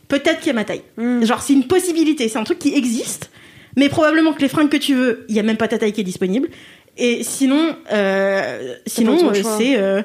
[0.10, 0.82] peut-être qu'il y a ma taille.
[0.98, 1.24] Mm.
[1.24, 3.30] Genre c'est une possibilité, c'est un truc qui existe.
[3.78, 5.94] Mais probablement que les fringues que tu veux, il y a même pas ta taille
[5.94, 6.50] qui est disponible.
[6.98, 10.02] Et sinon, euh, sinon euh, c'est euh,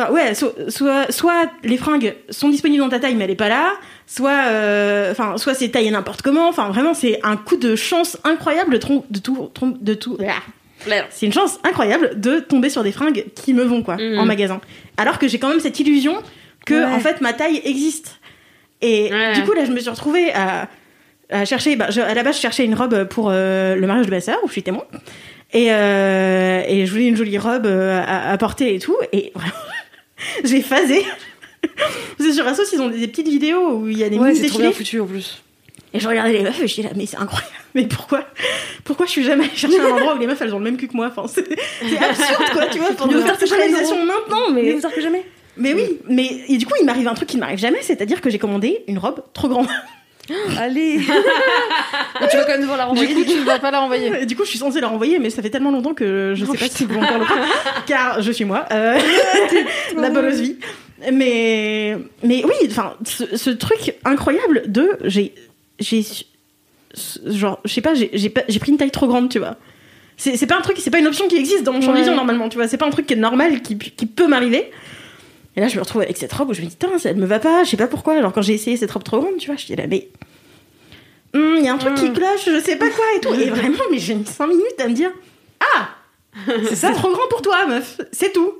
[0.00, 3.34] Enfin ouais, so- soit soit les fringues sont disponibles dans ta taille mais elle est
[3.34, 3.72] pas là,
[4.06, 6.48] soit euh, soit c'est taillé n'importe comment.
[6.48, 9.50] Enfin vraiment c'est un coup de chance incroyable de trom- de tout
[9.80, 10.16] de tout.
[11.10, 14.60] C'est une chance incroyable de tomber sur des fringues qui me vont quoi en magasin.
[14.96, 16.14] Alors que j'ai quand même cette illusion
[16.64, 16.84] que Ouais.
[16.94, 18.20] en fait ma taille existe.
[18.82, 19.32] Et Ouais.
[19.34, 20.68] du coup là je me suis retrouvée à,
[21.30, 21.76] à chercher.
[21.76, 24.20] Bah, je- à la base je cherchais une robe pour euh, le mariage de ma
[24.20, 24.84] sœur où je suis témoin.
[25.52, 28.96] Et, euh, et je voulais une jolie robe euh, à, à porter et tout.
[29.12, 29.52] Et vraiment,
[30.44, 31.04] j'ai phasé.
[32.20, 34.34] C'est sur Asos, ils ont des, des petites vidéos où il y a des Ouais,
[34.34, 34.84] c'est trop bien défilés.
[34.84, 35.42] foutu en plus.
[35.94, 37.50] Et je regardais les meufs et je dis là, mais c'est incroyable.
[37.74, 38.24] Mais pourquoi
[38.84, 40.76] Pourquoi je suis jamais allée chercher un endroit où les meufs elles ont le même
[40.78, 41.08] cul que moi?
[41.14, 41.46] Enfin, c'est
[41.80, 44.50] c'est absurde quoi, tu vois, pour nous faire cette réalisation maintenant.
[44.52, 45.24] Mais Mais, vous que jamais.
[45.58, 48.20] Mais oui, mais et du coup, il m'arrive un truc qui ne m'arrive jamais, c'est-à-dire
[48.20, 49.66] que j'ai commandé une robe trop grande.
[50.58, 50.98] Allez.
[52.30, 53.14] tu vas quand même devoir la Du renvoyer.
[53.14, 54.26] coup, tu ne vas pas la renvoyer.
[54.26, 56.56] Du coup, je suis censée la renvoyer, mais ça fait tellement longtemps que je sais
[56.58, 58.98] pas si vous encore le faire, car je suis moi, euh,
[59.96, 60.56] la bolosse vie.
[61.12, 65.32] Mais, mais oui, enfin, ce, ce truc incroyable de, j'ai,
[65.78, 66.04] j'ai,
[67.26, 69.56] genre, je sais pas, j'ai, pris une taille trop grande, tu vois.
[70.16, 71.92] C'est, c'est pas un truc, c'est pas une option qui existe dans mon champ de
[71.92, 71.98] Ouais.
[72.00, 72.66] vision normalement, tu vois.
[72.66, 74.70] C'est pas un truc qui est normal, qui, qui peut m'arriver.
[75.58, 77.20] Et là, je me retrouve avec cette robe où je me dis, putain, ça ne
[77.20, 78.14] me va pas, je sais pas pourquoi.
[78.14, 80.06] Alors, quand j'ai essayé cette robe trop grande, tu vois, je dis là, mais.
[81.34, 83.34] hum, Il y a un truc qui cloche, je sais pas quoi et tout.
[83.34, 85.10] Et vraiment, mais j'ai mis 5 minutes à me dire,
[85.60, 85.88] ah
[86.68, 88.00] C'est ça, trop grand pour toi, meuf.
[88.12, 88.52] C'est tout.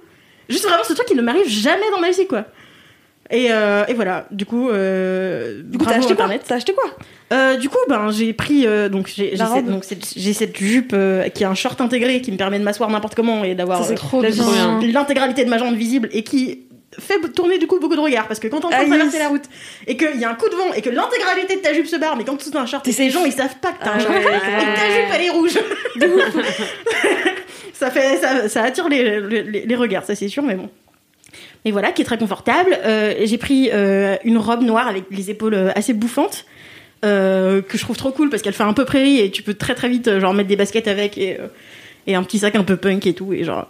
[0.48, 2.46] Juste vraiment ce truc qui ne m'arrive jamais dans ma vie, quoi.
[3.30, 6.14] Et, euh, et voilà, du coup, euh, Du coup, t'as acheté
[6.50, 6.90] acheté quoi
[7.32, 10.96] Euh, du coup, ben, j'ai pris euh, donc j'ai cette, cette jupe
[11.32, 13.84] qui a un short intégré qui me permet de m'asseoir n'importe comment et d'avoir
[14.82, 16.67] l'intégralité de ma jambe visible et qui
[16.98, 18.90] fait tourner du coup beaucoup de regards parce que quand t'es en train Ah, de
[18.90, 19.44] traverser la route
[19.86, 21.96] et qu'il y a un coup de vent et que l'intégralité de ta jupe se
[21.96, 23.12] barre mais quand tu as un short et safe.
[23.12, 24.14] gens ils savent pas que t'as un Ah short.
[24.14, 25.58] Et que ta jupe elle est rouge.
[27.72, 30.68] ça fait ça, ça attire les, les, les regards ça c'est sûr mais bon.
[31.64, 32.76] Mais voilà qui est très confortable.
[32.84, 36.46] Euh, j'ai pris euh, une robe noire avec les épaules euh, assez bouffantes
[37.04, 39.54] euh, que je trouve trop cool parce qu'elle fait un peu prairie et tu peux
[39.54, 41.36] très très vite genre mettre des baskets avec et,
[42.06, 43.66] et un petit sac un peu punk et tout et genre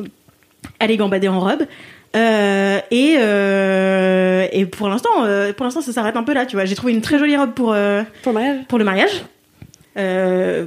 [0.81, 1.65] aller gambader en robe
[2.19, 6.57] Euh, et euh, et pour l'instant euh, pour l'instant ça s'arrête un peu là tu
[6.57, 7.77] vois j'ai trouvé une très jolie robe pour
[8.23, 9.25] Pour le mariage pour le mariage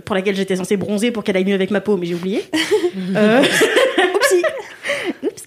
[0.06, 2.44] pour laquelle j'étais censée bronzer pour qu'elle aille mieux avec ma peau mais j'ai oublié.
[2.54, 4.44] Oupsie.
[5.24, 5.44] Oups.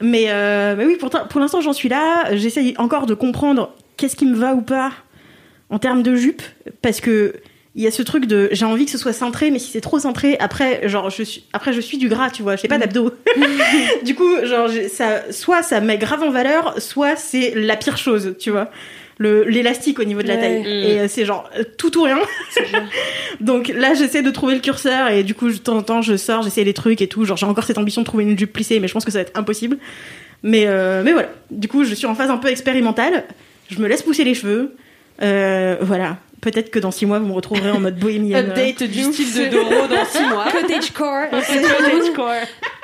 [0.00, 0.26] mais
[0.76, 4.36] mais oui pour, pour l'instant j'en suis là j'essaye encore de comprendre qu'est-ce qui me
[4.36, 4.92] va ou pas
[5.68, 6.42] en termes de jupe
[6.80, 7.34] parce que
[7.76, 9.80] il y a ce truc de j'ai envie que ce soit cintré mais si c'est
[9.80, 12.78] trop cintré après genre je suis après je suis du gras tu vois j'ai pas
[12.78, 13.12] d'abdos.
[14.04, 18.36] Du coup genre ça soit ça met grave en valeur soit c'est la pire chose
[18.38, 18.70] tu vois.
[19.18, 20.60] Le l'élastique au niveau de la taille.
[20.60, 20.66] Mm.
[20.66, 22.18] et euh, c'est genre euh, tout ou rien.
[23.40, 26.16] Donc là j'essaie de trouver le curseur et du coup de temps en temps je
[26.16, 27.24] sors j'essaie des trucs et tout.
[27.24, 29.18] Genre j'ai encore cette ambition de trouver une jupe plissée mais je pense que ça
[29.18, 29.78] va être impossible.
[30.44, 31.28] Mais euh, mais voilà.
[31.50, 33.24] Du coup je suis en phase un peu expérimentale.
[33.68, 34.76] Je me laisse pousser les cheveux.
[35.22, 39.02] Euh, voilà peut-être que dans six mois vous me retrouverez en mode bohémienne Update du
[39.02, 40.44] style de Doro dans 6 mois.
[40.52, 41.24] Cottage core.
[41.30, 42.32] Cottage core.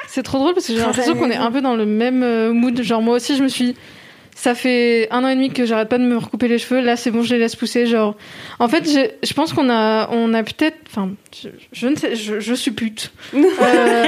[0.09, 2.53] C'est trop drôle parce que j'ai l'impression qu'on est un peu dans le même euh,
[2.53, 2.81] mood.
[2.83, 3.77] Genre moi aussi, je me suis
[4.35, 6.81] ça fait un an et demi que j'arrête pas de me recouper les cheveux.
[6.81, 7.85] Là, c'est bon, je les laisse pousser.
[7.87, 8.17] Genre,
[8.59, 11.11] en fait, je, je pense qu'on a, on a peut-être, enfin,
[11.43, 13.13] je, je ne sais, je, je suis pute.
[13.35, 14.07] Euh,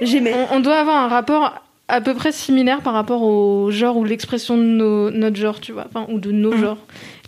[0.00, 0.32] J'aimais.
[0.50, 4.04] on, on doit avoir un rapport à peu près similaire par rapport au genre ou
[4.04, 6.78] l'expression de nos- notre genre, tu vois, enfin, ou de nos genres.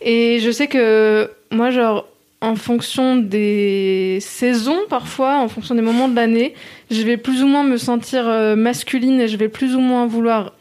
[0.01, 2.07] Et je sais que moi, genre,
[2.41, 6.55] en fonction des saisons, parfois, en fonction des moments de l'année,
[6.91, 10.07] je vais plus ou moins me sentir euh, masculine et je vais plus ou moins
[10.07, 10.53] vouloir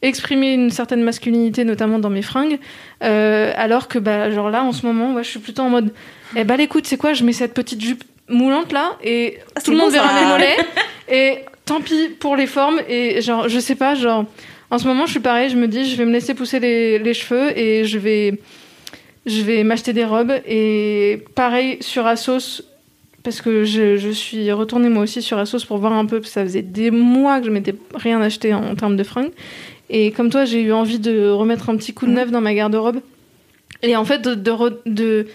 [0.00, 2.58] exprimer une certaine masculinité, notamment dans mes fringues.
[3.02, 5.92] Euh, alors que, bah, genre là, en ce moment, je suis plutôt en mode,
[6.36, 9.70] eh bah, écoute, c'est quoi, je mets cette petite jupe moulante là et Ah, tout
[9.70, 10.56] le monde bon, verra mes mollets.
[11.10, 12.80] Et tant pis pour les formes.
[12.86, 14.26] Et genre, je sais pas, genre,
[14.70, 16.98] en ce moment, je suis pareil, je me dis, je vais me laisser pousser les,
[16.98, 18.38] les cheveux et je vais,
[19.26, 20.32] je vais m'acheter des robes.
[20.46, 22.62] Et pareil sur Asos,
[23.22, 26.30] parce que je, je suis retournée moi aussi sur Asos pour voir un peu, parce
[26.30, 29.32] que ça faisait des mois que je m'étais rien acheté en, en termes de fringues.
[29.90, 32.54] Et comme toi, j'ai eu envie de remettre un petit coup de neuf dans ma
[32.54, 33.00] garde-robe.
[33.82, 35.26] Et en fait, de, de, re- de-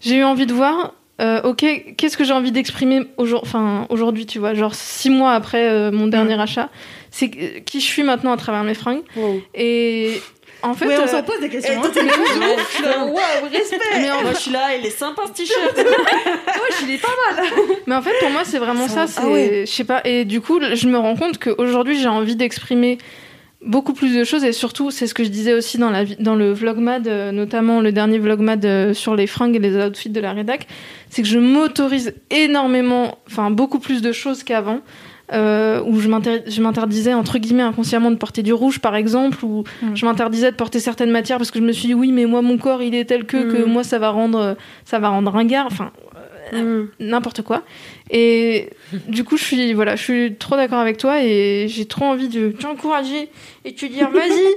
[0.00, 4.38] j'ai eu envie de voir, euh, ok, qu'est-ce que j'ai envie d'exprimer enfin, aujourd'hui, tu
[4.38, 6.70] vois, genre six mois après euh, mon dernier achat,
[7.10, 9.02] c'est qui je suis maintenant à travers mes fringues.
[9.16, 9.40] Wow.
[9.54, 10.20] Et
[10.62, 11.80] en fait, ouais, on euh, s'en pose des questions.
[11.82, 13.04] hein.
[13.06, 15.76] Waouh, respect Mais en Moi, je suis là, il est sympa ce t-shirt
[16.82, 17.08] il est pas
[17.86, 19.06] Mais en fait, pour moi, c'est vraiment ça.
[19.06, 19.64] Ça- ah ouais.
[19.66, 20.00] je sais pas.
[20.04, 22.98] Et du coup, je me rends compte qu'aujourd'hui, j'ai envie d'exprimer
[23.64, 24.44] beaucoup plus de choses.
[24.44, 27.80] Et surtout, c'est ce que je disais aussi dans, la, dans le vlogmad, euh, notamment
[27.80, 30.66] le dernier vlogmad euh, sur les fringues et les outfits de la rédac.
[31.10, 34.80] C'est que je m'autorise énormément, enfin, beaucoup plus de choses qu'avant.
[35.32, 39.44] Euh, où je m'inter- je m'interdisais entre guillemets inconsciemment de porter du rouge par exemple
[39.44, 39.94] ou Mm.
[39.94, 42.42] je m'interdisais de porter certaines matières parce que je me suis dit oui mais moi
[42.42, 43.70] mon corps il est tel que que Mm.
[43.70, 45.92] moi ça va rendre ça va rendre ringard enfin
[46.52, 46.86] Mm.
[46.98, 47.62] n'importe quoi.
[48.10, 48.70] Et
[49.06, 52.26] du coup, je suis, voilà, je suis trop d'accord avec toi et j'ai trop envie
[52.28, 53.28] de t'encourager
[53.64, 54.48] et te dire, vas-y,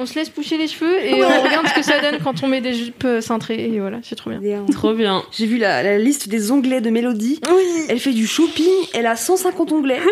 [0.00, 2.46] on se laisse pousser les cheveux et on regarde ce que ça donne quand on
[2.46, 3.66] met des jupes euh, cintrées.
[3.66, 4.38] Et voilà, c'est trop bien.
[4.38, 4.64] Bien.
[4.72, 5.22] Trop bien.
[5.30, 7.38] J'ai vu la, la liste des onglets de Mélodie.
[7.88, 10.00] Elle fait du shopping, elle a 150 onglets.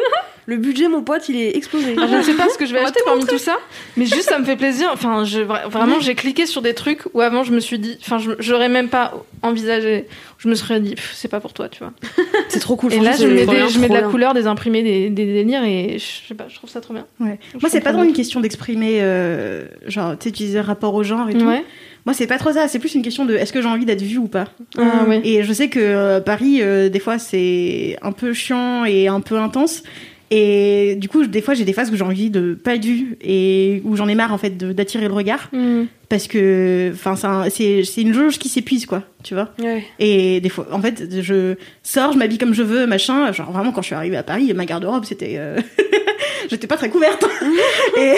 [0.48, 1.94] Le budget, mon pote, il est explosé.
[1.94, 3.58] Je ne sais pas ce que je vais acheter parmi tout ça,
[3.98, 4.88] mais juste ça me fait plaisir.
[4.94, 8.16] Enfin, je, vraiment, j'ai cliqué sur des trucs où avant je me suis dit, enfin,
[8.18, 10.06] je- j'aurais même pas envisagé.
[10.38, 11.92] Je me serais dit, c'est pas pour toi, tu vois.
[12.48, 12.94] C'est trop cool.
[12.94, 14.00] Et là, je mets, des- je mets de bien.
[14.00, 16.94] la couleur, des imprimés, des, des délires et je sais pas, je trouve ça trop
[16.94, 17.04] bien.
[17.20, 17.38] Ouais.
[17.60, 21.02] Moi, c'est pas trop une question d'exprimer, euh, genre, tu sais, tu disais rapport au
[21.02, 21.44] genre et tout.
[21.44, 21.62] Ouais.
[22.06, 22.68] Moi, c'est pas trop ça.
[22.68, 24.46] C'est plus une question de est-ce que j'ai envie d'être vue ou pas?
[24.78, 25.20] Ah, ouais.
[25.24, 29.20] Et je sais que euh, Paris, euh, des fois, c'est un peu chiant et un
[29.20, 29.82] peu intense.
[30.30, 33.16] Et du coup, des fois, j'ai des phases où j'ai envie de pas être vue
[33.22, 35.84] et où j'en ai marre en fait d'attirer le regard Mm.
[36.10, 39.50] parce que, enfin, c'est un- une jauge qui s'épuise quoi, tu vois.
[39.58, 39.84] Ouais.
[39.98, 43.32] Et des fois, en fait, je sors, je m'habille comme je veux, machin.
[43.32, 45.56] Genre vraiment, quand je suis arrivée à Paris, ma garde-robe, c'était, euh,
[46.50, 47.24] j'étais pas très couverte.
[47.96, 48.14] et,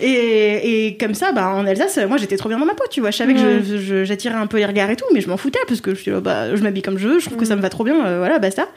[0.00, 3.00] et, et comme ça, bah, en Alsace, moi, j'étais trop bien dans ma peau, tu
[3.00, 3.10] vois.
[3.10, 5.36] Je savais que je- je- j'attirais un peu les regards et tout, mais je m'en
[5.36, 7.44] foutais parce que je suis là, bah, je m'habille comme je veux, je trouve que
[7.44, 8.68] ça me va trop bien, euh, voilà, basta.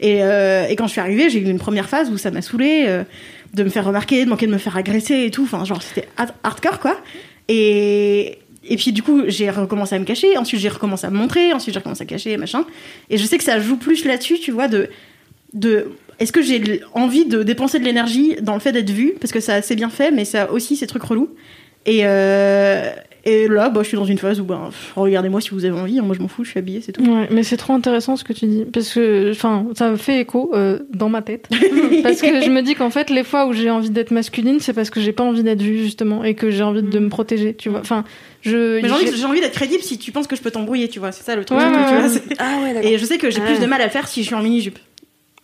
[0.00, 2.42] Et, euh, et quand je suis arrivée, j'ai eu une première phase où ça m'a
[2.42, 3.02] saoulée euh,
[3.54, 5.42] de me faire remarquer, de manquer de me faire agresser et tout.
[5.42, 6.96] Enfin, genre, c'était hard- hardcore, quoi.
[7.48, 10.36] Et, et puis, du coup, j'ai recommencé à me cacher.
[10.36, 11.52] Ensuite, j'ai recommencé à me montrer.
[11.52, 12.64] Ensuite, j'ai recommencé à cacher, machin.
[13.10, 14.88] Et je sais que ça joue plus là-dessus, tu vois, de.
[15.52, 15.90] de
[16.20, 19.14] est-ce que j'ai envie de dépenser de l'énergie dans le fait d'être vue?
[19.20, 21.30] Parce que ça, assez bien fait, mais ça aussi ces trucs relous.
[21.86, 22.90] Et, euh,
[23.28, 25.78] et là, bah, je suis dans une phase où, ben, pff, regardez-moi si vous avez
[25.78, 25.98] envie.
[25.98, 27.02] hein, moi, je m'en fous, je suis habillée, c'est tout.
[27.02, 30.20] Ouais, mais c'est trop intéressant ce que tu dis parce que enfin ça me fait
[30.20, 31.48] écho euh, dans ma tête
[32.02, 34.72] parce que je me dis qu'en fait les fois où j'ai envie d'être masculine c'est
[34.72, 37.54] parce que j'ai pas envie d'être vue justement et que j'ai envie de me protéger
[37.54, 38.04] tu vois enfin
[38.42, 41.10] je Mais j'ai envie, d'être crédible si tu penses que je peux t'embrouiller, tu vois.
[41.12, 41.58] C'est ça le truc.
[41.58, 42.08] Ouais, surtout, ouais, tu vois, ouais.
[42.28, 42.86] c'est- Ah ouais.
[42.92, 44.42] Et je sais que j'ai plus de mal à le faire si je suis en
[44.42, 44.78] mini-jupe.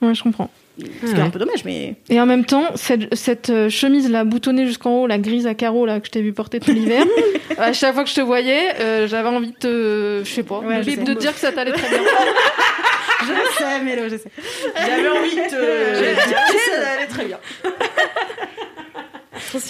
[0.01, 0.49] ouais je comprends
[0.79, 1.95] Ce qui est un peu dommage, mais.
[2.11, 5.55] et en même temps cette, cette euh, chemise là boutonnée jusqu'en haut la grise à
[5.55, 7.05] carreaux là que je t'ai vu porter tout l'hiver
[7.59, 10.59] à chaque fois que je te voyais euh, j'avais envie de te je sais pas
[10.59, 10.97] Ouais, de, je sais.
[10.97, 11.99] de te dire que ça t'allait très bien
[13.21, 14.29] Je sais, Mélo, je sais.
[14.77, 17.39] J'avais envie de te dire que ça allait très bien.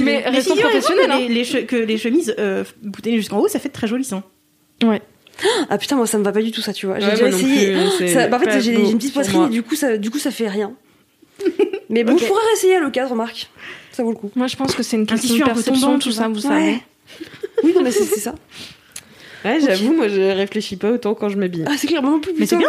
[0.01, 1.27] mais restons professionnels que hein.
[1.29, 4.23] les, que les chemises euh, boutonnées jusqu'en haut, ça fait très joli sang.
[5.69, 6.99] Ah putain, moi ça me va pas du tout ça, tu vois.
[7.01, 7.75] J'ai Ouais, déjà essayé.
[7.99, 10.19] plus, Ça- bah, en fait, j'ai une petite poitrine et du coup, ça, du coup,
[10.19, 10.73] ça fait rien.
[11.91, 12.21] Mais bon, Ok.
[12.21, 13.49] je pourrais réessayer à l'occasion, remarque.
[13.93, 14.31] Ça vaut le coup.
[14.35, 16.41] moi je pense que c'est une question de perception tombant, tout ça vous Ouais.
[16.43, 16.79] savez
[17.63, 18.35] Oui, non, mais c'est ça.
[19.45, 21.65] Ouais, j'avoue, moi je réfléchis pas autant quand je m'habille.
[21.69, 22.33] Ah, c'est clair, moi non plus.
[22.39, 22.67] Mais c'est bien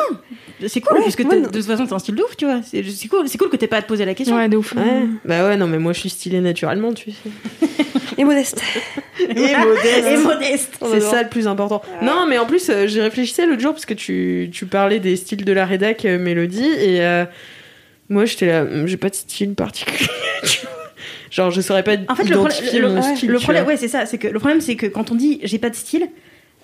[0.68, 2.44] C'est cool, Ouais, parce que ouais, de toute façon, t'as un style de ouf, tu
[2.44, 2.60] vois.
[2.64, 4.36] C'est cool, c'est cool que t'aies pas à te poser la question.
[4.36, 5.06] ouais de ouf Ouais.
[5.24, 7.70] Bah ouais, non, mais moi je suis stylée naturellement, tu sais.
[8.18, 8.62] Et modeste.
[9.22, 10.06] Et modeste.
[10.06, 10.74] Et modeste.
[10.92, 11.82] C'est ça le plus important.
[12.02, 15.16] Non, mais en plus, euh, j'y réfléchissais l'autre jour parce que tu, tu parlais des
[15.16, 17.24] styles de la rédac euh, Mélodie et euh,
[18.10, 20.08] moi j'étais là, hum, j'ai pas de style particulier.
[20.44, 20.70] tu vois.
[21.32, 23.30] Genre, je saurais pas En fait, le, identifier problème- mon le- style.
[23.30, 24.06] le problème, ouais, c'est ça.
[24.06, 26.08] C'est que le problème, c'est que quand on dit j'ai pas de style,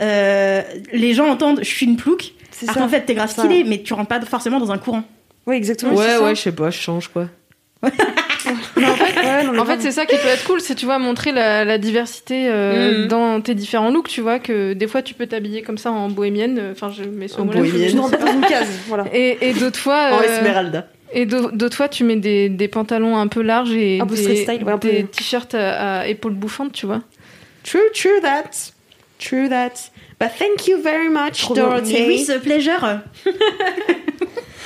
[0.02, 0.62] euh,
[0.94, 2.32] les gens entendent je suis une plouque.
[2.52, 5.04] C'est Alors qu'en fait, t'es grave stylé, mais tu rentres pas forcément dans un courant.
[5.48, 5.94] Oui, exactement.
[5.94, 7.28] Ouais, ouais, je sais pas, je change quoi.
[7.84, 7.90] Ouais,
[8.78, 9.78] non, En fait, grave.
[9.82, 13.08] c'est ça qui peut être cool, c'est tu vois montrer la, la diversité euh, Mhm.
[13.08, 16.10] dans tes différents looks, tu vois que des fois tu peux t'habiller comme ça en
[16.10, 17.92] bohémienne, euh, enfin je mets ce mot-là, bohémienne.
[17.92, 18.68] tu rentres dans une case.
[18.88, 19.06] Voilà.
[19.14, 20.88] Et, et d'autres fois, En euh, Esmeralda.
[21.14, 24.64] Et d'au- d'autres fois tu mets des, des pantalons un peu larges et des, style,
[24.64, 27.02] ouais, t-shirts à, à épaules bouffantes, tu vois.
[27.64, 28.50] True, true that.
[29.20, 29.92] True that.
[30.20, 31.54] But thank you very much, Trop.
[31.56, 31.94] Dorothy.
[31.94, 33.00] Mais oui, ce pleasure.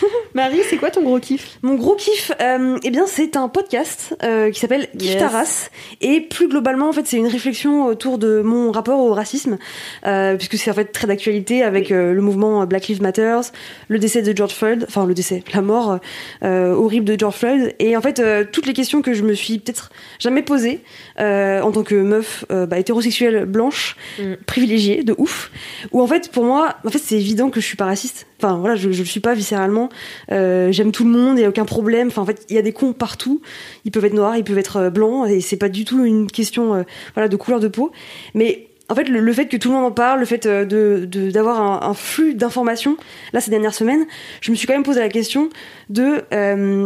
[0.34, 1.58] Marie, c'est quoi ton gros kiff?
[1.62, 5.20] Mon gros kiff, euh, eh bien, c'est un podcast euh, qui s'appelle Kiff Yes.
[5.20, 5.72] ta race.
[6.02, 9.58] Et plus globalement, en fait, c'est une réflexion autour de mon rapport au racisme,
[10.06, 13.40] euh, puisque c'est en fait très d'actualité avec le mouvement Black Lives Matter,
[13.88, 16.00] le décès de George Floyd, enfin le décès, la mort
[16.44, 17.76] horrible de George Floyd.
[17.80, 19.90] Et en fait, toutes les questions que je me suis peut-être
[20.20, 20.82] jamais posées
[21.20, 24.34] en tant que meuf bah, hétérosexuelle blanche, Mm.
[24.46, 25.52] privilégiée de ouf,
[25.92, 28.28] où en fait, pour moi, en fait, c'est évident que je suis pas raciste.
[28.42, 29.90] Enfin voilà, je, je le suis pas viscéralement.
[30.32, 32.08] Euh, J'aime tout le monde, il y a aucun problème.
[32.08, 33.42] Enfin en fait, il y a des cons partout.
[33.86, 36.28] Ils peuvent être noirs, ils peuvent être euh, blancs, et c'est pas du tout une
[36.28, 36.84] question euh,
[37.14, 37.92] voilà de couleur de peau.
[38.34, 41.90] Mais en fait, le, fait que tout le monde en parle, le fait d'avoir un,
[41.90, 42.98] un flux d'informations,
[43.34, 44.06] là ces dernières semaines,
[44.42, 45.50] je me suis quand même posé la question
[45.90, 46.24] de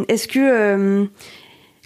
[0.07, 1.09] est-ce que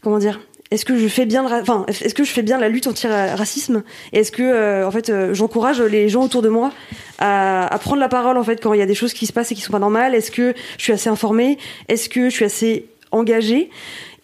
[0.03, 0.39] comment dire
[0.73, 3.83] est-ce que je fais bien enfin est-ce que je fais bien la lutte anti-racisme?
[4.11, 6.71] Est-ce que euh, en fait euh, j'encourage les gens autour de moi
[7.19, 9.51] à, prendre la parole en fait quand il y a des choses qui se passent
[9.51, 10.15] et qui sont pas normales?
[10.15, 11.59] Est-ce que je suis assez informée?
[11.89, 13.69] Est-ce que je suis assez engagée?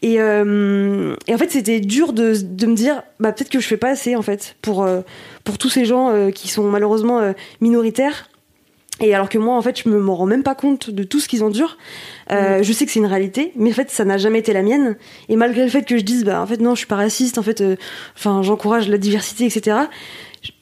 [0.02, 3.68] Et, euh, et en fait c'était dur de, de me dire bah peut-être que je
[3.68, 4.88] fais pas assez en fait pour
[5.44, 8.29] pour tous ces gens qui sont malheureusement minoritaires
[9.02, 11.20] et alors que moi, en fait, je me m'en rends même pas compte de tout
[11.20, 11.78] ce qu'ils endurent.
[12.32, 14.62] Euh, Je sais que c'est une réalité, mais en fait, ça n'a jamais été la
[14.62, 14.98] mienne.
[15.30, 17.38] Et malgré le fait que je dise, bah, en fait, non, je suis pas raciste,
[17.38, 17.76] en fait, euh,
[18.16, 19.78] enfin, j'encourage la diversité, etc.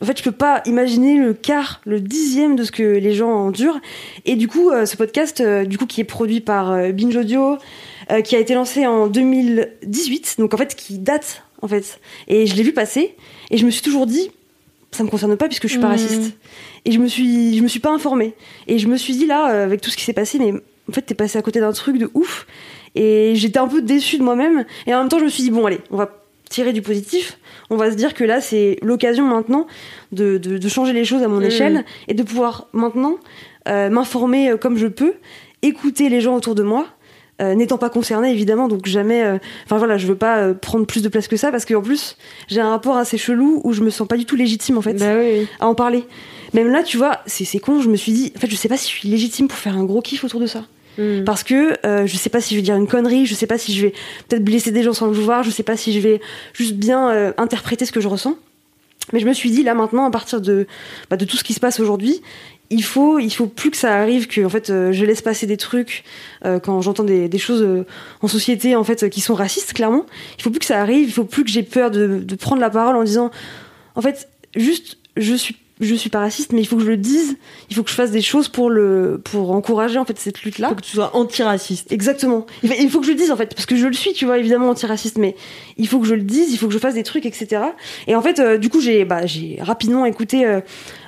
[0.02, 3.30] En fait, je peux pas imaginer le quart, le dixième de ce que les gens
[3.32, 3.80] endurent.
[4.26, 7.58] Et du coup, euh, ce podcast, du coup, qui est produit par Binge Audio,
[8.24, 12.00] qui a été lancé en 2018, donc en fait, qui date, en fait.
[12.28, 13.16] Et je l'ai vu passer,
[13.52, 14.32] et je me suis toujours dit,
[14.92, 15.94] ça me concerne pas puisque je suis pas Mhm.
[15.94, 16.38] raciste.
[16.88, 18.34] Et je me suis, je me suis pas informée.
[18.68, 20.54] Et je me suis dit là, euh, avec tout ce qui s'est passé, mais
[20.90, 22.48] en fait, t'es passé à côté d'un truc de ouf.
[22.96, 24.66] Et j'étais un peu déçue de moi-même.
[24.88, 26.10] Et en même temps, je me suis dit bon, allez, on va
[26.50, 27.38] tirer du positif.
[27.70, 29.68] On va se dire que là, c'est l'occasion maintenant
[30.14, 31.44] de, de, de changer les choses à mon Mhm.
[31.46, 33.18] échelle et de pouvoir maintenant
[33.68, 35.14] euh, m'informer euh, comme je peux,
[35.62, 36.88] écouter les gens autour de moi.
[37.42, 40.88] euh, n'étant pas concernée évidemment donc jamais euh, enfin voilà je veux pas euh, prendre
[40.88, 42.18] plus de place que ça parce qu'en plus
[42.48, 44.94] j'ai un rapport assez chelou où je me sens pas du tout légitime en fait
[44.96, 45.48] Bah oui.
[45.60, 46.04] à en parler.
[46.58, 48.68] Même là, tu vois, c'est c'est con, je me suis dit, en fait, je sais
[48.68, 50.66] pas si je suis légitime pour faire un gros kiff autour de ça.
[50.98, 51.24] Mm.
[51.24, 53.58] Parce que euh, je sais pas si je vais dire une connerie, je sais pas
[53.58, 53.94] si je vais
[54.28, 56.20] peut-être blesser des gens sans le vouloir, je sais pas si je vais
[56.54, 58.36] juste bien euh, interpréter ce que je ressens.
[59.14, 60.68] Mais je me suis dit, là maintenant, à partir de,
[61.10, 62.22] bah, de tout ce qui se passe aujourd'hui,
[62.70, 65.46] il faut, il faut plus que ça arrive, que en fait, euh, je laisse passer
[65.46, 66.04] des trucs
[66.46, 67.86] euh, quand j'entends des, des choses euh,
[68.22, 70.06] en société en fait qui sont racistes, clairement.
[70.38, 72.60] Il faut plus que ça arrive, il faut plus que j'ai peur de, de prendre
[72.60, 73.32] la parole en disant,
[73.96, 76.98] en fait, juste, je suis je suis pas raciste, mais il faut que je le
[76.98, 77.38] dise,
[77.70, 80.70] il faut que je fasse des choses pour le, pour encourager en fait cette lutte-là.
[80.70, 81.92] Faut que tu sois antiraciste.
[81.92, 82.46] Exactement.
[82.64, 84.14] Il faut- il faut que je le dise en fait, parce que je le suis,
[84.14, 85.36] tu vois, évidemment antiraciste, mais
[85.78, 87.62] il faut que je le dise, il faut que je fasse des trucs, etc.
[88.08, 90.62] Et en fait, euh, du coup, j'ai, bah, j'ai rapidement écouté, euh,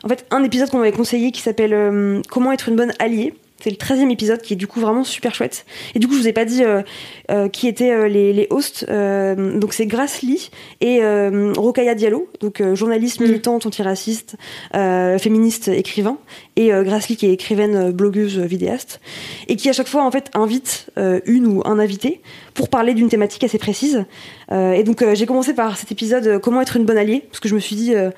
[0.03, 3.34] en fait, un épisode qu'on m'avait conseillé qui s'appelle euh, Comment être une bonne alliée.
[3.62, 5.66] C'est le 13e épisode qui est du coup vraiment super chouette.
[5.95, 6.82] Et du coup, je vous ai pas dit euh,
[7.30, 8.86] euh, qui étaient euh, les, les hosts.
[8.89, 10.49] Euh, donc c'est Grace Lee
[10.82, 14.36] et euh, Rokaya Diallo, donc euh, journaliste militante antiraciste,
[14.76, 16.18] euh, féministe, écrivain,
[16.55, 19.01] et euh, Grace Lee qui est écrivaine, blogueuse, vidéaste,
[19.47, 22.22] et qui à chaque fois en fait invite euh, une ou un invité
[22.53, 24.05] pour parler d'une thématique assez précise.
[24.51, 27.26] Euh, et donc euh, j'ai commencé par cet épisode euh, comment être une bonne alliée,
[27.30, 28.10] parce que je me suis dit euh,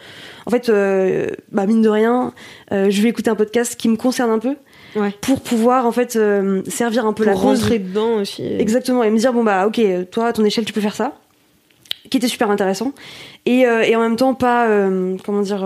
[0.46, 2.34] en fait, euh, bah, mine de rien,
[2.72, 4.56] euh, je vais écouter un podcast qui me concerne un peu
[4.96, 5.14] Ouais.
[5.22, 7.62] pour pouvoir en fait euh, servir un peu Pour la cause.
[7.62, 8.44] rentrer dedans aussi.
[8.46, 9.80] Exactement, et me dire bon bah ok,
[10.12, 11.14] toi à ton échelle tu peux faire ça,
[12.10, 12.92] qui était super intéressant,
[13.46, 15.66] et, euh, et en même temps pas euh, comment dire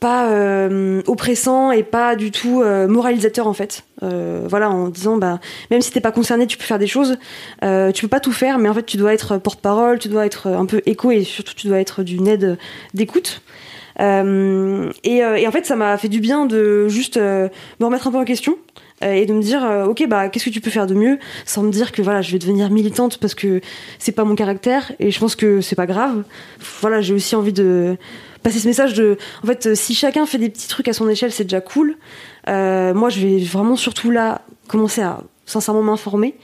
[0.00, 3.84] pas euh, oppressant et pas du tout euh, moralisateur en fait.
[4.02, 5.40] Euh, voilà, en disant bah
[5.70, 7.16] même si t'es pas concerné, tu peux faire des choses,
[7.62, 10.48] tu peux pas tout faire, mais en fait tu dois être porte-parole, tu dois être
[10.48, 12.58] un peu écho et surtout tu dois être d'une aide
[12.92, 13.42] d'écoute.
[14.00, 17.48] Euh, et, euh, et en fait, ça m'a fait du bien de juste euh,
[17.80, 18.56] me remettre un peu en question
[19.02, 21.70] et de me dire, ok, bah qu'est-ce que tu peux faire de mieux, sans me
[21.70, 23.60] dire que voilà, je vais devenir militante parce que
[23.98, 26.22] c'est pas mon caractère et je pense que c'est pas grave.
[26.80, 27.98] Voilà, j'ai aussi envie de
[28.42, 31.32] passer ce message de, en fait, si chacun fait des petits trucs à son échelle,
[31.32, 31.96] c'est déjà cool.
[32.46, 36.34] Moi, je vais vraiment surtout là commencer à sincèrement m'informer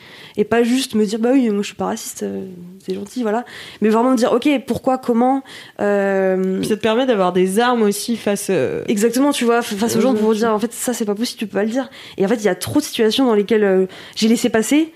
[0.41, 2.47] et pas juste me dire bah oui moi je suis pas raciste euh,
[2.85, 3.45] c'est gentil voilà
[3.83, 5.43] mais vraiment me dire ok pourquoi comment
[5.81, 8.47] euh, ça te permet d'avoir des armes aussi face.
[8.51, 11.39] euh, Exactement, tu vois, face aux gens pour dire en fait ça c'est pas possible,
[11.39, 11.91] tu peux pas le dire.
[12.17, 13.87] Et en fait, il y a trop de situations dans lesquelles euh,
[14.17, 14.93] j'ai laissé passer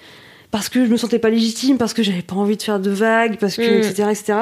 [0.50, 2.90] parce que je me sentais pas légitime, parce que j'avais pas envie de faire de
[2.90, 3.82] vagues, parce que Mm.
[3.82, 4.38] etc etc.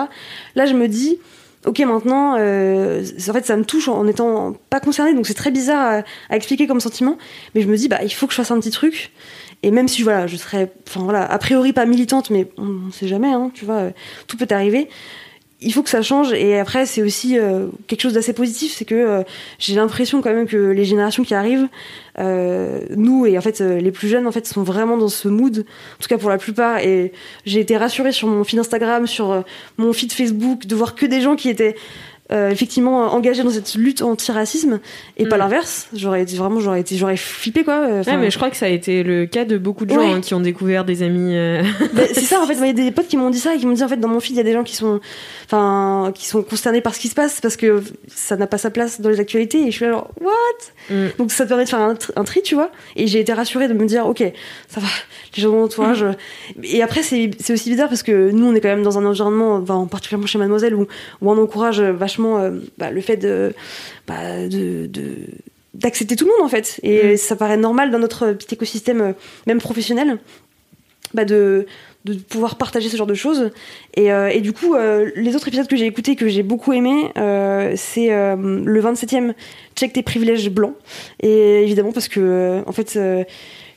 [0.55, 1.19] Là, je me dis
[1.65, 5.51] ok maintenant, euh, en fait ça me touche en étant pas concernée, donc c'est très
[5.53, 7.17] bizarre à, à expliquer comme sentiment,
[7.55, 9.13] mais je me dis bah il faut que je fasse un petit truc.
[9.63, 12.91] Et même si voilà, je serais, enfin voilà, a priori pas militante, mais on, on
[12.91, 13.91] sait jamais, hein, tu vois, euh,
[14.27, 14.89] tout peut arriver.
[15.65, 16.33] Il faut que ça change.
[16.33, 19.23] Et après c'est aussi euh, quelque chose d'assez positif c'est que euh,
[19.61, 21.69] j'ai l'impression quand même que les générations qui arrivent
[22.19, 25.61] nous et en fait les plus jeunes en fait sont vraiment dans ce mood.
[25.61, 26.81] En tout cas pour la plupart.
[26.81, 27.13] Et
[27.47, 29.45] j'ai été rassurée sur mon feed Instagram sur
[29.79, 31.77] mon feed Facebook de voir que des gens qui étaient
[32.31, 34.79] euh, effectivement engagés dans cette lutte anti-racisme
[35.19, 35.41] et pas Mm.
[35.41, 38.57] l'inverse j'aurais été vraiment j'aurais été j'aurais flippé quoi euh, Ouais, mais je crois que
[38.57, 40.13] ça a été le cas de beaucoup de gens Ouais.
[40.13, 41.35] hein, qui ont découvert des amis.
[41.37, 41.63] euh,
[41.93, 43.59] Bah, c'est ça en fait, il y a des potes qui m'ont dit ça et
[43.59, 45.01] qui m'ont dit en fait dans mon feed il y a des gens qui sont
[45.47, 47.83] enfin qui sont concernés par ce qui se passe parce que
[48.15, 50.95] ça n'a pas sa place dans les actualités et je suis là genre what?
[50.95, 51.09] Mm.
[51.19, 53.33] Donc ça te permet de faire un, tr- un tri, tu vois et j'ai été
[53.33, 54.23] rassurée de me dire OK,
[54.69, 54.87] ça va,
[55.37, 56.05] les gens de mon entourage
[56.63, 59.05] et après c'est c'est aussi bizarre parce que nous on est quand même dans un
[59.05, 60.83] environnement enfin, particulièrement chez Mademoiselle où
[61.21, 61.83] où on encourage
[62.13, 63.55] vachement euh, bah, le fait de
[64.07, 65.15] bah, de, de
[65.75, 66.79] d'accepter tout le monde en fait.
[66.83, 67.17] Et Mm.
[67.17, 69.13] ça paraît normal dans notre petit écosystème euh,
[69.47, 70.19] même professionnel
[71.15, 71.67] bah, de
[72.05, 73.51] de pouvoir partager ce genre de choses.
[73.95, 76.73] Et, euh, et du coup euh, les autres épisodes que j'ai écoutés que j'ai beaucoup
[76.73, 79.35] aimé euh, c'est le 27e
[79.77, 80.75] check tes privilèges blancs.
[81.21, 82.99] Et évidemment parce que en fait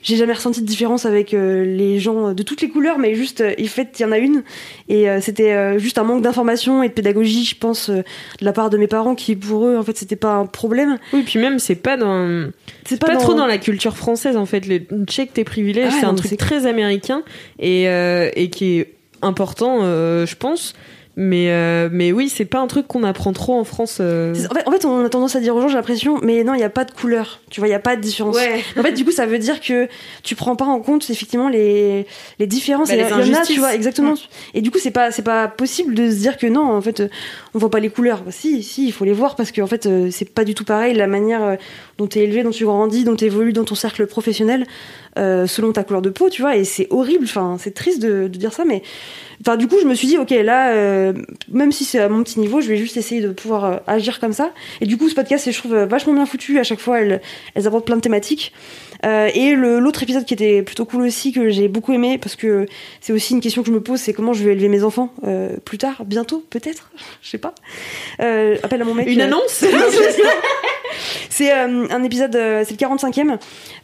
[0.06, 3.42] j'ai jamais ressenti de différence avec euh, les gens de toutes les couleurs mais juste
[3.42, 4.44] euh, en fait il y en a une
[4.88, 8.04] et euh, c'était euh, juste un manque d'information et de pédagogie je pense euh,
[8.40, 10.98] de la part de mes parents qui pour eux en fait c'était pas un problème
[11.14, 12.50] Oui, puis même, c'est pas dans.
[12.86, 14.66] c'est Pas, trop dans la culture française en fait.
[14.68, 17.24] Le check tes privilèges, Ah c'est un truc très américain
[17.60, 20.74] et, euh, et qui est important, euh, je pense.
[21.18, 24.00] Mais, euh, mais oui, c'est pas un truc qu'on apprend trop en France.
[24.02, 24.34] euh.
[24.52, 26.54] En fait, en fait, on a tendance à dire aux gens, j'ai l'impression, mais non,
[26.54, 27.40] il n'y a pas de couleur.
[27.50, 28.36] Tu vois, il n'y a pas de différence.
[28.78, 29.88] En fait, du coup, ça veut dire que
[30.24, 32.06] tu prends pas en compte effectivement les,
[32.40, 32.90] les différences.
[32.90, 34.16] Bah, Et les il y en a, tu vois, exactement.
[34.54, 37.00] Et du coup, c'est pas, c'est pas possible de se dire que non, en fait,
[37.00, 37.08] euh,
[37.54, 38.22] on voit pas les couleurs.
[38.24, 40.54] Bah, si, si, il faut les voir parce que en fait, euh, c'est pas du
[40.54, 41.56] tout pareil la manière euh,
[41.98, 44.66] dont tu es élevé, dont tu grandis, dont tu évolues dans ton cercle professionnel,
[45.18, 46.58] euh, selon ta couleur de peau, tu vois.
[46.58, 47.24] Et c'est horrible.
[47.26, 48.82] Enfin, c'est triste de, dire ça, mais
[49.42, 51.14] Enfin, du coup, je me suis dit, ok, là, euh,
[51.52, 54.22] même si c'est à mon petit niveau, je vais juste essayer de pouvoir euh, agir
[54.22, 54.52] comme ça.
[54.80, 56.58] Et du coup, ce podcast, je trouve vachement bien foutu.
[56.58, 57.22] À chaque fois, elles
[57.68, 58.54] abordent plein de thématiques.
[59.06, 62.68] Euh, et l'autre épisode qui était plutôt cool aussi, que j'ai beaucoup aimé, parce que
[63.02, 65.14] c'est aussi une question que je me pose, c'est comment je vais élever mes enfants
[65.26, 66.92] euh, plus tard, bientôt, peut-être,
[67.22, 67.54] je sais pas.
[68.20, 69.08] Euh, appelle à mon mec.
[69.08, 69.64] Une annonce
[71.30, 73.38] c'est un épisode, c'est le 45e,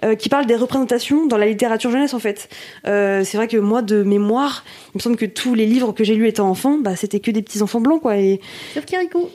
[0.06, 2.48] euh, qui parle des représentations dans la littérature jeunesse en fait.
[2.86, 4.64] C'est vrai que moi, de mémoire,
[4.94, 7.32] il me semble que tous les livres que j'ai lus étant enfant, bah, c'était que
[7.32, 8.18] des petits enfants blancs quoi.
[8.18, 8.40] Et
[8.74, 9.30] Sauf Kirikou.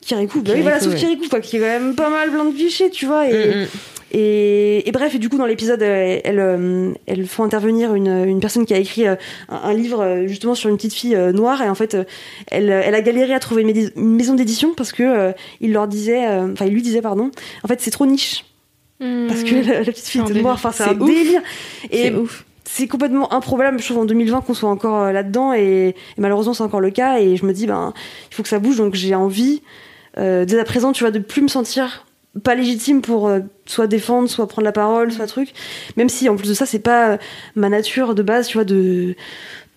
[0.00, 0.98] Kirikou, bah Kirikou, oui, voilà, sauf ouais.
[0.98, 3.28] Kirikou quoi, qui est quand même pas mal plein de clichés, tu vois.
[3.28, 3.66] Et, Mm, mm.
[4.12, 6.92] Et, et bref, et du coup, dans l'épisode, euh, elles, euh,
[7.26, 9.14] font intervenir une, une personne qui a écrit euh,
[9.48, 11.62] un, un livre justement sur une petite fille noire.
[11.62, 11.96] Et en fait,
[12.48, 16.26] elle, elle a galéré à trouver une, maison d'édition parce que euh, il leur disait,
[16.26, 17.30] euh, enfin, il lui disait, pardon,
[17.62, 18.44] en fait, c'est trop niche
[18.98, 20.54] parce que la, la petite fille un noire.
[20.54, 21.08] Enfin, c'est un ouf.
[21.08, 21.40] délire.
[21.90, 22.44] Et C'est ouf.
[22.64, 25.54] c'est complètement improbable, je trouve, en 2020 qu'on soit encore là-dedans.
[25.54, 27.18] Et, et malheureusement, c'est encore le cas.
[27.18, 27.94] Et je me dis, ben,
[28.30, 28.76] il faut que ça bouge.
[28.76, 29.62] Donc, j'ai envie,
[30.18, 32.04] euh, dès à présent, tu vois, de plus me sentir
[32.44, 35.52] pas légitime pour euh, soit défendre, soit prendre la parole, soit truc.
[35.96, 37.16] Même si, en plus de ça, c'est pas euh,
[37.56, 39.14] ma nature de base, tu vois, de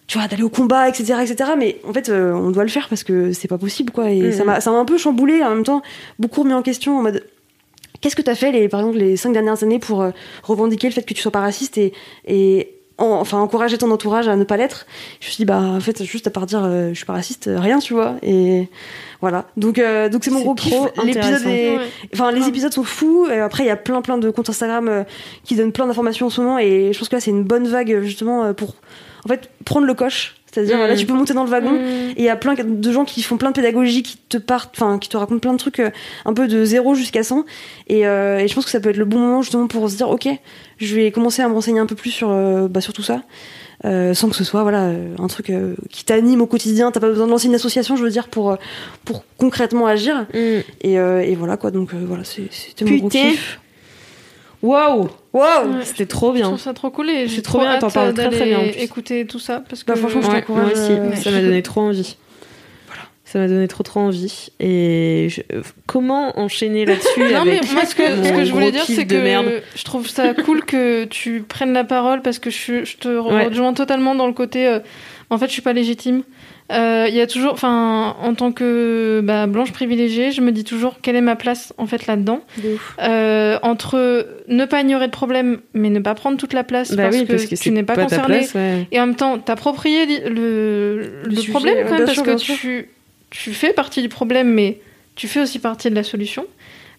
[0.06, 2.90] tu vois d'aller au combat etc etc mais en fait euh, on doit le faire
[2.90, 4.32] parce que c'est pas possible quoi et Mhm.
[4.34, 5.82] ça m'a ça m'a un peu chamboulé en même temps
[6.20, 7.24] beaucoup remis en question en mode
[8.02, 10.12] qu'est-ce que t'as fait les par exemple les cinq dernières années pour euh,
[10.44, 11.94] revendiquer le fait que tu sois pas raciste et
[12.28, 14.86] et en- enfin encourager ton entourage à ne pas l'être.
[15.20, 17.14] Je me suis dit bah en fait juste à part dire euh, je suis pas
[17.14, 18.16] raciste euh, rien tu vois.
[18.22, 18.70] Et
[19.22, 19.46] voilà.
[19.58, 21.50] Donc euh, donc c'est mon gros kiff trop l'épisode intéressant.
[21.50, 21.88] est Ouais.
[22.14, 23.28] enfin les épisodes sont fous.
[23.32, 25.04] Et après il y a plein plein de comptes Instagram euh,
[25.44, 26.60] qui donnent plein d'informations en ce moment.
[26.60, 28.76] Et je pense que là c'est une bonne vague justement euh, pour
[29.26, 30.88] en fait prendre le coche c'est-à-dire Mm.
[30.88, 32.10] là tu peux monter dans le wagon Mm.
[32.12, 34.76] et il y a plein de gens qui font plein de pédagogie, qui te partent,
[34.80, 35.90] enfin, qui te racontent plein de trucs euh,
[36.26, 37.46] un peu de zéro jusqu'à 100.
[37.88, 39.98] Et, euh, et je pense que ça peut être le bon moment justement pour se
[39.98, 40.28] dire, ok,
[40.78, 43.22] je vais commencer à me renseigner un peu plus sur, euh, bah, sur tout ça.
[43.86, 45.52] euh, sans que ce soit voilà un truc
[45.90, 48.56] qui t'anime au quotidien t'as pas besoin de lancer une association je veux dire pour
[49.04, 50.38] pour concrètement agir Mm.
[50.82, 53.60] et, euh, et voilà quoi donc voilà c'est- c'était mon gros kiff
[54.64, 55.84] Waouh waouh Ouais.
[55.84, 56.46] C'était trop Je bien.
[56.48, 58.40] trouve ça trop cool et j'ai C'est trop trop bien, t'en hâte parles très, très
[58.40, 58.82] d'aller bien, en plus.
[58.82, 61.42] écouter tout ça parce que Bah, franchement, je Ouais, t'encourage, moi aussi, euh, ça m'a
[61.42, 62.18] donné trop envie.
[63.26, 64.50] Ça m'a donné trop trop envie.
[64.60, 65.42] Et je-
[65.88, 69.16] comment enchaîner là-dessus Non, mais moi, ce que, ce que je voulais dire, c'est que
[69.16, 73.08] merde je trouve ça cool que tu prennes la parole parce que je, je te
[73.10, 73.46] Ouais.
[73.48, 74.68] rejoins totalement dans le côté.
[74.68, 74.80] euh,
[75.30, 76.24] en fait, je suis pas légitime.
[76.72, 80.64] Euh, Il y a toujours, enfin, en tant que bah, blanche privilégiée, je me dis
[80.64, 82.42] toujours quelle est ma place en fait là-dedans.
[83.02, 87.04] Euh, entre ne pas ignorer de problème, mais ne pas prendre toute la place Bah
[87.04, 88.38] parce, oui, que parce que tu n'es pas, ta concerné.
[88.40, 88.88] place, ouais.
[88.92, 92.90] Et en même temps, t'approprier le, le, sujet, problème quand même, parce sûr, que tu,
[93.30, 94.80] tu fais partie du problème, mais
[95.16, 96.46] tu fais aussi partie de la solution.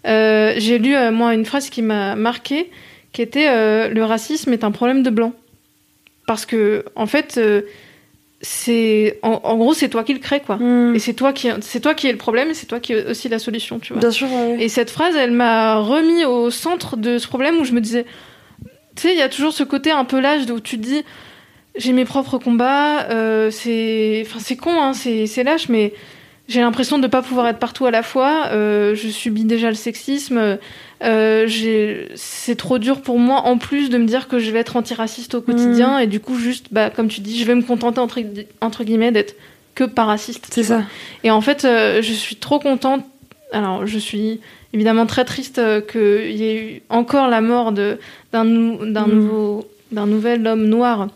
[0.07, 2.71] Euh, J'ai lu, moi, une phrase qui m'a marqué,
[3.13, 3.49] qui était
[3.89, 5.33] Le racisme est un problème de blanc.
[6.27, 7.39] Parce que, en fait,
[8.45, 10.57] c'est en, en gros, c'est toi qui le crée, quoi.
[10.57, 10.95] Hmm.
[10.95, 13.07] Et c'est toi, qui- c'est toi qui es le problème, et c'est toi qui es
[13.07, 14.01] aussi la solution, tu vois.
[14.01, 14.57] Bien sûr, ouais.
[14.63, 18.05] Et cette phrase, elle m'a remis au centre de ce problème où je me disais,
[18.97, 21.03] tu sais, il y a toujours ce côté un peu lâche où tu te dis,
[21.77, 25.93] j'ai mes propres combats, euh, c'est, enfin, c'est con, hein, c'est, c'est lâche, mais
[26.47, 28.49] j'ai l'impression de ne pas pouvoir être partout à la fois.
[28.53, 30.59] euh, je subis déjà le sexisme.
[31.03, 31.47] Euh,
[32.15, 35.35] c'est trop dur pour moi, en plus de me dire que je vais être antiraciste
[35.35, 38.21] au quotidien, et du coup, juste, bah, comme tu dis, je vais me contenter entre,
[38.21, 39.35] gui- entre guillemets d'être
[39.75, 40.47] que pas raciste.
[40.51, 40.79] C'est vois.
[40.79, 40.85] ça.
[41.25, 43.05] Et en fait, euh, je suis trop contente.
[43.53, 44.41] Alors, je suis
[44.73, 49.13] évidemment très triste euh, qu'il y ait eu encore la mort d'un nou- d'un Mm.
[49.15, 51.09] nouveau, d'un nouvel homme noir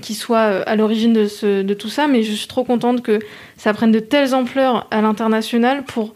[0.00, 3.20] qui soit à l'origine de tout ça, mais je suis trop contente que
[3.56, 6.12] ça prenne de telles ampleurs à l'international pour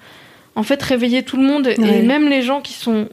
[0.57, 1.99] en fait réveiller tout le monde Ouais.
[2.01, 3.09] et même les gens qui sont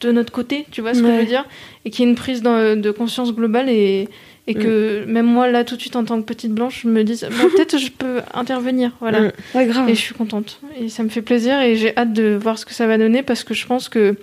[0.00, 1.14] de notre côté, tu vois ce que Ouais.
[1.14, 1.44] je veux dire,
[1.84, 4.08] et qu'il y ait une prise de conscience globale et,
[4.48, 7.04] et que même moi là tout de suite en tant que petite blanche, je me
[7.04, 9.20] dise bon, peut-être je peux intervenir, voilà.
[9.20, 9.32] Mm.
[9.54, 9.88] Ouais, grave.
[9.88, 10.58] Et je suis contente.
[10.80, 13.22] Et ça me fait plaisir et j'ai hâte de voir ce que ça va donner
[13.22, 14.16] parce que je pense que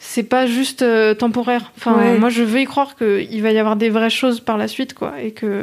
[0.00, 1.70] c'est pas juste euh, temporaire.
[1.76, 2.18] Enfin, Ouais.
[2.18, 4.94] moi, je veux y croire qu'il va y avoir des vraies choses par la suite,
[4.94, 5.62] quoi, et que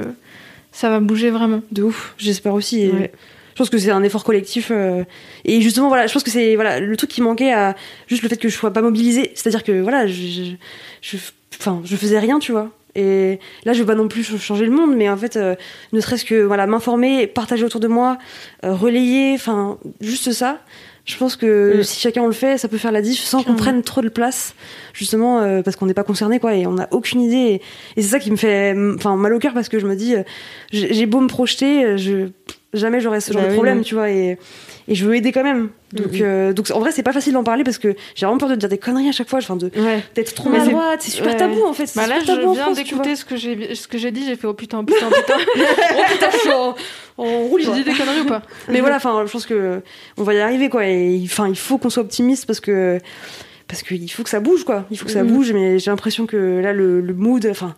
[0.71, 1.61] ça va bouger vraiment.
[1.73, 2.83] De ouf, j'espère aussi.
[2.83, 3.11] et
[3.59, 4.69] pense que c'est un effort collectif.
[4.71, 5.03] euh,
[5.45, 7.75] et justement, voilà, je pense que c'est voilà, le truc qui manquait à
[8.07, 9.31] juste le fait que je sois pas mobilisée.
[9.35, 10.43] C'est-à-dire que voilà, je, je,
[11.01, 11.17] je-
[11.59, 12.71] enfin, je faisais rien, tu vois.
[12.95, 15.55] Et là, je veux pas non plus ch- changer le monde, mais en fait, euh,
[15.93, 18.17] ne serait-ce que voilà, m'informer, partager autour de moi,
[18.65, 20.57] euh, relayer, enfin, juste ça.
[21.05, 21.83] Je pense que Mm.
[21.83, 24.09] si chacun on le fait, ça peut faire la diff sans qu'on prenne trop de
[24.09, 24.53] place,
[24.93, 27.35] justement euh, parce qu'on n'est pas concerné, quoi, et on n'a aucune idée.
[27.35, 27.61] Et,
[27.97, 30.15] et c'est ça qui me fait, enfin, mal au cœur parce que je me dis,
[30.71, 32.29] j'ai beau me projeter, je
[32.73, 33.83] jamais j'aurais ce genre Bah de oui, problème, non.
[33.83, 34.37] tu vois, et,
[34.87, 35.69] et je veux aider quand même.
[35.93, 36.19] Donc, Mhm.
[36.21, 38.55] euh, donc en vrai, c'est pas facile d'en parler parce que j'ai vraiment peur de
[38.55, 40.03] dire des conneries à chaque fois, enfin, de Ouais.
[40.15, 41.37] d'être trop maladroite, c'est super ouais.
[41.37, 41.91] tabou en fait.
[41.95, 44.23] Bah là, super je tabou en viens d'écouter ce que j'ai ce que j'ai dit.
[44.25, 45.33] J'ai fait oh putain, putain, putain.
[45.97, 46.75] oh putain, je suis en,
[47.17, 49.81] en roue j'ai dit des conneries ou pas Mais voilà, enfin, je pense que
[50.17, 50.85] on va y arriver, quoi.
[50.85, 52.99] Et enfin, il faut qu'on soit optimiste parce que
[53.67, 54.85] parce qu'il faut que ça bouge, quoi.
[54.91, 55.31] Il faut que ça Mhm.
[55.31, 57.75] bouge, mais j'ai l'impression que là, le, le mood, enfin,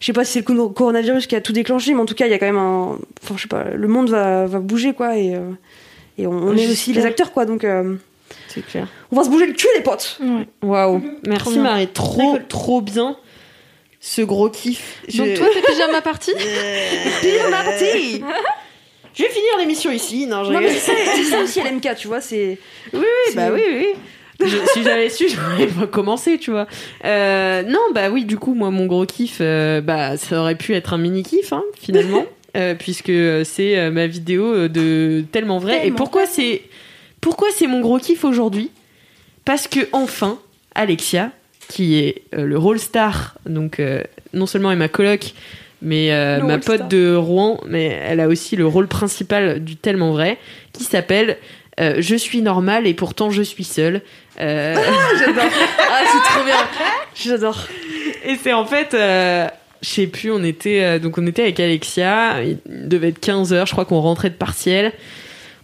[0.00, 2.14] je sais pas si c'est le co- coronavirus qui a tout déclenché, mais en tout
[2.14, 4.58] cas, il y a quand même un, enfin, je sais pas, le monde va, va
[4.60, 5.16] bouger, quoi.
[5.16, 5.40] Et euh,
[6.18, 7.44] et on, on est aussi les acteurs, quoi.
[7.44, 7.94] Donc, euh,
[8.48, 8.88] C'est clair.
[9.12, 10.18] on va se bouger le cul, les potes.
[10.20, 10.46] Ouais.
[10.62, 11.00] Waouh.
[11.00, 11.62] Trop Merci bien.
[11.62, 11.88] Marie.
[11.88, 13.16] Trop, trop bien.
[14.00, 15.02] Ce gros kiff.
[15.16, 16.32] Donc toi, t'es pyjama party
[17.20, 18.22] Pire parti.
[19.14, 20.26] Je vais finir l'émission ici.
[20.28, 22.20] Non, je Non, mais c'est ça, aussi LMK, tu vois.
[22.20, 22.58] C'est
[22.92, 23.02] Oui,
[23.34, 23.86] bah oui, oui.
[24.46, 26.66] Si j'avais su, j'aurais pas commencé, tu vois.
[27.04, 30.74] Euh, non, bah oui, du coup, moi, mon gros kiff, euh, bah, ça aurait pu
[30.74, 32.24] être un mini kiff, hein, finalement,
[32.56, 35.86] euh, puisque euh, c'est ma vidéo de tellement vrai.
[35.86, 36.62] Et pourquoi c'est,
[37.20, 38.70] pourquoi c'est mon gros kiff aujourd'hui?
[39.44, 40.38] Parce que enfin,
[40.74, 41.32] Alexia,
[41.68, 43.80] qui est le rôle star, donc
[44.32, 45.34] non seulement est ma coloc,
[45.82, 46.88] mais euh, ma pote star.
[46.88, 50.38] de Rouen, mais elle a aussi le rôle principal du tellement vrai,
[50.72, 51.38] qui s'appelle
[51.78, 54.02] euh, Je suis normale et pourtant je suis seule.
[54.40, 54.74] Euh,
[55.18, 55.44] j'adore.
[55.90, 56.56] Ah, c'est trop bien.
[57.14, 57.66] J'adore.
[58.24, 59.48] et c'est en fait, euh,
[59.82, 63.52] je sais plus, on était euh, donc on était avec Alexia, il devait être 15
[63.52, 64.92] heures, je crois qu'on rentrait de partiel.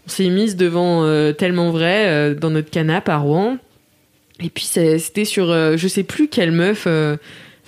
[0.07, 3.59] On s'est mise devant euh, tellement vrai euh, dans notre canapé à Rouen.
[4.41, 6.89] Et puis c'était sur je sais plus quelle meuf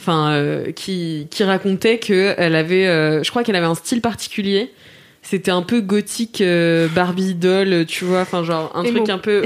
[0.00, 4.72] enfin qui qui racontait que elle avait je crois qu'elle avait un style particulier.
[5.28, 9.42] C'était un peu gothique euh, Barbie doll, tu vois, enfin genre un truc un peu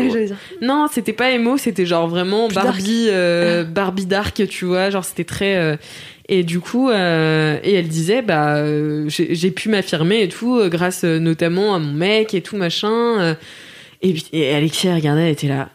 [0.61, 5.05] non, c'était pas emo, c'était genre vraiment Plus Barbie, euh, Barbie dark, tu vois, genre
[5.07, 5.57] c'était très.
[5.57, 5.77] euh,
[6.29, 10.69] et du coup, euh, et elle disait, bah, euh, j'ai pu m'affirmer et tout, euh,
[10.69, 12.93] grâce euh, notamment à mon mec et tout machin.
[13.19, 13.35] euh.
[14.03, 15.71] et, puis- et Alexia regardait, elle était là,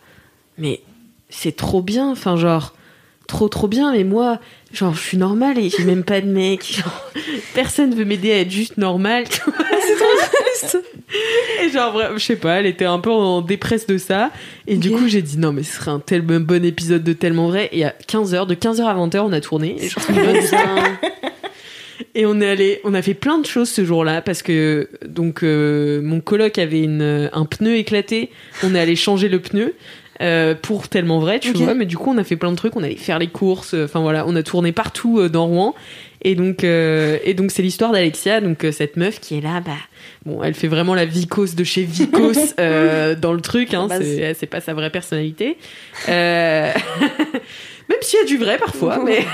[0.59, 0.81] mais
[1.29, 2.75] c'est trop bien, enfin genre
[3.27, 4.39] trop trop bien, mais moi,
[4.73, 7.11] genre je suis normale et j'ai même pas de mec, genre,
[7.53, 9.25] personne veut m'aider à être juste normale.
[9.45, 10.07] vois, c'est trop
[10.43, 10.77] triste.
[11.63, 14.31] Et genre, je sais pas, elle était un peu en dépresse de ça.
[14.67, 17.47] Et du coup, j'ai dit non, mais ce serait un tel bon épisode de tellement
[17.47, 17.69] vrai.
[17.71, 19.77] Et à 15h, de 15h à 20h, on a tourné.
[19.79, 20.03] Et genre,
[22.13, 25.43] Et on est allé, on a fait plein de choses ce jour-là parce que donc
[25.43, 28.31] euh, mon coloc avait une, un pneu éclaté.
[28.63, 29.73] On est allé changer le pneu.
[30.21, 32.75] Euh, pour tellement vrai, tu vois, mais du coup on a fait plein de trucs,
[32.75, 35.75] on allait faire les courses, euh, enfin voilà, on a tourné partout euh, dans Rouen,
[36.21, 39.73] et donc euh, et donc c'est l'histoire d'Alexia, donc cette meuf qui est là, bah
[40.25, 44.05] bon, elle fait vraiment la vicose de chez Vicos euh, dans le truc, hein, Base.
[44.39, 45.57] c'est pas sa vraie personnalité,
[46.07, 46.71] euh,
[47.89, 49.25] même s'il y a du vrai parfois, mais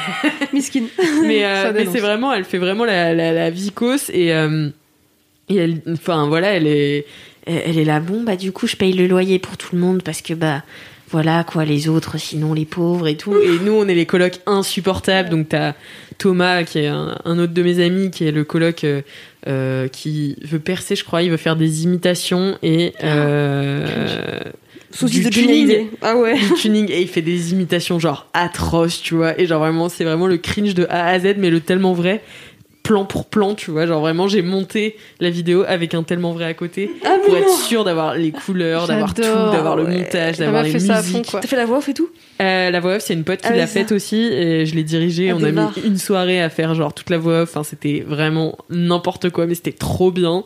[0.52, 0.86] Miskin.
[1.24, 1.46] mais,
[1.92, 6.66] c'est vraiment, elle fait vraiment la, la, la vicose et, et elle, enfin voilà, elle
[6.66, 7.06] est,
[7.46, 8.00] elle elle est là.
[8.00, 10.64] Bon bah du coup, je paye le loyer pour tout le monde parce que bah
[11.10, 13.36] voilà quoi, les autres, sinon les pauvres et tout.
[13.36, 15.30] Et nous, on est les colocs insupportables.
[15.30, 15.74] Donc t'as
[16.18, 18.84] Thomas qui est un, un autre de mes amis qui est le coloc.
[18.84, 19.02] euh,
[19.48, 24.40] euh, qui veut percer, je crois, il veut faire des imitations et euh,
[24.92, 25.88] Souci du de tuning Hallyday.
[26.04, 26.38] Ah ouais.
[26.38, 29.40] du tuning et il fait des imitations genre atroces, tu vois.
[29.40, 32.22] Et genre vraiment, c'est vraiment le cringe de A à Z, mais le tellement vrai,
[32.84, 33.86] plan pour plan, tu vois.
[33.86, 37.50] Genre vraiment, j'ai monté la vidéo avec un tellement vrai à côté Ah pour être
[37.50, 41.20] sûr d'avoir les couleurs, d'avoir tout, d'avoir le montage, d'avoir les fait ça à fond,
[41.20, 41.32] musiques.
[41.32, 41.40] quoi.
[41.40, 42.10] T'as fait la voix off et tout?
[42.42, 44.84] Euh, la voix off, c'est une pote qui Ah l'a faite aussi et je l'ai
[44.84, 45.28] dirigée.
[45.28, 47.50] Elle On a mis une soirée à faire genre toute la voix off.
[47.52, 50.44] Enfin, c'était vraiment n'importe quoi, mais c'était trop bien.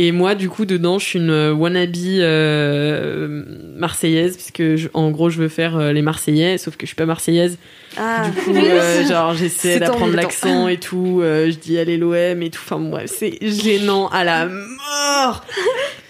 [0.00, 3.42] Et moi, du coup, dedans, je suis une euh, wannabe euh,
[3.76, 6.94] marseillaise, puisque je- en gros, je veux faire euh, les Marseillais, sauf que je suis
[6.96, 7.58] pas marseillaise.
[7.96, 8.28] Ah.
[8.28, 11.20] Du coup, euh, genre, j'essaie d'apprendre l'accent et tout.
[11.22, 12.60] je dis allez l'OM et tout.
[12.64, 15.44] Enfin, bref, c'est gênant à la mort.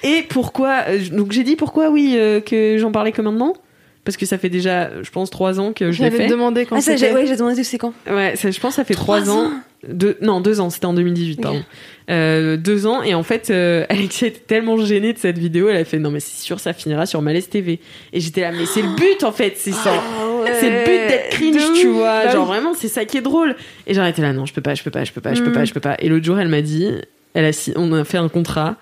[0.03, 2.13] Et pourquoi Donc, j'ai dit pourquoi, oui,
[2.45, 3.55] que j'en parlais que maintenant
[4.09, 6.31] Parce que ça fait déjà, je pense, trois ans que je l'ai J'avais fait.
[6.31, 8.77] demandé quand Ah ça, j'ai ouais, j'ai demandé c'est quand Ouais, ça, je pense que
[8.77, 9.49] ça fait trois, ans.
[9.49, 9.51] ans
[9.87, 11.63] Deux, non, deux ans, c'était en 2018, pardon.
[12.09, 15.77] Euh, deux ans, et en fait, euh, Alexia était tellement gênée de cette vidéo, elle
[15.77, 17.81] a fait non, mais c'est sûr, ça finira sur Malaise TV.
[18.15, 19.93] Et j'étais là, mais c'est le but en fait, c'est ça.
[20.59, 22.25] C'est le but d'être cringe, tu vois.
[22.25, 22.57] Bah genre oui.
[22.57, 23.57] vraiment, c'est ça qui est drôle.
[23.87, 25.53] Et j'étais là, non, je peux pas, je peux pas, je peux pas, je peux
[25.53, 25.97] pas, je peux pas.
[25.99, 26.89] Et l'autre jour, elle m'a dit,
[27.35, 28.77] elle a, si- on a fait un contrat.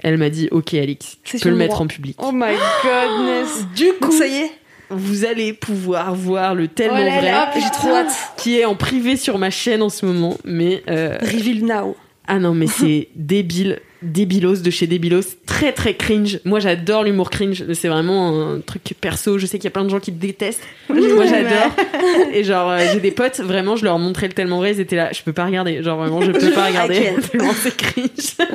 [0.00, 2.16] Elle m'a dit, ok, Alix, tu peux le mettre en public.
[2.22, 3.66] Oh my godness.
[3.74, 4.50] Du Donc coup, ça y est,
[4.90, 8.12] vous allez pouvoir voir le tellement Oh là vrai là, j'ai trop hâte.
[8.36, 10.36] qui est en privé sur ma chaîne en ce moment.
[10.44, 11.96] Mais euh, Reveal now.
[12.26, 16.40] ah non, mais c'est débile, débilos de chez débilos, très très cringe.
[16.44, 17.64] Moi, j'adore l'humour cringe.
[17.74, 19.38] C'est vraiment un truc perso.
[19.38, 20.62] Je sais qu'il y a plein de gens qui le détestent.
[20.88, 21.72] Moi, j'adore.
[22.32, 24.96] Et genre, euh, j'ai des potes, vraiment, je leur montrais le tellement vrai, ils étaient
[24.96, 25.10] là.
[25.12, 25.82] Je peux pas regarder.
[25.82, 27.12] Genre, vraiment, je peux pas regarder.
[27.30, 28.48] Tellement c'est cringe.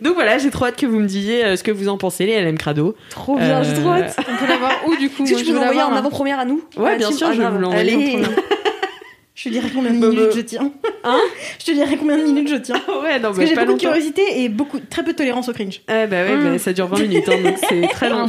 [0.00, 2.26] Donc voilà, j'ai trop hâte que vous me disiez euh, ce que vous en pensez,
[2.26, 2.94] les LM Crado.
[3.10, 4.16] Trop bien, j'ai trop Euh, hâte.
[4.18, 6.88] On peut l'avoir où du coup Moi, je peux l'envoyer en avant-première à nous Ouais,
[6.88, 8.18] À la bien sûr, Ah, je vais vous l'envoyer.
[9.34, 10.70] Je te dirai combien de minutes je tiens.
[11.02, 11.18] Hein
[11.58, 12.76] Je te dirai combien de minutes je tiens.
[13.02, 15.16] Ouais, non, Parce bah, que j'ai pas beaucoup de curiosité et beaucoup, très peu de
[15.16, 15.80] tolérance au cringe.
[15.88, 18.26] Ah bah ouais, bah, ça dure 20 minutes, hein, donc c'est très long.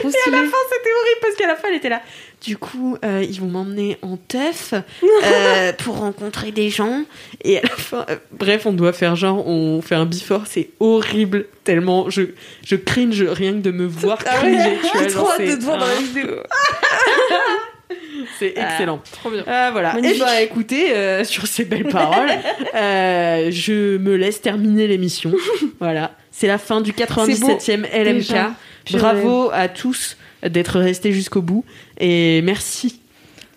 [0.00, 2.00] Trop Et à la fin, c'était horrible parce qu'à la fin, elle était là.
[2.44, 4.74] Du coup, euh, ils vont m'emmener en teuf
[5.24, 7.04] euh, pour rencontrer des gens.
[7.44, 10.70] Et à la fin, euh, bref, on doit faire genre, on fait un before, c'est
[10.80, 11.46] horrible.
[11.64, 12.22] Tellement, je,
[12.64, 14.78] je cringe rien que de me voir Ah ouais, cringer.
[14.82, 16.26] tu vois, trop hâte de te voir dans la vidéo.
[18.38, 19.00] C'est excellent.
[19.12, 19.44] Trop bien.
[19.46, 19.92] Ah, voilà.
[19.92, 20.20] Et Magnifique.
[20.20, 22.30] bah écoutez, euh, sur ces belles paroles,
[22.74, 25.32] euh, je me laisse terminer l'émission.
[25.80, 26.14] Voilà.
[26.30, 28.14] C'est la fin du 97e LMK.
[28.14, 28.54] Déjà.
[28.92, 31.64] Bravo à tous d'être restés jusqu'au bout.
[31.98, 33.00] Et merci.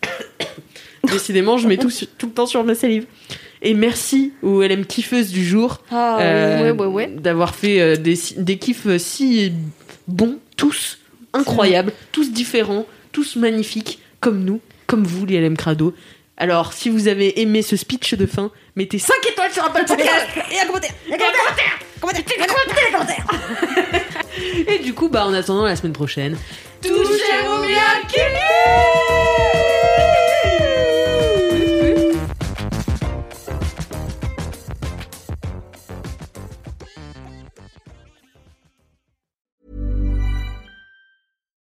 [1.04, 3.06] Décidément, je mets tout, tout le temps sur ma salive.
[3.62, 7.08] Et merci aux LM kiffeuses du jour Ah, euh, ouais, ouais, ouais.
[7.08, 9.54] d'avoir fait euh, des, des kiffs euh, si
[10.08, 11.00] bons, tous
[11.34, 15.94] incroyables, tous différents, tous magnifiques, comme nous, comme vous, les LM Crado.
[16.36, 20.26] Alors, si vous avez aimé ce speech de fin, mettez 5 étoiles sur Apple Podcast
[20.52, 20.96] Et un commentaire.
[21.08, 21.78] Et un commentaire.
[22.02, 23.28] Commentaire.
[24.68, 26.36] Et du coup, bah, en attendant la semaine prochaine,
[26.82, 27.84] touchez-vous bien,